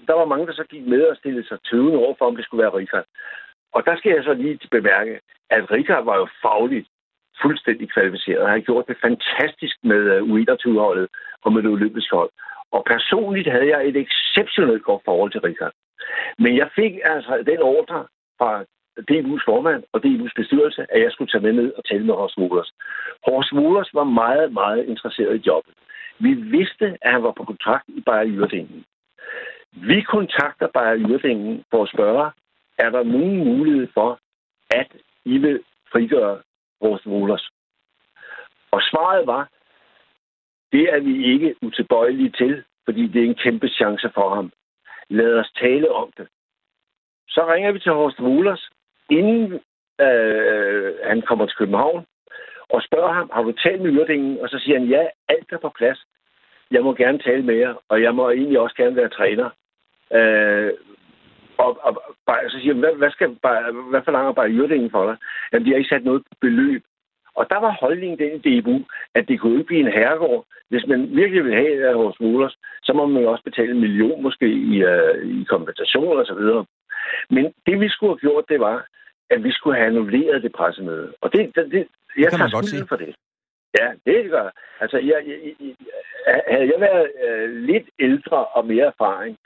der 0.08 0.14
var 0.14 0.26
mange, 0.26 0.48
der 0.48 0.54
så 0.54 0.64
gik 0.70 0.86
med 0.88 1.04
og 1.04 1.18
stillede 1.18 1.48
sig 1.48 1.58
tøvende 1.70 1.98
over 1.98 2.16
for, 2.18 2.26
om 2.26 2.36
det 2.36 2.46
skulle 2.46 2.64
være 2.64 2.78
Richard. 2.82 3.06
Og 3.76 3.86
der 3.86 3.98
skal 3.98 4.12
jeg 4.12 4.24
så 4.24 4.34
lige 4.34 4.60
bemærke, 4.72 5.20
at 5.50 5.72
Richard 5.72 6.04
var 6.06 6.18
jo 6.18 6.28
fagligt 6.42 6.88
fuldstændig 7.42 7.92
kvalificeret. 7.94 8.48
Han 8.48 8.58
har 8.60 8.68
gjort 8.70 8.88
det 8.88 8.98
fantastisk 9.02 9.76
med 9.84 10.02
øh, 10.16 10.22
U21-holdet 10.32 11.08
og 11.44 11.54
med 11.54 11.62
det 11.64 11.72
olympiske 11.72 12.16
hold. 12.16 12.32
Og 12.72 12.84
personligt 12.94 13.52
havde 13.52 13.68
jeg 13.68 13.88
et 13.88 13.98
exceptionelt 14.06 14.84
godt 14.84 15.02
forhold 15.06 15.32
til 15.32 15.42
Richard. 15.42 15.74
Men 16.38 16.58
jeg 16.58 16.70
fik 16.76 16.94
altså 17.04 17.44
den 17.46 17.62
ordre 17.62 18.06
fra 18.40 18.64
DBU's 19.10 19.44
formand 19.46 19.84
og 19.94 20.02
DBU's 20.06 20.36
bestyrelse, 20.36 20.86
at 20.90 21.02
jeg 21.02 21.12
skulle 21.12 21.32
tage 21.32 21.44
med 21.44 21.54
ned 21.54 21.74
og 21.78 21.86
tale 21.86 22.06
med 22.06 22.14
Horst 22.14 22.38
Wohlers. 22.38 22.72
Horst 23.26 23.54
Wohlers 23.54 23.94
var 23.94 24.04
meget, 24.04 24.54
meget 24.54 24.86
interesseret 24.86 25.36
i 25.36 25.44
jobbet. 25.48 25.74
Vi 26.20 26.34
vidste, 26.34 26.86
at 27.02 27.12
han 27.12 27.24
var 27.24 27.32
på 27.32 27.44
kontrakt 27.44 27.86
i 27.88 28.02
Bayer 28.02 28.32
Jyrdingen. 28.36 28.86
Vi 29.72 30.02
kontakter 30.02 30.68
Bayer 30.68 30.98
Jyrdingen 31.08 31.64
for 31.72 31.84
at 31.84 31.90
spørge, 31.94 32.32
er 32.78 32.90
der 32.90 33.04
nogen 33.04 33.38
mulighed 33.38 33.88
for, 33.94 34.20
at 34.70 34.88
I 35.26 35.38
vil 35.38 35.60
frigøre 35.92 36.38
vores 36.82 37.06
volers. 37.06 37.50
Og 38.72 38.82
svaret 38.82 39.28
var, 39.28 39.50
det 40.72 40.94
er 40.94 41.00
vi 41.00 41.34
ikke 41.34 41.56
utilbøjelige 41.62 42.30
til, 42.30 42.64
fordi 42.86 43.08
det 43.08 43.22
er 43.22 43.26
en 43.26 43.42
kæmpe 43.44 43.68
chance 43.68 44.10
for 44.14 44.36
ham. 44.36 44.52
Lad 45.10 45.34
os 45.40 45.52
tale 45.52 45.92
om 45.92 46.12
det. 46.18 46.28
Så 47.30 47.54
ringer 47.54 47.72
vi 47.72 47.80
til 47.80 47.92
Horst 47.92 48.20
Wohlers, 48.20 48.70
inden 49.10 49.60
øh, 50.02 50.94
han 51.04 51.22
kommer 51.22 51.46
til 51.46 51.58
København, 51.58 52.06
og 52.70 52.82
spørger 52.82 53.14
ham, 53.14 53.30
har 53.34 53.44
du 53.44 53.52
talt 53.52 53.82
med 53.82 53.92
Yrdingen? 53.92 54.40
Og 54.40 54.50
så 54.50 54.60
siger 54.60 54.80
han, 54.80 54.88
ja, 54.88 55.08
alt 55.30 55.52
er 55.52 55.58
på 55.58 55.70
plads. 55.70 56.00
Jeg 56.72 56.84
må 56.84 56.94
gerne 56.94 57.20
tale 57.20 57.44
med 57.44 57.56
jer, 57.56 57.74
og 57.90 58.02
jeg 58.02 58.16
må 58.16 58.30
egentlig 58.30 58.60
også 58.60 58.76
gerne 58.76 58.96
være 58.96 59.10
træner. 59.10 59.50
Øh, 60.14 60.74
og, 61.58 61.78
og, 61.82 61.92
og 62.28 62.36
så 62.48 62.58
siger 62.60 62.74
hvad, 62.74 62.96
hvad, 62.96 63.12
skal, 63.12 63.28
hvad 63.92 64.02
forlanger 64.06 64.32
bare 64.32 64.50
Yrdingen 64.50 64.92
for 64.92 65.06
dig? 65.06 65.18
Jamen, 65.52 65.66
de 65.66 65.72
har 65.72 65.78
ikke 65.78 65.94
sat 65.94 66.04
noget 66.04 66.24
beløb. 66.42 66.84
Og 67.36 67.50
der 67.50 67.60
var 67.66 67.78
holdningen 67.82 68.20
den 68.20 68.32
i 68.38 68.44
DBU, 68.46 68.80
at 69.16 69.28
det 69.28 69.40
kunne 69.40 69.54
ikke 69.54 69.68
blive 69.68 69.80
en 69.80 69.98
herregård. 69.98 70.46
Hvis 70.70 70.88
man 70.88 71.00
virkelig 71.16 71.44
vil 71.44 71.56
have 71.56 71.88
det 71.88 71.96
hos 71.96 72.20
Mullers, 72.20 72.58
så 72.84 72.94
må 72.94 73.06
man 73.06 73.24
jo 73.24 73.32
også 73.32 73.44
betale 73.44 73.72
en 73.72 73.80
million 73.80 74.22
måske 74.24 74.48
i, 74.48 74.84
uh, 74.84 75.42
i 75.42 75.44
kompensation 75.44 76.18
og 76.18 76.26
så 76.26 76.34
videre. 76.34 76.66
Men 77.30 77.54
det 77.66 77.80
vi 77.80 77.90
skulle 77.90 78.12
have 78.12 78.20
gjort, 78.26 78.50
det 78.50 78.60
var, 78.60 78.88
at 79.30 79.44
vi 79.44 79.52
skulle 79.52 79.78
have 79.78 79.88
annulleret 79.88 80.44
det 80.44 80.52
pressemøde. 80.52 81.14
Og 81.22 81.32
det, 81.34 81.56
det, 81.56 81.72
det 81.72 81.88
jeg 82.18 82.30
kan 82.30 82.40
tager 82.40 82.52
godt 82.52 82.90
for 82.90 82.96
det. 82.96 83.16
Ja, 83.80 83.88
det 84.06 84.32
gør. 84.32 84.50
Altså, 84.80 84.98
jeg, 84.98 85.20
jeg, 85.28 85.40
jeg, 85.60 86.42
havde 86.48 86.70
jeg 86.72 86.80
været 86.80 87.08
øh, 87.28 87.50
lidt 87.70 87.88
ældre 88.00 88.46
og 88.46 88.66
mere 88.66 88.86
erfaring, 88.86 89.38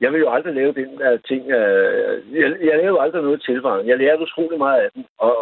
jeg 0.00 0.12
vil 0.12 0.20
jo 0.24 0.28
aldrig 0.36 0.54
lave 0.54 0.72
den 0.80 0.90
uh, 1.06 1.18
ting. 1.30 1.42
Uh, 1.58 2.14
jeg, 2.40 2.48
jeg 2.68 2.76
lavede 2.82 3.02
aldrig 3.04 3.22
noget 3.22 3.42
tilvarende. 3.48 3.90
Jeg 3.90 3.98
lærte 3.98 4.22
utrolig 4.22 4.58
meget 4.58 4.80
af 4.84 4.90
den. 4.94 5.04
Og, 5.18 5.34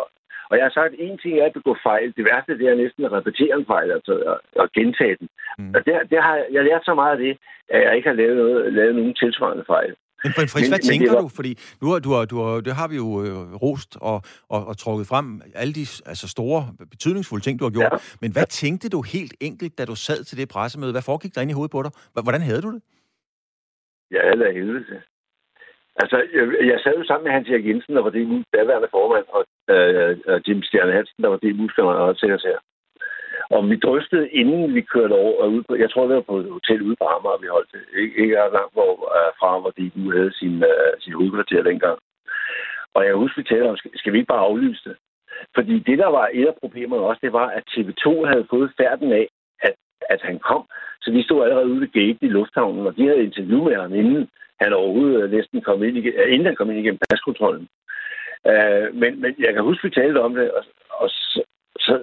og 0.51 0.55
jeg 0.59 0.65
har 0.65 0.75
sagt, 0.79 0.93
at 0.93 1.01
en 1.07 1.19
ting 1.19 1.35
er 1.39 1.47
at 1.47 1.59
begå 1.59 1.77
fejl. 1.83 2.09
Det 2.17 2.25
værste 2.25 2.59
det 2.59 2.67
er 2.69 2.83
næsten 2.83 3.05
at 3.05 3.13
repetere 3.13 3.55
en 3.59 3.67
fejl, 3.67 3.91
altså 3.91 4.15
at, 4.33 4.39
at 4.63 4.73
gentage 4.73 5.17
den. 5.21 5.29
Mm. 5.59 5.73
Og 5.75 5.81
det, 5.87 5.93
det 6.11 6.19
har, 6.27 6.37
jeg 6.53 6.65
lært 6.65 6.85
så 6.85 6.95
meget 6.95 7.13
af 7.17 7.23
det, 7.25 7.35
at 7.69 7.81
jeg 7.85 7.97
ikke 7.97 8.09
har 8.09 8.17
lavet, 8.17 8.37
noget, 8.37 8.73
lavet 8.73 8.95
nogen 8.95 9.15
tilsvarende 9.15 9.65
fejl. 9.67 9.95
Men 10.25 10.33
Fritz, 10.33 10.69
hvad 10.69 10.79
men, 10.79 10.91
tænker 10.91 11.11
men 11.11 11.17
var... 11.17 11.23
du? 11.23 11.29
Fordi 11.29 11.59
nu 11.83 11.87
har, 11.91 11.99
du 11.99 12.11
har, 12.13 12.25
du 12.25 12.37
har, 12.43 12.61
det 12.61 12.75
har 12.75 12.89
vi 12.89 12.97
jo 12.97 13.09
øh, 13.25 13.55
rost 13.65 13.97
og, 14.01 14.23
og, 14.49 14.67
og 14.67 14.79
trukket 14.79 15.07
frem 15.07 15.43
alle 15.55 15.73
de 15.73 15.87
altså 16.07 16.29
store, 16.29 16.61
betydningsfulde 16.91 17.45
ting, 17.45 17.59
du 17.59 17.65
har 17.65 17.71
gjort. 17.71 17.93
Ja. 17.93 17.99
Men 18.21 18.33
hvad 18.33 18.47
tænkte 18.47 18.89
du 18.89 19.03
helt 19.03 19.35
enkelt, 19.41 19.79
da 19.79 19.85
du 19.85 19.95
sad 19.95 20.25
til 20.25 20.39
det 20.39 20.49
pressemøde? 20.49 20.93
Hvad 20.93 21.03
foregik 21.03 21.35
der 21.35 21.41
ind 21.41 21.51
i 21.51 21.55
hovedet 21.55 21.71
på 21.71 21.83
dig? 21.83 21.91
Hvordan 22.23 22.41
havde 22.41 22.63
du 22.63 22.71
det? 22.75 22.83
Ja, 24.15 24.23
eller 24.33 24.53
helvede. 24.53 25.03
Altså, 26.03 26.17
jeg, 26.37 26.45
jeg 26.71 26.79
sad 26.81 26.95
jo 26.97 27.05
sammen 27.05 27.25
med 27.25 27.33
Hans 27.33 27.49
Erik 27.49 27.67
Jensen, 27.67 27.95
der 27.95 28.03
var 28.03 28.11
det 28.11 28.45
daværende 28.55 28.89
formand, 28.91 29.27
og 29.37 29.43
øh, 29.75 30.41
Jim 30.47 30.63
Stjerne 30.63 30.93
Hansen, 30.93 31.23
der 31.23 31.29
var 31.29 31.37
det 31.37 31.57
muskelmand 31.57 31.99
og 31.99 32.17
sekretær. 32.17 32.57
Og 33.51 33.71
vi 33.71 33.77
drøftede, 33.77 34.31
inden 34.31 34.75
vi 34.75 34.81
kørte 34.81 35.13
over 35.13 35.43
og 35.43 35.53
ud 35.53 35.63
på, 35.69 35.75
jeg 35.77 35.91
tror, 35.91 36.07
det 36.07 36.17
var 36.17 36.31
på 36.31 36.37
et 36.39 36.51
hotel 36.51 36.83
ude 36.83 36.97
på 37.01 37.05
Amager, 37.15 37.43
vi 37.43 37.47
holdt 37.47 37.73
det. 37.73 37.83
Ikke, 38.03 38.15
ikke 38.23 38.35
langt 38.35 38.73
hvor, 38.73 38.93
uh, 39.17 39.31
fra, 39.39 39.59
hvor 39.61 39.71
de 39.79 39.91
nu 39.95 40.11
havde 40.11 40.33
sin, 40.41 40.55
uh, 40.73 40.93
sin 41.01 41.13
hovedkvarter 41.13 41.63
dengang. 41.63 41.99
Og 42.95 43.05
jeg 43.07 43.15
husker, 43.15 43.43
vi 43.43 43.49
talte 43.49 43.69
om, 43.69 43.77
skal, 43.77 43.91
skal 43.95 44.13
vi 44.13 44.19
ikke 44.19 44.33
bare 44.35 44.47
aflyse 44.49 44.89
det? 44.89 44.97
Fordi 45.55 45.79
det, 45.79 45.99
der 45.99 46.11
var 46.19 46.29
et 46.33 46.47
af 46.47 46.55
problemerne 46.61 47.03
også, 47.03 47.21
det 47.23 47.33
var, 47.33 47.47
at 47.59 47.65
TV2 47.71 48.27
havde 48.27 48.47
fået 48.51 48.75
færden 48.81 49.13
af, 49.13 49.27
at, 49.63 49.75
at 50.11 50.21
han 50.23 50.39
kom. 50.39 50.63
Så 51.05 51.11
vi 51.11 51.23
stod 51.23 51.43
allerede 51.45 51.67
ude 51.67 51.81
ved 51.81 51.89
gaten 51.89 52.27
i 52.27 52.35
lufthavnen, 52.37 52.87
og 52.87 52.97
de 52.97 53.07
havde 53.07 53.25
interview 53.25 53.65
med 53.65 53.77
ham, 53.77 53.95
inden 53.95 54.29
han 54.61 54.73
overhovedet 54.73 55.23
øh, 55.23 55.31
næsten 55.31 55.61
kom 55.61 55.83
ind, 55.83 55.97
igen, 55.97 56.13
øh, 56.13 56.33
inden 56.33 56.47
han 56.47 56.57
kom 56.57 56.71
ind 56.71 56.79
igennem 56.79 57.01
paskontrollen. 57.11 57.69
Uh, 58.51 58.87
men, 59.01 59.21
men 59.21 59.35
jeg 59.39 59.53
kan 59.55 59.63
huske, 59.63 59.85
vi 59.85 59.91
talte 59.91 60.19
om 60.23 60.35
det, 60.35 60.51
og, 60.51 60.65
og 60.91 61.09
så, 61.11 61.43
så, 61.79 61.95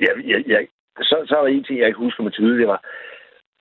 jeg, 0.00 0.12
jeg, 0.26 0.44
jeg, 0.46 0.68
så, 1.00 1.16
så 1.28 1.34
var 1.36 1.46
en 1.46 1.64
ting, 1.64 1.78
jeg 1.78 1.86
ikke 1.86 2.04
husker 2.06 2.22
mig 2.22 2.32
tydeligt, 2.32 2.60
det 2.60 2.68
var, 2.68 2.80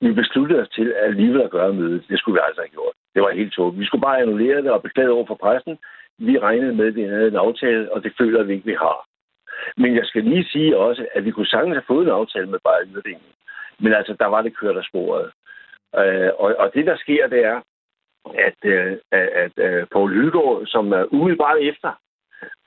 vi 0.04 0.12
besluttede 0.14 0.62
os 0.62 0.70
til 0.70 0.88
at 0.98 1.06
alligevel 1.10 1.42
at 1.42 1.52
gøre 1.52 1.74
mødet. 1.74 2.04
Det 2.10 2.20
skulle 2.20 2.36
vi 2.36 2.46
altså 2.48 2.62
have 2.62 2.76
gjort. 2.78 2.96
Det 3.14 3.22
var 3.22 3.32
helt 3.32 3.54
tåbeligt. 3.54 3.82
Vi 3.82 3.86
skulle 3.86 4.02
bare 4.08 4.22
annullere 4.22 4.62
det 4.62 4.72
og 4.72 4.82
beklage 4.82 5.12
over 5.12 5.26
for 5.26 5.36
pressen. 5.36 5.78
Vi 6.18 6.40
regnede 6.40 6.76
med, 6.76 6.88
at 6.88 6.96
vi 6.96 7.04
havde 7.04 7.28
en 7.28 7.36
aftale, 7.36 7.94
og 7.94 8.04
det 8.04 8.14
føler 8.18 8.44
vi 8.44 8.54
ikke, 8.54 8.66
vi 8.66 8.78
har. 8.86 9.00
Men 9.78 9.96
jeg 9.96 10.06
skal 10.06 10.24
lige 10.24 10.46
sige 10.54 10.78
også, 10.78 11.06
at 11.16 11.26
vi 11.26 11.32
kunne 11.32 11.54
sagtens 11.54 11.76
have 11.76 11.90
fået 11.92 12.06
en 12.06 12.18
aftale 12.20 12.48
med 12.48 12.60
Bayern 12.66 12.96
München. 12.96 13.34
Men 13.80 13.94
altså, 13.94 14.16
der 14.20 14.26
var 14.26 14.42
det 14.42 14.58
kørt 14.58 14.78
af 14.78 14.84
sporet. 14.84 15.32
Øh, 15.98 16.32
og, 16.40 16.56
og 16.60 16.72
det, 16.74 16.86
der 16.86 16.98
sker, 16.98 17.28
det 17.28 17.46
er, 17.46 17.62
at, 18.48 18.60
øh, 18.66 18.98
at, 19.12 19.28
at 19.44 19.52
øh, 19.58 19.88
Poul 19.92 20.14
Hylgaard, 20.14 20.66
som 20.66 20.94
er 20.94 21.14
umiddelbart 21.14 21.58
efter, 21.62 21.92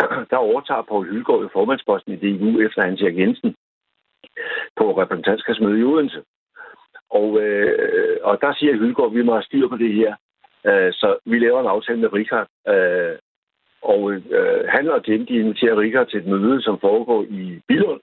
der 0.31 0.37
overtager 0.37 0.83
Poul 0.83 1.07
Hylgaard 1.07 1.43
jo 1.43 1.49
formandsposten 1.53 2.13
i 2.13 2.17
DU 2.17 2.61
efter 2.61 2.83
Hans 2.83 3.03
Erik 3.03 3.19
Jensen 3.19 3.57
på 4.77 5.01
repræsentantskabsmøde 5.01 5.81
i 5.81 5.85
Odense. 5.85 6.23
Og, 7.11 7.41
øh, 7.41 8.19
og 8.23 8.41
der 8.41 8.55
siger 8.55 8.77
Hylgaard, 8.77 9.11
at 9.11 9.17
vi 9.17 9.23
må 9.23 9.33
have 9.33 9.43
styr 9.43 9.69
på 9.69 9.77
det 9.77 9.93
her. 9.95 10.15
Øh, 10.67 10.93
så 10.93 11.19
vi 11.25 11.39
laver 11.39 11.61
en 11.61 11.67
aftale 11.67 11.99
med 12.01 12.13
Richard. 12.13 12.49
Øh, 12.69 13.19
og 13.83 14.13
øh, 14.13 14.69
han 14.69 14.89
og 14.89 15.03
Jim, 15.09 15.27
de 15.27 15.35
inviterer 15.35 15.81
Richard 15.81 16.07
til 16.07 16.21
et 16.21 16.27
møde, 16.27 16.63
som 16.63 16.81
foregår 16.81 17.23
i 17.23 17.61
Billund. 17.69 18.01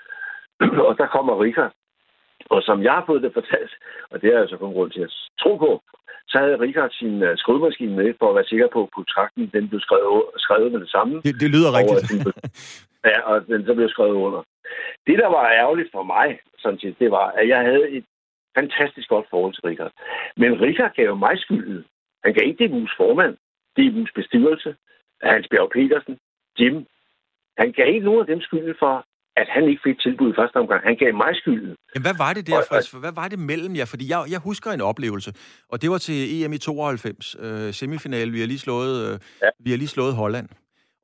og 0.88 0.98
der 0.98 1.06
kommer 1.06 1.42
Richard. 1.42 1.72
Og 2.54 2.62
som 2.62 2.82
jeg 2.82 2.92
har 2.92 3.04
fået 3.06 3.22
det 3.22 3.32
fortalt, 3.32 3.74
og 4.10 4.22
det 4.22 4.28
er 4.34 4.40
altså 4.40 4.56
kun 4.56 4.72
grund 4.72 4.90
til 4.90 5.00
at 5.00 5.12
tro 5.42 5.56
på, 5.56 5.82
så 6.28 6.38
havde 6.38 6.60
Richard 6.60 6.90
sin 6.90 7.22
uh, 7.22 7.36
skrivemaskine 7.36 7.96
med 7.96 8.14
for 8.18 8.28
at 8.28 8.36
være 8.38 8.50
sikker 8.52 8.68
på, 8.72 8.82
at 8.82 8.94
kontrakten 8.98 9.50
den 9.54 9.68
blev 9.68 9.80
skrevet, 9.80 10.22
skrevet 10.36 10.72
med 10.72 10.80
det 10.80 10.90
samme. 10.90 11.14
Det, 11.26 11.34
det 11.42 11.50
lyder 11.54 11.70
rigtigt. 11.78 12.26
Og, 12.26 12.32
ja, 13.10 13.20
og 13.30 13.46
den 13.46 13.66
så 13.66 13.74
blev 13.74 13.88
skrevet 13.88 14.16
under. 14.26 14.42
Det, 15.06 15.18
der 15.18 15.26
var 15.36 15.52
ærgerligt 15.62 15.90
for 15.92 16.02
mig, 16.02 16.40
sådan 16.58 16.78
set, 16.78 16.96
det 16.98 17.10
var, 17.10 17.26
at 17.40 17.48
jeg 17.48 17.60
havde 17.60 17.90
et 17.90 18.04
fantastisk 18.58 19.08
godt 19.08 19.26
forhold 19.30 19.54
til 19.54 19.64
Richard. 19.68 19.92
Men 20.36 20.60
Richard 20.60 20.92
gav 20.94 21.16
mig 21.16 21.38
skylden. 21.38 21.84
Han 22.24 22.34
gav 22.34 22.44
ikke 22.46 22.64
DBU's 22.64 22.94
formand, 22.96 23.36
DBU's 23.78 24.12
bestyrelse, 24.14 24.74
Hans 25.22 25.48
Bjerg 25.50 25.70
Petersen, 25.74 26.18
Jim. 26.58 26.86
Han 27.58 27.72
gav 27.72 27.86
ikke 27.88 28.06
nogen 28.08 28.20
af 28.20 28.26
dem 28.26 28.40
skylden 28.40 28.74
for, 28.78 29.04
at 29.42 29.48
han 29.54 29.62
ikke 29.70 29.82
fik 29.86 29.98
tilbud 30.00 30.28
i 30.32 30.36
første 30.40 30.56
omgang. 30.56 30.80
Han 30.90 30.96
gav 30.96 31.14
mig 31.14 31.32
skylden. 31.40 31.76
Jamen, 31.94 32.04
hvad 32.06 32.16
var 32.24 32.32
det 32.32 32.46
der, 32.46 32.60
Fritz? 32.68 32.90
Hvad 33.04 33.14
var 33.20 33.28
det 33.28 33.38
mellem 33.38 33.76
jer? 33.76 33.84
Fordi 33.84 34.04
jeg, 34.10 34.20
jeg 34.30 34.40
husker 34.48 34.70
en 34.70 34.80
oplevelse, 34.80 35.30
og 35.72 35.82
det 35.82 35.90
var 35.90 35.98
til 35.98 36.44
EM 36.44 36.52
i 36.52 36.58
92, 36.58 37.36
øh, 37.40 37.72
semifinale. 37.72 38.30
Vi 38.32 38.40
har 38.40 38.46
lige 38.46 38.58
slået, 38.58 38.94
øh, 39.06 39.18
ja. 39.42 39.48
vi 39.64 39.70
har 39.70 39.78
lige 39.78 39.88
slået 39.88 40.14
Holland. 40.14 40.48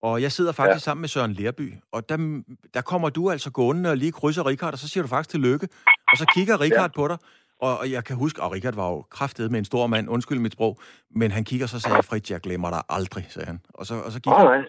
Og 0.03 0.23
jeg 0.23 0.33
sidder 0.33 0.53
faktisk 0.53 0.87
ja. 0.87 0.89
sammen 0.89 1.01
med 1.01 1.09
Søren 1.09 1.33
Lerby, 1.33 1.73
og 1.93 2.09
der, 2.09 2.43
der 2.75 2.81
kommer 2.81 3.09
du 3.11 3.31
altså 3.31 3.51
gående 3.53 3.91
og 3.91 3.97
lige 3.97 4.13
krydser 4.13 4.47
Richard, 4.47 4.73
og 4.73 4.79
så 4.79 4.89
siger 4.89 5.03
du 5.03 5.09
faktisk 5.09 5.31
til 5.31 5.41
lykke. 5.41 5.69
Og 6.13 6.17
så 6.19 6.27
kigger 6.35 6.61
Richard 6.61 6.91
ja. 6.91 7.01
på 7.01 7.09
dig, 7.09 7.19
og, 7.61 7.79
og 7.79 7.91
jeg 7.91 8.05
kan 8.05 8.17
huske, 8.17 8.43
og 8.43 8.53
Richard 8.53 8.75
var 8.75 8.89
jo 8.91 9.03
kraftet 9.11 9.51
med 9.51 9.59
en 9.59 9.65
stor 9.65 9.87
mand, 9.87 10.09
undskyld 10.09 10.39
mit 10.39 10.53
sprog, 10.53 10.79
men 11.11 11.31
han 11.31 11.45
kigger 11.45 11.67
så 11.67 11.77
og 11.77 11.81
sagde, 11.81 12.03
Fritz, 12.03 12.31
jeg 12.31 12.41
glemmer 12.41 12.71
dig 12.71 12.83
aldrig, 12.89 13.25
sagde 13.29 13.47
han. 13.47 13.61
Og 13.75 13.87
så, 13.87 13.95
og 14.07 14.13
så 14.13 14.21
gik 14.21 14.33
oh, 14.33 14.51
han. 14.51 14.65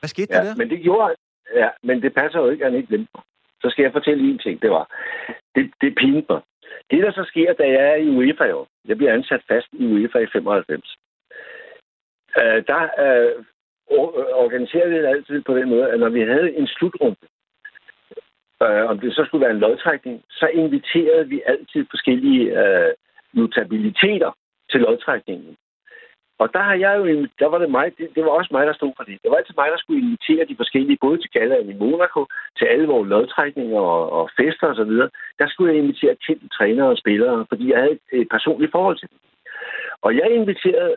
Hvad 0.00 0.08
skete 0.08 0.28
ja, 0.30 0.44
der 0.44 0.54
men 0.56 0.70
det 0.70 0.80
gjorde 0.82 1.14
Ja, 1.54 1.68
men 1.82 2.02
det 2.02 2.14
passer 2.14 2.40
jo 2.40 2.50
ikke, 2.50 2.64
at 2.64 2.70
han 2.70 2.78
ikke 2.78 2.88
glemte 2.88 3.10
mig. 3.14 3.22
Så 3.62 3.70
skal 3.70 3.82
jeg 3.82 3.92
fortælle 3.92 4.30
en 4.30 4.38
ting, 4.38 4.62
det 4.62 4.70
var, 4.70 4.86
det, 5.54 5.70
det 5.80 5.94
pinte 5.94 6.26
mig. 6.30 6.42
Det, 6.90 7.02
der 7.02 7.12
så 7.12 7.24
sker, 7.24 7.52
da 7.52 7.64
jeg 7.64 7.84
er 7.92 7.94
i 7.94 8.08
UEFA 8.08 8.44
i 8.44 8.52
år, 8.52 8.68
jeg 8.88 8.96
bliver 8.96 9.12
ansat 9.12 9.42
fast 9.48 9.68
i 9.72 9.86
UEFA 9.86 10.18
i 10.18 10.26
95, 10.32 10.96
øh, 12.38 12.64
der 12.66 12.82
øh, 13.04 13.44
organiserer 14.44 14.88
vi 14.88 14.94
det 14.94 15.06
altid 15.06 15.42
på 15.42 15.54
den 15.58 15.68
måde, 15.68 15.90
at 15.90 16.00
når 16.00 16.08
vi 16.08 16.20
havde 16.20 16.56
en 16.56 16.66
slutrunde, 16.66 17.26
øh, 18.62 18.84
om 18.90 18.98
det 18.98 19.14
så 19.14 19.24
skulle 19.24 19.44
være 19.44 19.54
en 19.54 19.64
lodtrækning, 19.64 20.22
så 20.30 20.46
inviterede 20.46 21.28
vi 21.28 21.42
altid 21.46 21.86
forskellige 21.90 22.44
øh, 22.62 22.94
notabiliteter 23.32 24.32
til 24.70 24.80
lodtrækningen. 24.80 25.56
Og 26.42 26.46
der 26.54 26.62
har 26.68 26.76
jeg 26.84 26.94
jo, 26.98 27.04
der 27.38 27.48
var 27.52 27.58
det 27.58 27.70
mig, 27.70 27.86
det, 27.98 28.06
det 28.14 28.22
var 28.24 28.30
også 28.30 28.50
mig, 28.52 28.66
der 28.66 28.72
stod 28.72 28.92
for 28.96 29.04
det. 29.04 29.22
Det 29.22 29.30
var 29.30 29.36
altid 29.36 29.54
mig, 29.56 29.68
der 29.70 29.80
skulle 29.82 30.02
invitere 30.04 30.48
de 30.50 30.60
forskellige, 30.60 30.98
både 31.00 31.18
til 31.18 31.30
gallaen 31.30 31.70
i 31.70 31.80
Monaco, 31.82 32.26
til 32.58 32.64
alle 32.64 32.86
vores 32.86 33.08
lodtrækninger 33.08 33.80
og, 33.80 34.12
og 34.18 34.30
fester 34.38 34.66
og 34.66 34.76
så 34.76 34.84
videre. 34.84 35.10
Der 35.38 35.46
skulle 35.48 35.72
jeg 35.72 35.82
invitere 35.82 36.22
kendte 36.26 36.48
trænere 36.48 36.88
og 36.88 36.98
spillere, 36.98 37.46
fordi 37.48 37.70
jeg 37.70 37.78
havde 37.78 37.92
et, 37.92 38.20
et 38.20 38.28
personligt 38.28 38.72
forhold 38.72 38.96
til 38.98 39.08
dem. 39.10 39.18
Og 40.02 40.10
jeg 40.16 40.30
inviterede 40.30 40.96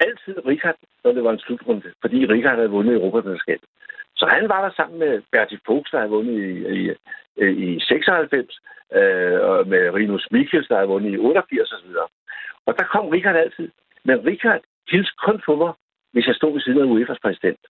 altid 0.00 0.34
Richard, 0.46 0.78
når 1.04 1.12
det 1.12 1.24
var 1.24 1.32
en 1.32 1.44
slutrunde, 1.46 1.92
fordi 2.00 2.26
Richard 2.26 2.56
havde 2.56 2.74
vundet 2.76 2.94
Europamesterskabet. 2.94 3.68
Så 4.16 4.26
han 4.26 4.48
var 4.48 4.60
der 4.62 4.72
sammen 4.76 4.98
med 4.98 5.22
Bertil 5.32 5.60
Fuchs, 5.66 5.90
der 5.90 5.98
havde 5.98 6.10
vundet 6.10 6.36
i, 6.48 6.52
i, 6.78 7.74
i 7.74 7.80
96, 7.80 8.60
øh, 8.98 9.40
og 9.48 9.68
med 9.68 9.94
Rinus 9.94 10.26
Mikkels, 10.30 10.68
der 10.68 10.74
havde 10.74 10.88
vundet 10.88 11.12
i 11.12 11.18
88 11.18 11.72
osv. 11.72 11.90
Og 12.66 12.78
der 12.78 12.84
kom 12.84 13.08
Richard 13.08 13.36
altid. 13.36 13.68
Men 14.04 14.26
Richard 14.26 14.60
hilste 14.90 15.14
kun 15.26 15.40
på 15.46 15.56
mig, 15.56 15.72
hvis 16.12 16.26
jeg 16.26 16.34
stod 16.34 16.52
ved 16.52 16.60
siden 16.60 16.80
af 16.82 16.92
UEFA's 16.94 17.22
præsident. 17.22 17.60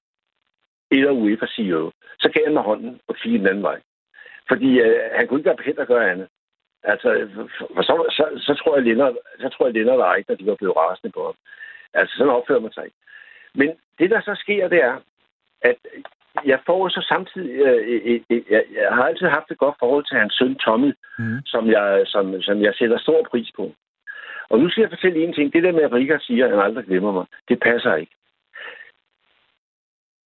Eller 0.90 1.12
UEFA's 1.22 1.54
CEO. 1.54 1.90
Så 2.18 2.30
gav 2.34 2.44
han 2.44 2.54
mig 2.54 2.62
hånden 2.62 3.00
og 3.08 3.16
fik 3.22 3.32
den 3.32 3.46
anden 3.46 3.62
vej. 3.62 3.80
Fordi 4.48 4.80
øh, 4.80 5.00
han 5.16 5.26
kunne 5.26 5.40
ikke 5.40 5.50
være 5.50 5.56
bekendt 5.62 5.80
at 5.80 5.88
gøre 5.88 6.10
andet. 6.10 6.28
Altså, 6.82 7.28
for 7.74 7.82
så, 7.82 7.94
så, 8.10 8.24
så, 8.46 8.54
tror 8.54 8.76
jeg, 8.76 8.84
Lennart, 8.84 9.14
så 9.40 9.48
tror 9.48 9.66
jeg, 9.66 9.74
Lennart 9.74 10.00
og 10.00 10.16
Eichner, 10.16 10.36
de 10.36 10.46
var 10.46 10.54
blevet 10.54 10.76
rasende 10.76 11.12
på 11.12 11.24
ham. 11.24 11.34
Altså, 11.94 12.16
sådan 12.16 12.32
opfører 12.32 12.60
man 12.60 12.72
sig 12.72 12.84
ikke. 12.84 12.96
Men 13.54 13.68
det, 13.98 14.10
der 14.10 14.20
så 14.20 14.34
sker, 14.34 14.68
det 14.68 14.84
er, 14.84 14.96
at 15.62 15.76
jeg 16.44 16.60
får 16.66 16.88
så 16.88 17.06
samtidig... 17.08 17.50
Øh, 17.50 18.00
øh, 18.04 18.20
øh, 18.30 18.42
jeg, 18.50 18.64
jeg 18.72 18.94
har 18.96 19.04
altid 19.04 19.26
haft 19.26 19.50
et 19.50 19.58
godt 19.58 19.76
forhold 19.78 20.04
til 20.04 20.18
hans 20.18 20.34
søn 20.34 20.54
Tommy, 20.54 20.92
mm. 21.18 21.38
som, 21.46 21.70
jeg, 21.70 22.02
som, 22.06 22.42
som 22.42 22.62
jeg 22.62 22.74
sætter 22.74 22.98
stor 22.98 23.26
pris 23.30 23.50
på. 23.56 23.74
Og 24.50 24.58
nu 24.58 24.68
skal 24.68 24.80
jeg 24.80 24.90
fortælle 24.90 25.24
en 25.24 25.32
ting. 25.32 25.52
Det 25.52 25.62
der 25.62 25.72
med, 25.72 25.82
at 25.82 25.92
Rika 25.92 26.18
siger, 26.20 26.44
at 26.44 26.50
han 26.50 26.60
aldrig 26.60 26.84
glemmer 26.84 27.12
mig, 27.12 27.26
det 27.48 27.60
passer 27.60 27.94
ikke. 27.94 28.12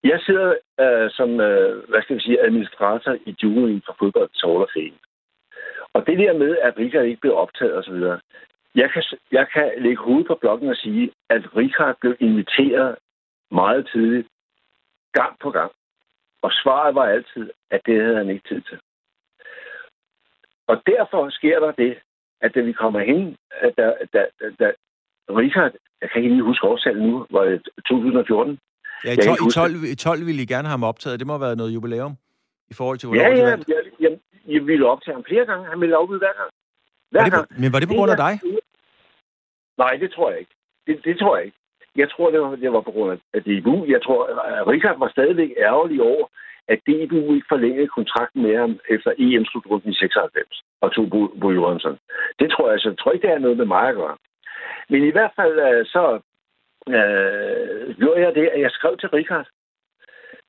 Jeg 0.05 0.21
sidder 0.21 0.55
øh, 0.81 1.11
som, 1.11 1.41
øh, 1.41 1.89
hvad 1.89 2.03
skal 2.03 2.17
vi 2.17 2.21
sige, 2.21 2.45
administrator 2.45 3.17
i 3.27 3.37
juryen 3.43 3.83
for 3.87 3.97
fodbold 3.99 4.29
til 4.29 4.49
Hall 4.49 4.63
of 4.63 4.77
Og 5.93 6.07
det 6.07 6.19
der 6.19 6.33
med, 6.33 6.57
at 6.59 6.79
Rika 6.79 7.01
ikke 7.01 7.21
blev 7.21 7.37
optaget 7.37 7.77
osv., 7.79 8.03
jeg 8.75 8.91
kan, 8.91 9.03
jeg 9.33 9.49
kan 9.53 9.73
lægge 9.79 10.03
hovedet 10.03 10.27
på 10.27 10.35
blokken 10.35 10.69
og 10.69 10.77
sige, 10.77 11.11
at 11.29 11.57
Richard 11.57 11.97
blev 12.01 12.17
inviteret 12.21 12.97
meget 13.51 13.89
tidligt, 13.93 14.29
gang 15.13 15.39
på 15.39 15.51
gang. 15.51 15.73
Og 16.43 16.53
svaret 16.53 16.95
var 16.95 17.05
altid, 17.05 17.51
at 17.71 17.81
det 17.87 18.03
havde 18.03 18.17
han 18.17 18.31
ikke 18.31 18.49
tid 18.49 18.61
til. 18.61 18.79
Og 20.67 20.83
derfor 20.87 21.31
sker 21.31 21.61
der 21.61 21.73
det, 21.73 21.99
at 22.41 22.55
da 22.55 22.61
vi 22.61 22.73
kommer 22.73 23.01
hen, 23.01 23.37
at 23.51 23.73
der, 23.77 23.93
der, 24.13 24.25
der, 24.41 24.49
der 24.59 24.71
Richard, 25.31 25.73
jeg 26.01 26.11
kan 26.11 26.23
ikke 26.23 26.35
lige 26.35 26.43
huske 26.43 26.67
årsagen 26.67 26.99
nu, 26.99 27.27
var 27.31 27.45
det 27.45 27.63
2014? 27.89 28.59
Ja, 29.05 29.13
i 29.13 29.17
12, 29.17 29.49
i 29.49 29.53
12, 29.53 29.85
i 29.85 29.95
12 29.95 30.27
ville 30.27 30.43
I 30.43 30.47
gerne 30.47 30.69
have 30.69 30.77
ham 30.79 30.85
optaget. 30.85 31.19
Det 31.19 31.27
må 31.27 31.33
have 31.33 31.41
været 31.41 31.57
noget 31.57 31.75
jubilæum 31.75 32.15
i 32.71 32.75
forhold 32.75 32.99
til, 32.99 33.07
hvornår 33.07 33.23
ja, 33.23 33.29
ja, 33.29 33.57
ja, 33.69 33.79
ja, 34.01 34.09
jeg 34.55 34.67
ville 34.67 34.87
optage 34.87 35.15
ham 35.15 35.25
flere 35.29 35.47
gange. 35.47 35.67
Han 35.67 35.81
ville 35.81 35.97
afbud 35.97 36.19
hver 36.19 36.35
gang. 36.41 36.51
Hver 37.11 37.21
Var 37.21 37.25
det 37.25 37.33
gang. 37.33 37.61
men 37.61 37.73
var 37.73 37.79
det 37.81 37.89
på 37.89 37.95
grund 37.95 38.11
af 38.11 38.17
dig? 38.17 38.35
Nej, 39.79 39.93
det 40.03 40.11
tror 40.13 40.31
jeg 40.31 40.39
ikke. 40.39 40.55
Det, 40.87 41.05
det 41.05 41.19
tror 41.19 41.37
jeg 41.37 41.45
ikke. 41.47 41.59
Jeg 41.97 42.11
tror, 42.11 42.31
det 42.31 42.41
var, 42.41 42.57
det 42.57 42.73
var 42.73 42.81
på 42.81 42.91
grund 42.91 43.19
af 43.35 43.43
DBU. 43.43 43.85
Jeg 43.95 44.03
tror, 44.03 44.21
at 44.27 44.67
Richard 44.67 44.99
var 44.99 45.09
stadigvæk 45.09 45.51
ærgerlig 45.59 46.03
over, 46.03 46.27
at 46.69 46.79
DBU 46.87 47.35
ikke 47.35 47.53
forlængede 47.55 47.89
kontrakten 47.89 48.43
med 48.43 48.57
ham 48.57 48.79
efter 48.89 49.11
EM-slutrunden 49.19 49.91
i 49.91 49.95
96 49.95 50.63
og 50.81 50.95
tog 50.95 51.11
Bo, 51.11 51.27
Bo 51.41 51.51
Det 52.41 52.49
tror 52.51 52.67
jeg, 52.67 52.73
altså. 52.73 52.89
Jeg 52.89 52.99
tror 52.99 53.13
ikke, 53.13 53.23
det 53.23 53.31
har 53.31 53.47
noget 53.47 53.57
med 53.57 53.67
mig 53.67 53.89
at 53.89 53.95
gøre. 53.95 54.17
Men 54.89 55.03
i 55.05 55.11
hvert 55.11 55.33
fald 55.37 55.59
øh, 55.69 55.87
så 55.87 56.05
øh, 56.89 57.97
gjorde 57.99 58.21
jeg 58.21 58.35
det, 58.35 58.47
at 58.55 58.61
jeg 58.61 58.71
skrev 58.71 58.97
til 58.97 59.09
Richard. 59.09 59.47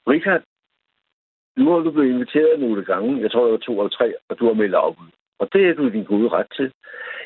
Richard, 0.07 0.41
nu 1.57 1.71
har 1.71 1.79
du 1.79 1.91
blevet 1.91 2.09
inviteret 2.09 2.59
nogle 2.59 2.85
gange. 2.85 3.21
Jeg 3.21 3.31
tror, 3.31 3.43
det 3.43 3.51
var 3.51 3.57
to 3.57 3.73
eller 3.79 3.97
tre, 3.97 4.13
og 4.29 4.39
du 4.39 4.45
har 4.45 4.53
meldt 4.53 4.75
afbud. 4.75 5.07
Og 5.39 5.49
det 5.53 5.69
er 5.69 5.73
du 5.73 5.89
din 5.89 6.03
gode 6.03 6.29
ret 6.29 6.51
til. 6.55 6.71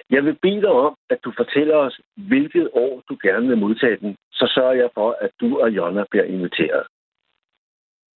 Jeg 0.10 0.26
vil 0.26 0.38
bede 0.42 0.62
dig 0.62 0.72
om, 0.72 0.96
at 1.10 1.20
du 1.24 1.34
fortæller 1.38 1.76
os, 1.76 2.00
hvilket 2.16 2.70
år 2.74 3.04
du 3.10 3.18
gerne 3.24 3.48
vil 3.48 3.58
modtage 3.58 3.98
den. 3.98 4.16
Så 4.32 4.52
sørger 4.56 4.74
jeg 4.74 4.90
for, 4.94 5.18
at 5.22 5.32
du 5.42 5.60
og 5.60 5.70
Jonna 5.70 6.04
bliver 6.10 6.24
inviteret. 6.24 6.84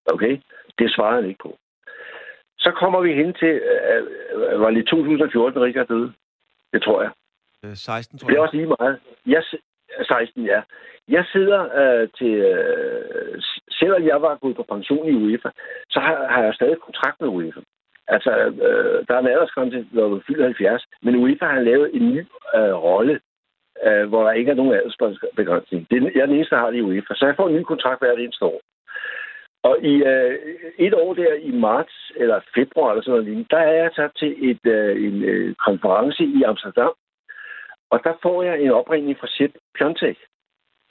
Okay? 0.06 0.38
Det 0.80 0.92
svarer 0.96 1.16
han 1.16 1.26
ikke 1.30 1.44
på. 1.44 1.58
Så 2.58 2.72
kommer 2.72 3.00
vi 3.02 3.14
hen 3.14 3.34
til, 3.34 3.54
øh, 3.94 4.62
var 4.62 4.70
det 4.72 4.78
i 4.78 4.84
2014, 4.90 5.62
Richard 5.62 5.88
døde? 5.88 6.14
Det 6.74 6.84
tror 6.84 7.02
jeg. 7.02 7.12
Øh, 7.66 7.76
16, 7.76 8.20
tror 8.20 8.28
Det 8.28 8.34
er 8.34 8.38
jeg. 8.38 8.42
også 8.42 8.56
lige 8.58 8.74
meget. 8.80 9.00
Jeg, 9.26 9.44
si- 9.44 9.64
16, 10.04 10.46
ja. 10.46 10.62
Jeg 11.08 11.26
sidder 11.34 11.62
øh, 11.82 12.10
til... 12.18 12.34
Øh, 12.34 13.42
selvom 13.80 14.04
jeg 14.08 14.22
var 14.22 14.36
gået 14.42 14.56
på 14.56 14.64
pension 14.64 15.08
i 15.10 15.14
UEFA, 15.24 15.50
så 15.90 16.00
har, 16.00 16.28
har 16.34 16.44
jeg 16.44 16.54
stadig 16.54 16.78
kontrakt 16.80 17.22
med 17.22 17.30
UEFA. 17.30 17.60
Altså, 18.08 18.32
øh, 18.68 19.06
der 19.08 19.14
er 19.16 19.20
en 19.20 19.28
aldersgrænse, 19.28 19.88
når 19.92 20.08
du 20.08 20.22
fylder 20.28 20.44
70, 20.46 20.84
men 21.02 21.16
UEFA 21.16 21.46
har 21.46 21.60
lavet 21.60 21.90
en 21.96 22.10
ny 22.14 22.20
øh, 22.56 22.74
rolle, 22.88 23.20
øh, 23.86 24.06
hvor 24.10 24.24
der 24.24 24.32
ikke 24.32 24.52
er 24.52 24.56
nogen 24.56 24.74
aldersbegrænsning. 24.74 25.88
Det 25.92 25.98
er, 26.04 26.10
jeg 26.16 26.22
er 26.22 26.26
den 26.26 26.36
eneste, 26.36 26.56
der 26.56 26.62
har 26.62 26.72
det 26.72 26.78
i 26.78 26.82
UEFA, 26.82 27.14
så 27.16 27.26
jeg 27.26 27.36
får 27.36 27.48
en 27.50 27.56
ny 27.56 27.62
kontrakt 27.64 28.00
hvert 28.02 28.20
eneste 28.20 28.46
år. 28.46 28.62
Og 29.64 29.76
i 29.82 29.94
øh, 30.04 30.40
et 30.78 30.94
år 30.94 31.14
der 31.14 31.34
i 31.34 31.52
marts 31.52 32.12
eller 32.16 32.40
februar 32.56 32.92
eller 32.92 33.04
sådan 33.04 33.24
noget, 33.24 33.52
der 33.52 33.58
er 33.58 33.74
jeg 33.84 33.94
taget 33.96 34.12
til 34.16 34.50
et, 34.50 34.66
øh, 34.66 35.04
en 35.08 35.24
øh, 35.24 35.56
konference 35.56 36.24
i 36.24 36.44
Amsterdam, 36.44 36.94
og 37.90 38.00
der 38.04 38.14
får 38.22 38.44
jeg 38.44 38.62
en 38.62 38.72
opringning 38.72 39.20
fra 39.20 39.28
Sepp 39.28 39.54
Pjontek. 39.78 40.18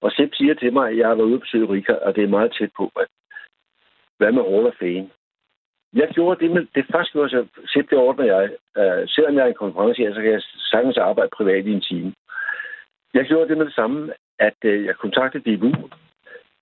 Og 0.02 0.12
Sepp 0.12 0.34
siger 0.34 0.54
til 0.54 0.72
mig, 0.72 0.90
at 0.90 0.98
jeg 0.98 1.08
har 1.08 1.14
været 1.14 1.26
ude 1.26 1.38
på 1.38 1.44
besøge 1.44 1.70
Rika, 1.72 1.92
og 1.92 2.16
det 2.16 2.24
er 2.24 2.36
meget 2.36 2.54
tæt 2.58 2.70
på. 2.76 2.92
At, 2.96 3.08
hvad 4.18 4.32
med 4.32 4.42
Hall 4.42 4.66
of 4.66 4.74
Fame? 4.78 5.10
Jeg 5.94 6.08
gjorde 6.08 6.40
det, 6.44 6.50
med, 6.50 6.66
det 6.74 6.84
første 6.92 7.12
gjorde 7.12 7.36
jeg, 7.36 7.46
Sepp, 7.68 7.90
det 7.90 7.98
ordner 7.98 8.24
jeg. 8.24 8.44
Øh, 8.78 9.08
selvom 9.08 9.34
jeg 9.34 9.44
er 9.44 9.48
en 9.48 9.62
konference 9.64 10.02
her, 10.02 10.14
så 10.14 10.20
kan 10.20 10.32
jeg 10.32 10.42
sagtens 10.42 10.96
arbejde 10.96 11.30
privat 11.36 11.66
i 11.66 11.72
en 11.72 11.80
time. 11.80 12.14
Jeg 13.14 13.24
gjorde 13.24 13.48
det 13.48 13.58
med 13.58 13.66
det 13.66 13.74
samme, 13.74 14.12
at 14.38 14.58
øh, 14.64 14.84
jeg 14.84 14.96
kontaktede 14.96 15.56
DBU, 15.56 15.72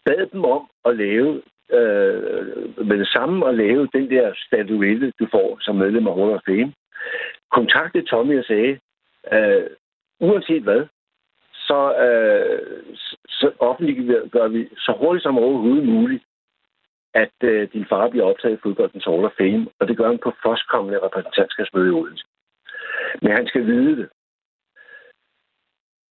bad 0.07 0.27
dem 0.33 0.45
om 0.45 0.63
at 0.85 0.97
lave 0.97 1.43
øh, 1.73 2.87
med 2.87 2.99
det 2.99 3.09
samme 3.09 3.49
at 3.49 3.55
lave 3.55 3.89
den 3.93 4.11
der 4.11 4.33
statuette, 4.47 5.13
du 5.21 5.27
får 5.31 5.59
som 5.61 5.77
medlem 5.77 6.07
af 6.07 6.15
Hall 6.15 6.31
of 6.31 6.41
Fame. 6.47 6.73
Kontaktede 7.51 8.07
Tommy 8.07 8.39
og 8.39 8.45
sagde, 8.45 8.79
øh, 9.33 9.67
uanset 10.21 10.63
hvad, 10.63 10.87
så, 11.53 11.81
øh, 12.07 12.95
så 13.29 13.53
offentliggør 13.59 14.49
vi 14.49 14.69
så 14.77 14.93
hurtigt 15.01 15.23
som 15.23 15.39
overhovedet 15.39 15.87
muligt, 15.87 16.25
at 17.15 17.37
øh, 17.43 17.73
din 17.73 17.87
far 17.89 18.09
bliver 18.09 18.25
optaget 18.25 18.55
i 18.55 18.61
fodboldens 18.63 19.05
Hall 19.05 19.25
of 19.25 19.33
Fame, 19.39 19.67
og 19.79 19.89
det 19.89 19.97
gør 19.97 20.07
han 20.07 20.19
på 20.19 20.33
førstkommende 20.43 21.03
repræsentantskabsmøde 21.03 21.89
i 21.89 21.91
Odense. 21.91 22.25
Men 23.23 23.33
han 23.33 23.47
skal 23.47 23.67
vide 23.67 23.97
det. 23.97 24.09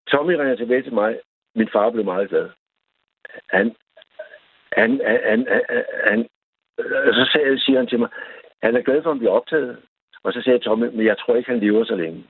Tommy 0.07 0.33
ringer 0.33 0.55
tilbage 0.55 0.83
til 0.83 0.93
mig. 0.93 1.19
Min 1.55 1.69
far 1.73 1.89
blev 1.89 2.05
meget 2.05 2.29
glad. 2.29 2.49
Han, 3.49 3.75
han, 4.81 5.01
han, 5.05 5.19
han, 5.29 5.47
han, 5.69 5.83
han 6.07 6.19
øh, 6.79 7.13
så 7.13 7.29
sagde, 7.33 7.59
siger 7.59 7.77
han 7.77 7.87
til 7.87 7.99
mig, 7.99 8.09
han 8.63 8.75
er 8.75 8.81
glad 8.81 9.01
for, 9.01 9.09
at 9.09 9.15
han 9.15 9.19
bliver 9.19 9.31
optaget. 9.39 9.77
Og 10.23 10.33
så 10.33 10.41
sagde 10.41 10.59
Tommy, 10.59 10.85
men 10.85 11.05
jeg 11.05 11.17
tror 11.17 11.35
ikke, 11.35 11.51
han 11.51 11.59
lever 11.59 11.83
så 11.83 11.95
længe. 11.95 12.23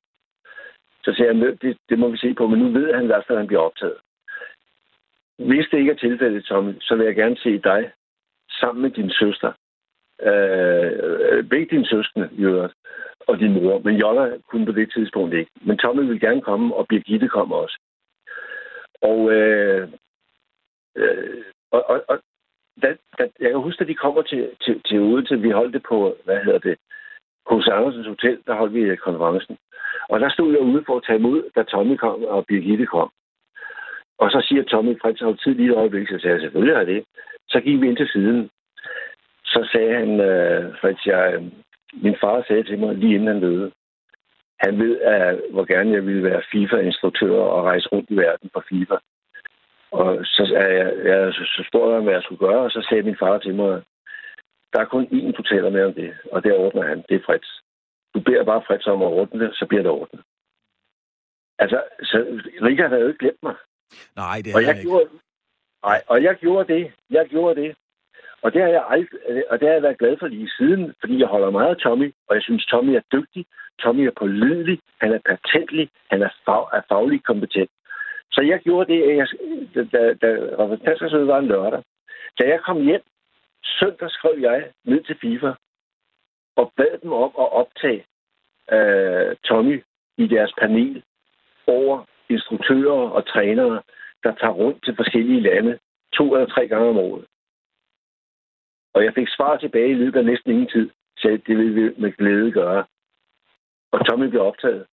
Så 1.03 1.13
siger 1.13 1.27
han, 1.33 1.57
det, 1.61 1.77
det 1.89 1.99
må 1.99 2.09
vi 2.09 2.17
se 2.17 2.33
på, 2.33 2.47
men 2.47 2.59
nu 2.59 2.79
ved 2.79 2.93
han 2.93 3.03
i 3.03 3.07
hvert 3.11 3.25
fald, 3.27 3.37
at 3.37 3.41
han 3.41 3.47
bliver 3.47 3.61
optaget. 3.61 3.97
Hvis 5.37 5.67
det 5.71 5.77
ikke 5.77 5.91
er 5.91 5.95
tilfældet, 5.95 6.45
Tommy, 6.45 6.73
så 6.81 6.95
vil 6.95 7.05
jeg 7.05 7.15
gerne 7.15 7.37
se 7.37 7.57
dig 7.57 7.91
sammen 8.59 8.81
med 8.81 8.91
din 8.91 9.09
søster. 9.09 9.51
Øh, 10.21 11.43
begge 11.43 11.67
dine 11.71 11.85
søskende, 11.85 12.29
i 12.31 12.41
øvrigt, 12.41 12.73
og 13.27 13.39
din 13.39 13.53
mor. 13.53 13.79
Men 13.79 13.95
Jolla 13.95 14.37
kunne 14.47 14.65
på 14.65 14.71
det 14.71 14.91
tidspunkt 14.93 15.33
ikke. 15.33 15.51
Men 15.61 15.77
Tommy 15.77 16.01
vil 16.01 16.19
gerne 16.19 16.41
komme, 16.41 16.75
og 16.75 16.87
Birgitte 16.87 17.27
kommer 17.27 17.55
også. 17.55 17.79
Og, 19.01 19.31
øh, 19.31 19.89
øh, 20.95 21.43
og, 21.71 21.89
og, 21.89 22.03
og 22.07 22.19
da, 22.82 22.95
da, 23.17 23.23
jeg 23.39 23.49
kan 23.51 23.59
huske, 23.59 23.82
at 23.82 23.88
de 23.88 23.95
kommer 23.95 24.21
til, 24.21 24.49
til, 24.61 24.82
til 24.88 24.99
Odense. 24.99 25.39
Vi 25.39 25.49
holdt 25.49 25.73
det 25.73 25.84
på, 25.89 26.15
hvad 26.25 26.39
hedder 26.43 26.59
det, 26.59 26.77
hos 27.45 27.67
Andersens 27.67 28.07
Hotel, 28.07 28.38
der 28.47 28.55
holdt 28.55 28.73
vi 28.73 28.80
øh, 28.80 28.97
konferencen. 28.97 29.57
Og 30.09 30.19
der 30.19 30.30
stod 30.30 30.51
jeg 30.51 30.61
ude 30.61 30.84
for 30.86 30.97
at 30.97 31.03
tage 31.07 31.19
imod, 31.19 31.43
da 31.55 31.63
Tommy 31.63 31.95
kom 31.95 32.23
og 32.23 32.45
Birgitte 32.45 32.86
kom. 32.86 33.09
Og 34.17 34.32
så 34.32 34.45
siger 34.47 34.63
Tommy, 34.63 34.99
Frits, 35.01 35.21
har 35.21 35.34
tid 35.34 35.53
lige 35.55 35.71
et 35.71 35.77
øjeblik? 35.77 36.07
Så 36.07 36.17
sagde 36.19 36.34
jeg, 36.36 36.41
selvfølgelig 36.41 36.75
har 36.77 36.84
det. 36.84 37.03
Så 37.49 37.59
gik 37.59 37.82
vi 37.82 37.88
ind 37.88 37.97
til 37.97 38.07
siden. 38.07 38.49
Så 39.45 39.69
sagde 39.71 39.93
han, 39.93 40.19
øh, 40.19 40.77
Frits, 40.82 41.05
jeg, 41.05 41.34
øh, 41.34 41.43
min 41.93 42.15
far 42.21 42.43
sagde 42.47 42.63
til 42.63 42.80
mig, 42.80 42.95
lige 42.95 43.13
inden 43.15 43.27
han 43.27 43.41
døde, 43.41 43.71
han 44.59 44.80
ved, 44.80 45.01
at, 45.01 45.41
hvor 45.51 45.65
gerne 45.65 45.91
jeg 45.91 46.05
ville 46.05 46.23
være 46.23 46.41
FIFA-instruktør 46.51 47.39
og 47.41 47.63
rejse 47.63 47.89
rundt 47.91 48.09
i 48.09 48.15
verden 48.15 48.49
for 48.53 48.63
FIFA. 48.69 48.95
Og 49.91 50.25
så, 50.25 50.43
jeg, 50.51 50.93
jeg, 51.05 51.33
så 51.33 51.63
spurgte 51.69 51.93
jeg, 51.95 52.03
hvad 52.03 52.13
jeg 52.13 52.23
skulle 52.23 52.45
gøre, 52.47 52.61
og 52.65 52.71
så 52.71 52.85
sagde 52.89 53.03
min 53.03 53.17
far 53.19 53.37
til 53.37 53.55
mig, 53.55 53.83
der 54.73 54.79
er 54.81 54.85
kun 54.85 55.05
én, 55.05 55.31
du 55.31 55.41
taler 55.41 55.69
med 55.69 55.83
om 55.85 55.93
det, 55.93 56.17
og 56.31 56.43
det 56.43 56.57
ordner 56.57 56.83
han. 56.87 57.03
Det 57.09 57.15
er 57.15 57.25
Frits. 57.25 57.61
Du 58.13 58.19
beder 58.19 58.43
bare 58.43 58.63
Frits 58.67 58.87
om 58.87 59.01
at 59.01 59.07
ordne 59.19 59.39
det, 59.45 59.55
så 59.55 59.65
bliver 59.65 59.81
det 59.83 59.91
ordnet. 59.91 60.21
Altså, 61.59 61.83
så 62.01 62.17
Richard 62.61 62.89
havde 62.89 63.01
jo 63.01 63.07
ikke 63.07 63.19
glemt 63.19 63.43
mig. 63.43 63.55
Nej, 64.15 64.37
det 64.45 64.55
Og 64.55 64.61
er 64.61 64.65
jeg, 64.67 64.75
ikke. 64.77 64.89
gjorde, 64.89 65.09
nej, 65.85 66.01
og 66.07 66.23
jeg 66.23 66.35
gjorde 66.35 66.73
det. 66.73 66.93
Jeg 67.09 67.25
gjorde 67.29 67.61
det. 67.61 67.75
Og 68.41 68.53
det 68.53 68.61
har 68.61 68.69
jeg 68.69 68.85
aldrig, 68.89 69.19
og 69.49 69.59
det 69.59 69.67
har 69.67 69.73
jeg 69.73 69.83
været 69.83 69.97
glad 69.97 70.17
for 70.19 70.27
lige 70.27 70.49
siden, 70.57 70.93
fordi 70.99 71.19
jeg 71.19 71.27
holder 71.27 71.49
meget 71.49 71.69
af 71.75 71.77
Tommy, 71.77 72.13
og 72.27 72.35
jeg 72.35 72.43
synes, 72.43 72.65
Tommy 72.65 72.89
er 72.95 73.01
dygtig. 73.11 73.45
Tommy 73.81 74.01
er 74.07 74.11
pålidelig, 74.19 74.79
han 75.01 75.13
er 75.13 75.19
patentlig, 75.25 75.89
han 76.11 76.21
er, 76.21 76.29
fag, 76.45 76.63
er 76.77 76.81
faglig 76.89 77.23
kompetent. 77.23 77.69
Så 78.32 78.41
jeg 78.41 78.59
gjorde 78.59 78.93
det, 78.93 79.03
at 79.03 79.17
jeg, 79.17 79.27
da, 79.91 80.13
da, 80.13 80.30
repræsentantskabsmødet 80.63 81.27
var 81.27 81.39
en 81.39 81.47
lørdag. 81.47 81.84
Da 82.39 82.43
jeg 82.47 82.59
kom 82.61 82.82
hjem, 82.82 83.01
søndag 83.63 84.09
skrev 84.11 84.39
jeg 84.39 84.71
ned 84.84 85.03
til 85.03 85.17
FIFA 85.21 85.51
og 86.55 86.73
bad 86.77 86.97
dem 87.03 87.11
om 87.11 87.32
at 87.43 87.51
optage 87.51 88.05
øh, 88.71 89.36
Tommy 89.43 89.84
i 90.17 90.27
deres 90.27 90.53
panel 90.61 91.03
over 91.67 92.05
instruktører 92.30 93.09
og 93.09 93.27
trænere, 93.27 93.82
der 94.23 94.36
tager 94.36 94.53
rundt 94.53 94.84
til 94.84 94.95
forskellige 94.95 95.41
lande 95.41 95.80
to 96.13 96.34
eller 96.34 96.47
tre 96.47 96.67
gange 96.67 96.89
om 96.89 96.97
året. 96.97 97.25
Og 98.93 99.03
jeg 99.03 99.13
fik 99.13 99.27
svar 99.30 99.57
tilbage 99.57 99.91
i 99.91 100.01
løbet 100.01 100.19
af 100.19 100.25
næsten 100.25 100.51
ingen 100.51 100.69
tid. 100.69 100.89
Så 101.17 101.27
det 101.47 101.57
vil 101.57 101.75
vi 101.75 101.93
med 101.97 102.11
glæde 102.11 102.51
gøre. 102.51 102.86
Og 103.91 104.05
Tommy 104.05 104.25
blev 104.25 104.41
optaget. 104.41 104.86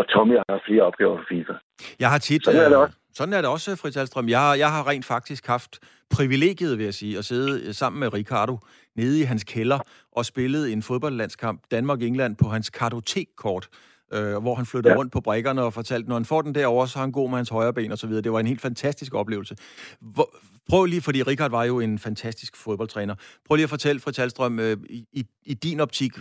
Og 0.00 0.04
Tommy 0.08 0.36
har 0.48 0.62
flere 0.68 0.82
opgaver 0.82 1.16
for 1.16 1.26
FIFA. 1.28 1.52
Jeg 2.00 2.10
har 2.10 2.18
tit... 2.18 2.44
Sådan 2.44 2.60
er 2.60 2.68
det 2.68 2.76
øh, 2.76 2.80
også. 2.80 2.96
Sådan 3.14 3.34
er 3.34 3.40
det 3.40 3.50
også, 3.50 3.76
Fritz 3.76 3.96
Alstrøm. 3.96 4.28
Jeg 4.28 4.40
har, 4.40 4.54
jeg 4.54 4.70
har 4.72 4.88
rent 4.88 5.04
faktisk 5.04 5.46
haft 5.46 5.78
privilegiet, 6.10 6.78
vil 6.78 6.84
jeg 6.84 6.94
sige, 6.94 7.18
at 7.18 7.24
sidde 7.24 7.66
øh, 7.66 7.74
sammen 7.74 8.00
med 8.00 8.14
Ricardo 8.14 8.58
nede 8.96 9.20
i 9.20 9.22
hans 9.22 9.44
kælder 9.44 9.78
og 10.12 10.26
spillet 10.26 10.72
en 10.72 10.82
fodboldlandskamp 10.82 11.62
Danmark-England 11.70 12.36
på 12.36 12.48
hans 12.48 12.70
kartotekkort, 12.70 13.68
øh, 14.12 14.36
hvor 14.36 14.54
han 14.54 14.66
flyttede 14.66 14.92
ja. 14.92 14.98
Rundt 14.98 15.12
på 15.12 15.20
brækkerne 15.20 15.62
og 15.62 15.72
fortalte, 15.72 16.08
når 16.08 16.16
han 16.16 16.24
får 16.24 16.42
den 16.42 16.54
derovre, 16.54 16.88
så 16.88 16.98
er 16.98 17.00
han 17.00 17.12
god 17.12 17.28
med 17.28 17.36
hans 17.36 17.48
højre 17.48 17.72
ben 17.72 17.92
og 17.92 17.98
så 17.98 18.06
videre. 18.06 18.22
Det 18.22 18.32
var 18.32 18.40
en 18.40 18.46
helt 18.46 18.60
fantastisk 18.60 19.14
oplevelse. 19.14 19.56
Hvor, 20.00 20.34
prøv 20.68 20.84
lige, 20.84 21.02
fordi 21.02 21.22
Richard 21.22 21.50
var 21.50 21.64
jo 21.64 21.80
en 21.80 21.98
fantastisk 21.98 22.56
fodboldtræner. 22.56 23.14
Prøv 23.46 23.54
lige 23.54 23.64
at 23.64 23.70
fortælle, 23.70 24.00
Fritz 24.00 24.18
Alstrøm, 24.18 24.58
øh, 24.60 24.76
i, 24.90 25.26
i 25.44 25.54
din 25.54 25.80
optik, 25.80 26.12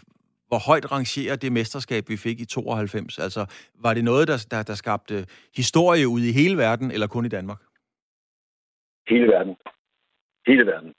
hvor 0.49 0.61
højt 0.69 0.91
rangerer 0.91 1.35
det 1.35 1.51
mesterskab, 1.51 2.03
vi 2.09 2.17
fik 2.17 2.39
i 2.39 2.45
92? 2.45 3.19
Altså, 3.19 3.41
var 3.85 3.93
det 3.93 4.03
noget, 4.03 4.27
der, 4.27 4.47
der, 4.51 4.63
der 4.63 4.75
skabte 4.83 5.15
historie 5.55 6.07
ud 6.07 6.21
i 6.29 6.31
hele 6.39 6.57
verden, 6.57 6.91
eller 6.91 7.07
kun 7.07 7.25
i 7.25 7.33
Danmark? 7.37 7.61
Hele 9.09 9.27
verden. 9.27 9.55
Hele 10.47 10.65
verden. 10.65 10.93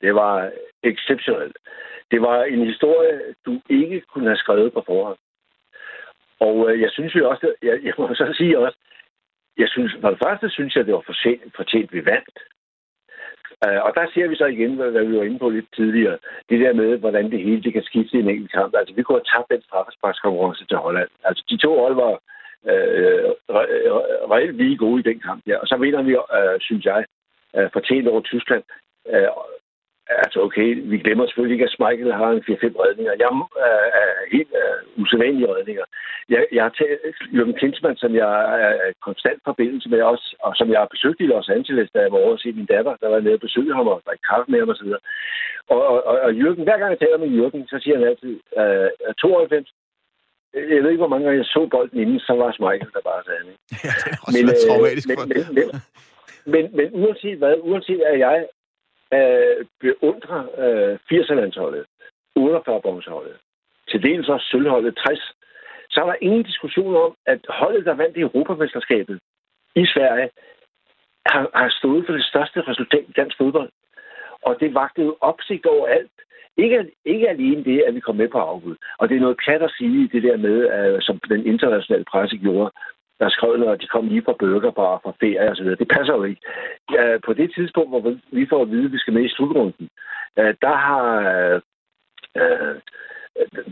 Det 0.00 0.14
var 0.14 0.50
exceptionelt. 0.82 1.56
Det 2.10 2.20
var 2.20 2.44
en 2.44 2.66
historie, 2.66 3.34
du 3.46 3.60
ikke 3.70 4.00
kunne 4.00 4.26
have 4.26 4.42
skrevet 4.44 4.72
på 4.72 4.82
forhånd. 4.86 5.18
Og 6.40 6.56
øh, 6.70 6.80
jeg 6.80 6.90
synes 6.92 7.14
jo 7.14 7.30
også, 7.30 7.54
jeg, 7.62 7.76
jeg 7.84 7.94
må 7.98 8.14
så 8.14 8.34
sige 8.38 8.58
også, 8.58 8.78
jeg 9.58 9.68
synes, 9.68 9.92
for 10.00 10.10
det 10.10 10.18
første 10.24 10.50
synes 10.50 10.76
jeg, 10.76 10.86
det 10.86 10.94
var 10.94 11.04
fortjent, 11.06 11.56
fortjent 11.56 11.92
vi 11.92 12.04
vandt. 12.04 12.38
Øh, 13.64 13.80
og 13.86 13.90
der 13.96 14.06
ser 14.14 14.26
vi 14.28 14.36
så 14.36 14.46
igen, 14.46 14.74
hvad, 14.74 15.04
vi 15.04 15.18
var 15.18 15.24
inde 15.24 15.38
på 15.38 15.48
lidt 15.48 15.66
tidligere. 15.76 16.18
Det 16.48 16.60
der 16.60 16.72
med, 16.72 16.98
hvordan 16.98 17.30
det 17.30 17.40
hele 17.42 17.62
det 17.62 17.72
kan 17.72 17.82
skifte 17.82 18.16
i 18.16 18.20
en 18.20 18.28
enkelt 18.28 18.52
kamp. 18.52 18.74
Altså, 18.74 18.94
vi 18.94 19.02
kunne 19.02 19.18
have 19.18 19.30
tabt 19.34 19.50
den 19.50 19.62
straffesparkskonkurrence 19.62 20.66
til 20.66 20.76
Holland. 20.76 21.08
Altså, 21.24 21.44
de 21.50 21.56
to 21.56 21.70
hold 21.82 21.94
var 21.94 22.12
øh, 22.70 23.24
reelt 24.32 24.56
lige 24.56 24.76
gode 24.76 25.00
i 25.00 25.08
den 25.10 25.20
kamp 25.20 25.40
der. 25.46 25.58
Og 25.58 25.66
så 25.66 25.76
vinder 25.76 26.02
vi, 26.02 26.12
øh, 26.12 26.60
synes 26.60 26.84
jeg, 26.84 27.04
øh, 27.56 27.68
fortjent 27.72 28.08
over 28.08 28.20
Tyskland. 28.20 28.62
Øh, 29.12 29.28
Altså 30.24 30.38
okay, 30.46 30.68
vi 30.92 30.96
glemmer 31.04 31.26
selvfølgelig 31.26 31.54
ikke, 31.56 31.68
at 31.68 31.74
Schmeichel 31.74 32.12
har 32.20 32.30
en 32.30 32.44
4-5 32.48 32.52
redninger. 32.84 33.12
Jeg 33.20 33.28
er, 33.32 33.38
er 34.00 34.10
helt 34.34 34.52
uh, 34.62 35.02
usædvanlige 35.02 35.54
redninger. 35.56 35.84
Jeg, 36.28 36.40
jeg 36.56 36.62
har 36.66 36.72
taget 36.78 36.98
Jürgen 37.36 37.56
Klinsmann, 37.58 37.96
som 37.96 38.12
jeg 38.22 38.32
er 38.66 38.92
konstant 39.08 39.40
forbindelse 39.44 39.88
med 39.88 40.00
også, 40.02 40.36
og 40.46 40.52
som 40.56 40.68
jeg 40.72 40.80
har 40.82 40.90
besøgt 40.94 41.20
i 41.20 41.26
Los 41.26 41.48
Angeles, 41.48 41.90
da 41.94 41.98
jeg 42.00 42.12
var 42.12 42.18
over 42.18 42.34
at 42.34 42.40
se 42.40 42.52
min 42.52 42.72
datter, 42.74 42.94
der 43.02 43.08
var 43.08 43.20
nede 43.20 43.38
og 43.38 43.44
besøgte 43.46 43.74
ham 43.74 43.88
og 43.88 44.02
drikke 44.06 44.28
kaffe 44.30 44.50
med 44.50 44.58
ham 44.60 44.72
osv. 44.74 44.90
Og, 45.74 45.80
og, 45.92 46.06
og, 46.10 46.16
og 46.26 46.30
Jürgen, 46.40 46.62
hver 46.66 46.78
gang 46.78 46.90
jeg 46.90 47.00
taler 47.00 47.18
med 47.22 47.34
Jürgen, 47.36 47.62
så 47.72 47.76
siger 47.82 47.96
han 47.98 48.06
altid, 48.10 48.34
uh, 48.60 49.14
92, 49.20 49.68
jeg 50.54 50.82
ved 50.82 50.90
ikke, 50.90 51.04
hvor 51.04 51.14
mange 51.14 51.24
gange 51.24 51.38
jeg 51.42 51.46
så 51.54 51.68
bolden 51.70 51.98
inden, 52.02 52.20
så 52.20 52.32
var 52.40 52.52
Schmeichel 52.52 52.92
der 52.96 53.04
bare 53.10 53.22
sagde. 53.28 53.42
Ja, 53.86 53.92
det 54.04 54.10
er 54.12 54.20
også 54.26 54.38
men, 54.38 54.44
øh, 54.50 54.56
traumatisk 54.66 55.08
men, 55.08 55.16
men, 55.28 55.44
men, 55.56 55.66
men, 56.52 56.64
men 56.78 56.86
uanset 57.02 57.38
hvad, 57.38 57.54
uanset 57.70 58.02
at 58.12 58.18
jeg 58.18 58.46
øh, 59.18 59.66
beundrer 59.80 60.42
øh, 60.62 60.98
80'er-landsholdet, 61.12 61.84
48-bondsholdet, 62.38 63.36
til 63.88 64.02
dels 64.02 64.28
også 64.28 64.46
sølvholdet 64.50 64.96
60, 64.96 65.32
så 65.90 66.00
er 66.00 66.06
der 66.06 66.16
ingen 66.20 66.42
diskussion 66.42 66.96
om, 66.96 67.14
at 67.26 67.40
holdet, 67.48 67.84
der 67.84 67.94
vandt 67.94 68.16
i 68.16 68.20
Europamesterskabet 68.20 69.20
i 69.76 69.86
Sverige, 69.86 70.30
har, 71.26 71.50
har 71.54 71.70
stået 71.78 72.06
for 72.06 72.12
det 72.12 72.24
største 72.24 72.60
resultat 72.60 73.04
i 73.08 73.12
dansk 73.12 73.36
fodbold. 73.38 73.70
Og 74.42 74.56
det 74.60 74.74
vagte 74.74 75.02
jo 75.02 75.16
opsigt 75.20 75.66
over 75.66 75.86
alt. 75.86 76.10
Ikke, 76.56 76.92
ikke 77.04 77.28
alene 77.28 77.64
det, 77.64 77.82
at 77.86 77.94
vi 77.94 78.00
kom 78.00 78.16
med 78.16 78.28
på 78.28 78.38
afbud. 78.38 78.76
Og 78.98 79.08
det 79.08 79.16
er 79.16 79.20
noget 79.20 79.36
plat 79.44 79.62
at 79.62 79.74
sige, 79.78 80.08
det 80.08 80.22
der 80.22 80.36
med, 80.36 80.58
uh, 80.76 81.00
som 81.00 81.20
den 81.28 81.46
internationale 81.46 82.04
presse 82.04 82.36
gjorde, 82.36 82.70
der 83.22 83.28
skrev, 83.30 83.56
når 83.56 83.74
de 83.74 83.86
kom 83.86 84.08
lige 84.08 84.24
fra 84.26 84.38
burgerbar, 84.38 85.00
fra 85.04 85.12
ferie 85.20 85.50
og 85.50 85.56
så 85.56 85.62
videre. 85.62 85.82
Det 85.82 85.88
passer 85.96 86.14
jo 86.14 86.24
ikke. 86.24 86.42
Ja, 86.92 87.18
på 87.26 87.32
det 87.32 87.48
tidspunkt, 87.54 87.90
hvor 87.90 88.02
vi 88.38 88.46
får 88.50 88.62
at 88.62 88.70
vide, 88.70 88.84
at 88.84 88.92
vi 88.92 88.98
skal 88.98 89.14
med 89.14 89.24
i 89.24 89.34
slutrunden, 89.36 89.88
der 90.36 90.76
har, 90.86 91.00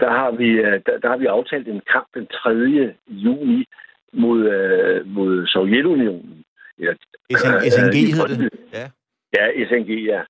der 0.03 0.11
har, 0.19 0.31
vi, 0.31 0.49
der, 0.87 0.99
der 1.03 1.09
har 1.09 1.17
vi 1.17 1.27
aftalt 1.27 1.69
en 1.69 1.83
kamp 1.93 2.09
den 2.15 2.27
3. 2.27 2.51
juni 3.09 3.65
mod, 4.13 4.41
mod 5.05 5.47
Sovjetunionen. 5.47 6.45
Ja, 6.79 6.93
SNG 7.75 7.97
hedder 8.15 8.27
det? 8.27 8.51
Ja. 8.73 8.87
Ja, 9.37 9.65
SNG, 9.69 9.91
ja. 10.13 10.21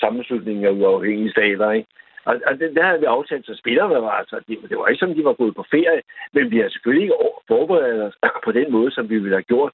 Sammenslutningen 0.00 0.64
af 0.64 0.70
uafhængige 0.70 1.30
stater, 1.30 1.70
ikke? 1.70 1.88
Og, 2.24 2.40
og 2.46 2.58
det, 2.58 2.76
der 2.76 2.84
havde 2.86 3.00
vi 3.00 3.04
aftalt, 3.04 3.46
så 3.46 3.54
spillerne 3.54 3.94
var 3.94 4.10
altså, 4.10 4.40
det, 4.48 4.58
det 4.70 4.78
var 4.78 4.86
ikke 4.88 4.98
som, 4.98 5.14
de 5.14 5.24
var 5.24 5.32
gået 5.32 5.54
på 5.54 5.64
ferie, 5.70 6.02
men 6.32 6.50
vi 6.50 6.58
har 6.58 6.68
selvfølgelig 6.68 7.02
ikke 7.02 7.14
forberedt 7.48 8.02
os 8.02 8.16
på 8.46 8.52
den 8.52 8.72
måde, 8.72 8.90
som 8.92 9.10
vi 9.10 9.18
ville 9.18 9.36
have 9.36 9.50
gjort, 9.52 9.72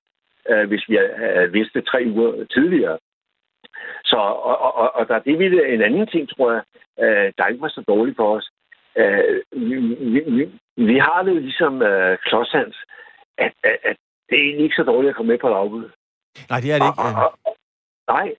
øh, 0.50 0.68
hvis 0.68 0.84
vi 0.88 0.98
havde 1.16 1.52
vidst 1.52 1.74
det 1.74 1.86
tre 1.86 2.04
uger 2.06 2.44
tidligere. 2.44 2.98
Så, 4.04 4.16
og, 4.16 4.74
og, 4.80 4.94
og 4.94 5.08
der 5.08 5.18
det 5.18 5.38
ville 5.38 5.74
en 5.74 5.82
anden 5.82 6.06
ting, 6.06 6.28
tror 6.28 6.52
jeg, 6.52 6.62
øh, 7.00 7.32
der 7.38 7.46
ikke 7.46 7.62
var 7.62 7.68
så 7.68 7.82
dårligt 7.88 8.16
for 8.16 8.36
os. 8.36 8.50
Øh, 8.96 9.40
vi, 9.52 9.76
vi, 10.36 10.50
vi 10.76 10.98
har 10.98 11.22
det 11.22 11.30
jo 11.34 11.38
ligesom 11.38 11.82
øh, 11.82 12.18
klodshands, 12.18 12.76
at, 13.38 13.52
at, 13.64 13.76
at 13.82 13.96
det 14.28 14.38
er 14.38 14.42
egentlig 14.42 14.64
ikke 14.64 14.76
så 14.76 14.82
dårligt 14.82 15.10
at 15.10 15.16
komme 15.16 15.30
med 15.32 15.38
på 15.38 15.48
lavbud. 15.48 15.90
Nej, 16.50 16.60
det 16.60 16.72
er 16.72 16.78
det 16.78 16.88
ikke. 16.90 17.02
Og, 17.06 17.12
og, 17.24 17.32
og, 17.46 17.56
nej, 18.08 18.34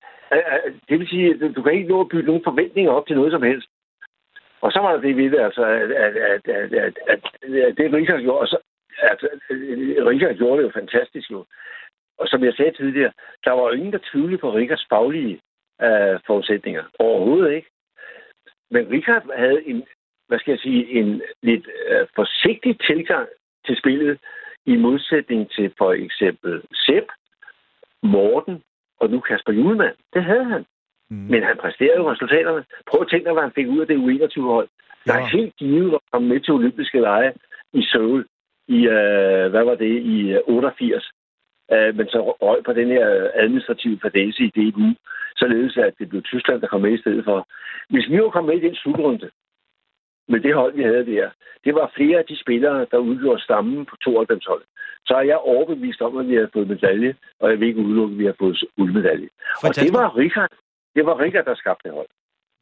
det 0.90 1.00
vil 1.00 1.08
sige, 1.08 1.34
at 1.34 1.56
du 1.56 1.62
kan 1.62 1.74
ikke 1.74 1.90
nå 1.90 2.02
at 2.02 2.10
bygge 2.10 2.28
nogen 2.28 2.44
forventninger 2.44 2.92
op 2.92 3.08
til 3.08 3.16
noget 3.16 3.32
som 3.32 3.44
helst. 3.44 3.70
Og 4.62 4.72
så 4.72 4.80
var 4.80 4.92
der 4.92 5.02
det 5.02 5.18
ved 5.18 5.32
det, 5.32 5.40
altså, 5.40 5.64
at, 5.66 5.92
at, 5.92 6.16
at, 6.18 6.48
at, 6.48 6.74
at, 6.74 6.98
at, 7.08 7.22
at 7.68 7.78
det 7.78 7.94
Richard 7.94 8.22
gjorde, 8.22 8.40
og 8.40 8.48
så, 8.48 8.58
at, 9.02 9.24
Richard 10.12 10.36
gjorde 10.36 10.58
det 10.58 10.68
jo 10.68 10.80
fantastisk 10.80 11.32
jo. 11.32 11.46
Og 12.18 12.28
som 12.28 12.44
jeg 12.44 12.54
sagde 12.54 12.72
tidligere, 12.72 13.12
der 13.46 13.52
var 13.52 13.62
jo 13.62 13.70
ingen, 13.70 13.94
der 13.94 14.08
tvivlede 14.12 14.38
på 14.38 14.54
Richards 14.54 14.86
faglige 14.90 15.42
øh, 15.82 16.20
forudsætninger. 16.28 16.84
Overhovedet 17.00 17.56
ikke. 17.56 17.70
Men 18.72 18.90
Richard 18.90 19.24
havde 19.38 19.68
en, 19.68 19.84
hvad 20.28 20.40
skal 20.40 20.52
jeg 20.52 20.60
sige, 20.60 20.92
en 20.92 21.22
lidt 21.42 21.68
øh, 21.88 22.08
forsigtig 22.16 22.80
tilgang 22.80 23.28
til 23.66 23.78
spillet, 23.78 24.20
i 24.66 24.76
modsætning 24.76 25.52
til 25.52 25.74
for 25.78 25.92
eksempel 25.94 26.64
Sepp, 26.74 27.08
Morten 28.04 28.64
og 29.00 29.10
nu 29.10 29.20
Kasper 29.20 29.54
Julemand. 29.54 29.96
Det 30.14 30.24
havde 30.24 30.44
han. 30.44 30.66
Mm. 31.10 31.28
Men 31.32 31.44
han 31.44 31.58
præsterede 31.58 32.00
jo 32.02 32.12
resultaterne. 32.12 32.64
Prøv 32.90 33.02
at 33.02 33.10
tænke 33.10 33.26
dig, 33.26 33.34
hvad 33.34 33.44
han 33.44 33.58
fik 33.60 33.68
ud 33.68 33.80
af 33.80 33.88
det 33.88 33.98
U21-hold. 33.98 34.68
Der 35.06 35.14
er 35.14 35.26
helt 35.38 35.56
givet 35.56 35.94
at 35.94 36.00
komme 36.12 36.28
med 36.28 36.40
til 36.40 36.54
olympiske 36.54 37.00
lege 37.00 37.34
i 37.74 37.82
Seoul 37.92 38.26
i, 38.68 38.80
uh, 38.88 39.46
hvad 39.54 39.64
var 39.70 39.76
det, 39.76 39.94
i 40.16 40.38
88. 40.48 41.12
Uh, 41.72 41.78
øh, 41.78 41.96
men 41.98 42.08
så 42.08 42.20
røg 42.42 42.64
på 42.64 42.74
den 42.74 42.88
her 42.88 43.30
administrative 43.34 44.00
fadese 44.02 44.44
i 44.44 44.54
DBU, 44.56 44.90
således 45.36 45.78
at 45.78 45.94
det 46.00 46.10
blev 46.10 46.22
Tyskland, 46.22 46.62
der 46.62 46.68
kom 46.68 46.82
med 46.82 46.94
i 46.94 47.02
stedet 47.02 47.24
for. 47.26 47.48
Hvis 47.90 48.10
vi 48.10 48.22
var 48.22 48.30
kommet 48.30 48.54
med 48.54 48.64
i 48.64 48.68
den 48.68 48.76
slutrunde, 48.76 49.30
med 50.28 50.40
det 50.40 50.54
hold, 50.56 50.74
vi 50.76 50.84
havde 50.84 51.06
der, 51.06 51.30
det 51.66 51.76
var 51.76 51.92
flere 51.96 52.18
af 52.20 52.26
de 52.26 52.42
spillere, 52.42 52.86
der 52.92 52.98
udgjorde 52.98 53.44
stammen 53.44 53.86
på 53.86 53.96
92 53.96 54.46
hold. 54.46 54.64
Så 55.06 55.14
er 55.14 55.22
jeg 55.22 55.38
overbevist 55.38 56.02
om, 56.02 56.18
at 56.18 56.28
vi 56.28 56.36
har 56.36 56.50
fået 56.54 56.68
medalje, 56.68 57.16
og 57.40 57.50
jeg 57.50 57.60
vil 57.60 57.68
ikke 57.68 57.82
udelukke, 57.82 58.14
at 58.14 58.20
vi 58.20 58.26
har 58.26 58.36
fået 58.40 58.64
guldmedalje. 58.78 59.30
Og 59.64 59.76
det 59.76 59.94
var 59.94 60.18
Richard, 60.18 60.52
det 60.98 61.06
var 61.06 61.20
Rikker, 61.20 61.42
der 61.42 61.56
skabte 61.56 61.84
det 61.88 61.96
hold. 61.98 62.10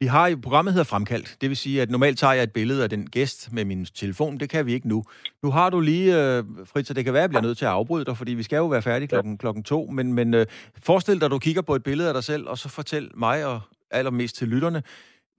Vi 0.00 0.06
har 0.06 0.28
jo, 0.28 0.36
programmet 0.42 0.72
hedder 0.74 0.90
Fremkaldt. 0.92 1.36
Det 1.40 1.48
vil 1.48 1.56
sige, 1.56 1.82
at 1.82 1.90
normalt 1.90 2.18
tager 2.18 2.32
jeg 2.32 2.42
et 2.42 2.52
billede 2.52 2.82
af 2.82 2.90
den 2.90 3.10
gæst 3.10 3.52
med 3.52 3.64
min 3.64 3.84
telefon. 3.84 4.38
Det 4.38 4.50
kan 4.50 4.66
vi 4.66 4.72
ikke 4.72 4.88
nu. 4.88 5.04
Nu 5.42 5.50
har 5.50 5.70
du 5.70 5.80
lige, 5.80 6.08
uh, 6.10 6.66
Fritz, 6.72 6.94
det 6.94 7.04
kan 7.04 7.12
være, 7.14 7.22
at 7.22 7.28
jeg 7.28 7.30
bliver 7.30 7.42
nødt 7.42 7.58
til 7.58 7.64
at 7.64 7.70
afbryde 7.70 8.04
dig, 8.04 8.16
fordi 8.16 8.34
vi 8.34 8.42
skal 8.42 8.56
jo 8.56 8.66
være 8.66 8.82
færdige 8.82 9.08
klokken, 9.08 9.32
ja. 9.32 9.36
klokken 9.36 9.64
to. 9.64 9.86
Men, 9.86 10.12
men 10.12 10.34
uh, 10.34 10.40
forestil 10.86 11.20
dig, 11.20 11.26
at 11.26 11.30
du 11.30 11.38
kigger 11.38 11.62
på 11.62 11.74
et 11.74 11.82
billede 11.82 12.08
af 12.08 12.14
dig 12.14 12.24
selv, 12.24 12.48
og 12.48 12.58
så 12.58 12.68
fortæl 12.68 13.10
mig 13.14 13.46
og 13.46 13.60
allermest 13.90 14.36
til 14.36 14.48
lytterne, 14.48 14.82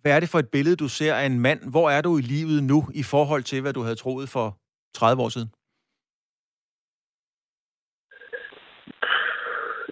hvad 0.02 0.16
er 0.16 0.20
det 0.20 0.30
for 0.30 0.40
et 0.40 0.50
billede, 0.52 0.76
du 0.76 0.88
ser 0.88 1.14
af 1.14 1.26
en 1.26 1.40
mand? 1.40 1.60
Hvor 1.72 1.90
er 1.90 2.02
du 2.02 2.18
i 2.18 2.22
livet 2.22 2.64
nu 2.64 2.80
i 2.94 3.04
forhold 3.04 3.44
til, 3.44 3.62
hvad 3.62 3.74
du 3.74 3.82
havde 3.82 3.96
troet 3.96 4.30
for 4.30 4.48
30 4.94 5.24
år 5.24 5.30
siden? 5.30 5.50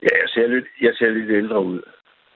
Ja, 0.05 0.13
jeg 0.21 0.29
ser 0.29 0.47
lidt, 0.47 0.65
jeg 0.81 0.93
ser 0.95 1.09
lidt 1.09 1.31
ældre 1.31 1.65
ud. 1.65 1.81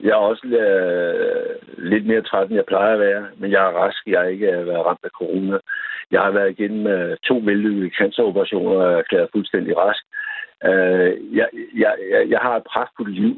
Jeg 0.02 0.10
er 0.10 0.28
også 0.30 0.46
øh, 0.46 1.56
lidt 1.90 2.06
mere 2.06 2.22
træt, 2.22 2.46
end 2.46 2.54
jeg 2.54 2.64
plejer 2.64 2.92
at 2.92 3.00
være, 3.00 3.26
men 3.36 3.50
jeg 3.50 3.62
er 3.64 3.76
rask. 3.82 4.06
Jeg 4.06 4.20
har 4.20 4.26
ikke 4.26 4.50
øh, 4.50 4.66
været 4.66 4.86
ramt 4.86 5.04
af 5.04 5.10
corona. 5.10 5.58
Jeg 6.10 6.20
har 6.20 6.30
været 6.30 6.50
igennem 6.50 6.86
øh, 6.86 7.16
to 7.16 7.34
vellykkede 7.44 7.90
canceroperationer 7.98 8.70
og 8.70 8.92
er 8.92 8.96
erklæret 8.96 9.28
fuldstændig 9.32 9.76
rask. 9.76 10.02
Øh, 10.64 11.36
jeg, 11.36 11.48
jeg, 11.74 11.94
jeg, 12.10 12.30
jeg 12.30 12.38
har 12.38 12.56
et 12.56 12.64
pragtfuldt 12.72 13.14
liv. 13.20 13.36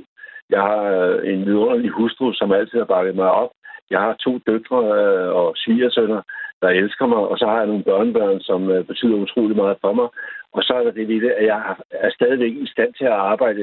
Jeg 0.50 0.60
har 0.60 0.82
øh, 0.82 1.32
en 1.32 1.46
vidunderlig 1.46 1.90
hustru, 1.90 2.32
som 2.32 2.52
altid 2.52 2.78
har 2.78 2.84
bakket 2.84 3.14
mig 3.14 3.30
op. 3.30 3.50
Jeg 3.90 4.00
har 4.00 4.12
to 4.12 4.38
døtre 4.46 4.80
øh, 4.98 5.28
og 5.34 5.52
svigersønner, 5.56 6.22
der 6.62 6.68
elsker 6.68 7.06
mig, 7.06 7.18
og 7.18 7.38
så 7.38 7.46
har 7.46 7.58
jeg 7.58 7.66
nogle 7.66 7.84
børnebørn, 7.84 8.40
som 8.40 8.70
øh, 8.70 8.84
betyder 8.84 9.16
utrolig 9.16 9.56
meget 9.56 9.76
for 9.80 9.92
mig. 9.92 10.08
Og 10.52 10.62
så 10.62 10.72
er 10.74 10.82
der 10.84 10.90
det 10.90 11.08
ved 11.08 11.30
at 11.30 11.46
jeg 11.46 11.76
er 11.90 12.10
stadigvæk 12.10 12.52
i 12.52 12.66
stand 12.66 12.94
til 12.94 13.04
at 13.04 13.20
arbejde 13.32 13.62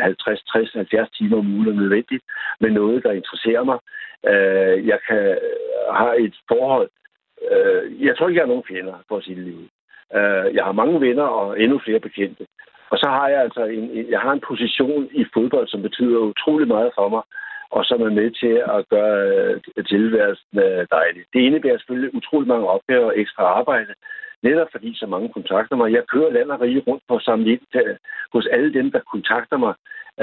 50, 0.00 0.42
60, 0.42 0.72
70 0.72 1.10
timer 1.10 1.38
om 1.38 1.54
ugen, 1.54 1.76
nødvendigt, 1.76 2.24
med 2.60 2.70
noget, 2.70 3.02
der 3.02 3.12
interesserer 3.12 3.64
mig. 3.64 3.78
Øh, 4.30 4.86
jeg 4.86 4.98
kan 5.08 5.18
øh, 5.18 5.86
har 5.92 6.12
et 6.18 6.34
forhold. 6.48 6.90
Øh, 7.50 8.06
jeg 8.06 8.16
tror 8.16 8.28
ikke, 8.28 8.38
jeg 8.38 8.46
har 8.46 8.54
nogen 8.54 8.68
fjender, 8.68 8.94
for 9.08 9.16
at 9.16 9.24
sige 9.24 9.36
det 9.36 9.44
lige 9.44 9.68
øh, 10.16 10.54
Jeg 10.56 10.64
har 10.64 10.72
mange 10.72 11.00
venner 11.00 11.22
og 11.22 11.60
endnu 11.60 11.78
flere 11.84 12.00
bekendte. 12.00 12.46
Og 12.90 12.98
så 12.98 13.08
har 13.08 13.28
jeg 13.28 13.40
altså 13.40 13.64
en, 13.64 14.10
jeg 14.10 14.20
har 14.20 14.32
en 14.32 14.46
position 14.48 15.08
i 15.12 15.24
fodbold, 15.34 15.68
som 15.68 15.82
betyder 15.82 16.18
utrolig 16.18 16.68
meget 16.68 16.90
for 16.94 17.08
mig, 17.08 17.22
og 17.70 17.84
som 17.84 18.02
er 18.02 18.10
med 18.10 18.30
til 18.30 18.54
at 18.76 18.88
gøre 18.88 19.16
øh, 19.28 19.84
tilværelsen 19.84 20.58
øh, 20.58 20.86
dejlig. 20.90 21.22
Det 21.32 21.40
indebærer 21.40 21.78
selvfølgelig 21.78 22.14
utrolig 22.14 22.48
mange 22.48 22.68
opgaver 22.68 23.06
og 23.06 23.18
ekstra 23.18 23.42
arbejde, 23.42 23.94
Netop 24.42 24.68
fordi 24.72 24.90
så 24.96 25.06
mange 25.06 25.28
kontakter 25.36 25.76
mig. 25.76 25.92
Jeg 25.92 26.04
kører 26.12 26.32
land 26.32 26.50
og 26.50 26.60
rige 26.60 26.84
rundt 26.86 27.02
på 27.08 27.14
at 27.16 27.38
øh, 27.80 27.96
hos 28.32 28.46
alle 28.46 28.72
dem, 28.72 28.90
der 28.90 29.00
kontakter 29.12 29.56
mig 29.64 29.74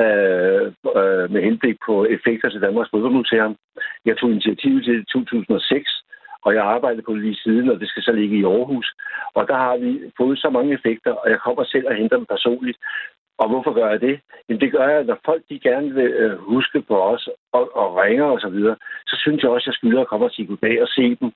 øh, 0.01 0.65
øh, 0.97 1.25
med 1.33 1.41
henblik 1.47 1.77
på 1.87 2.05
effekter 2.05 2.49
til 2.49 2.61
Danmarks 2.61 2.89
Fodboldmuseum. 2.89 3.55
Jeg 4.05 4.17
tog 4.17 4.29
initiativ 4.31 4.83
til 4.83 4.99
i 4.99 5.05
2006, 5.13 6.03
og 6.45 6.53
jeg 6.53 6.63
arbejder 6.63 7.01
på 7.01 7.13
det 7.13 7.21
lige 7.21 7.43
siden, 7.45 7.69
og 7.69 7.79
det 7.79 7.89
skal 7.89 8.03
så 8.03 8.11
ligge 8.11 8.37
i 8.37 8.43
Aarhus. 8.43 8.87
Og 9.37 9.47
der 9.47 9.57
har 9.65 9.77
vi 9.77 9.91
fået 10.17 10.39
så 10.39 10.49
mange 10.49 10.73
effekter, 10.73 11.11
og 11.11 11.29
jeg 11.29 11.39
kommer 11.39 11.63
selv 11.63 11.87
og 11.87 11.95
henter 11.95 12.17
dem 12.17 12.25
personligt. 12.25 12.77
Og 13.37 13.49
hvorfor 13.49 13.73
gør 13.73 13.89
jeg 13.89 14.01
det? 14.01 14.19
Jamen 14.49 14.61
det 14.61 14.71
gør 14.71 14.87
jeg, 14.87 15.03
når 15.03 15.19
folk 15.25 15.43
de 15.49 15.59
gerne 15.59 15.93
vil 15.93 16.11
øh, 16.23 16.37
huske 16.37 16.81
på 16.81 16.95
os 17.01 17.29
og, 17.53 17.77
og 17.77 17.95
ringer 17.95 18.25
og 18.25 18.39
så 18.39 18.49
videre, 18.49 18.75
så 19.07 19.15
synes 19.23 19.43
jeg 19.43 19.51
også, 19.51 19.63
at 19.63 19.67
jeg 19.67 19.73
skylder 19.73 20.01
at 20.01 20.07
komme 20.07 20.25
og 20.25 20.31
sige 20.31 20.47
goddag 20.47 20.81
og 20.81 20.87
se 20.87 21.15
dem 21.21 21.31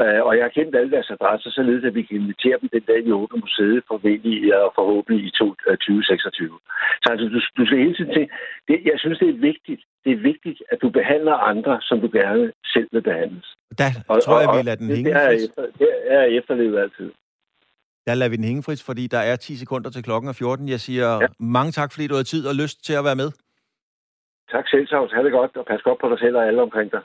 Øh, 0.00 0.22
og 0.26 0.32
jeg 0.36 0.44
har 0.44 0.56
kendt 0.58 0.76
alle 0.76 0.90
deres 0.96 1.10
adresser, 1.16 1.50
således 1.50 1.84
at 1.84 1.94
vi 1.94 2.02
kan 2.02 2.16
invitere 2.16 2.58
dem 2.60 2.68
den 2.76 2.84
dag, 2.90 3.04
vi 3.04 3.12
åbner 3.12 3.38
museet, 3.46 3.82
formentlig 3.90 4.36
og 4.64 4.72
forhåbentlig 4.78 5.26
i 5.28 5.30
2026. 5.30 6.44
Øh, 6.44 6.50
så 7.02 7.06
altså, 7.12 7.26
du, 7.34 7.38
du 7.58 7.62
skal 7.66 7.78
hele 7.84 7.94
tiden 7.96 8.12
tænke, 8.14 8.32
det, 8.68 8.76
jeg 8.90 8.98
synes, 9.02 9.18
det 9.18 9.28
er 9.28 9.40
vigtigt, 9.50 9.82
det 10.04 10.12
er 10.12 10.20
vigtigt, 10.30 10.58
at 10.72 10.78
du 10.82 10.88
behandler 10.98 11.34
andre, 11.52 11.74
som 11.88 11.96
du 12.04 12.08
gerne 12.20 12.52
selv 12.74 12.88
vil 12.92 13.02
behandles. 13.02 13.46
Der 13.78 13.88
og, 14.08 14.22
tror 14.22 14.40
jeg, 14.40 14.48
vi 14.56 14.62
lader 14.68 14.80
den 14.82 14.90
hænge. 14.96 15.10
Det 15.10 15.16
er, 15.22 15.30
efter, 15.46 15.62
det 15.80 15.90
er 16.18 16.24
efterlevet 16.38 16.78
altid. 16.84 17.10
Der 18.06 18.14
lader 18.14 18.30
vi 18.30 18.36
den 18.36 18.44
hænge, 18.44 18.62
Fritz, 18.62 18.82
fordi 18.86 19.06
der 19.06 19.18
er 19.18 19.36
10 19.36 19.56
sekunder 19.56 19.90
til 19.90 20.02
klokken 20.02 20.28
er 20.28 20.32
14. 20.32 20.68
Jeg 20.68 20.80
siger 20.80 21.08
ja. 21.22 21.26
mange 21.38 21.72
tak, 21.72 21.92
fordi 21.92 22.06
du 22.06 22.14
har 22.14 22.22
tid 22.22 22.46
og 22.46 22.54
lyst 22.54 22.84
til 22.86 22.94
at 23.00 23.04
være 23.04 23.16
med. 23.16 23.30
Tak 24.54 24.68
selv, 24.68 24.86
Savs. 24.88 25.12
Ha' 25.12 25.22
det 25.22 25.32
godt, 25.32 25.56
og 25.56 25.66
pas 25.66 25.82
godt 25.82 26.00
på 26.00 26.08
dig 26.08 26.18
selv 26.18 26.36
og 26.36 26.46
alle 26.46 26.62
omkring 26.62 26.92
dig. 26.92 27.02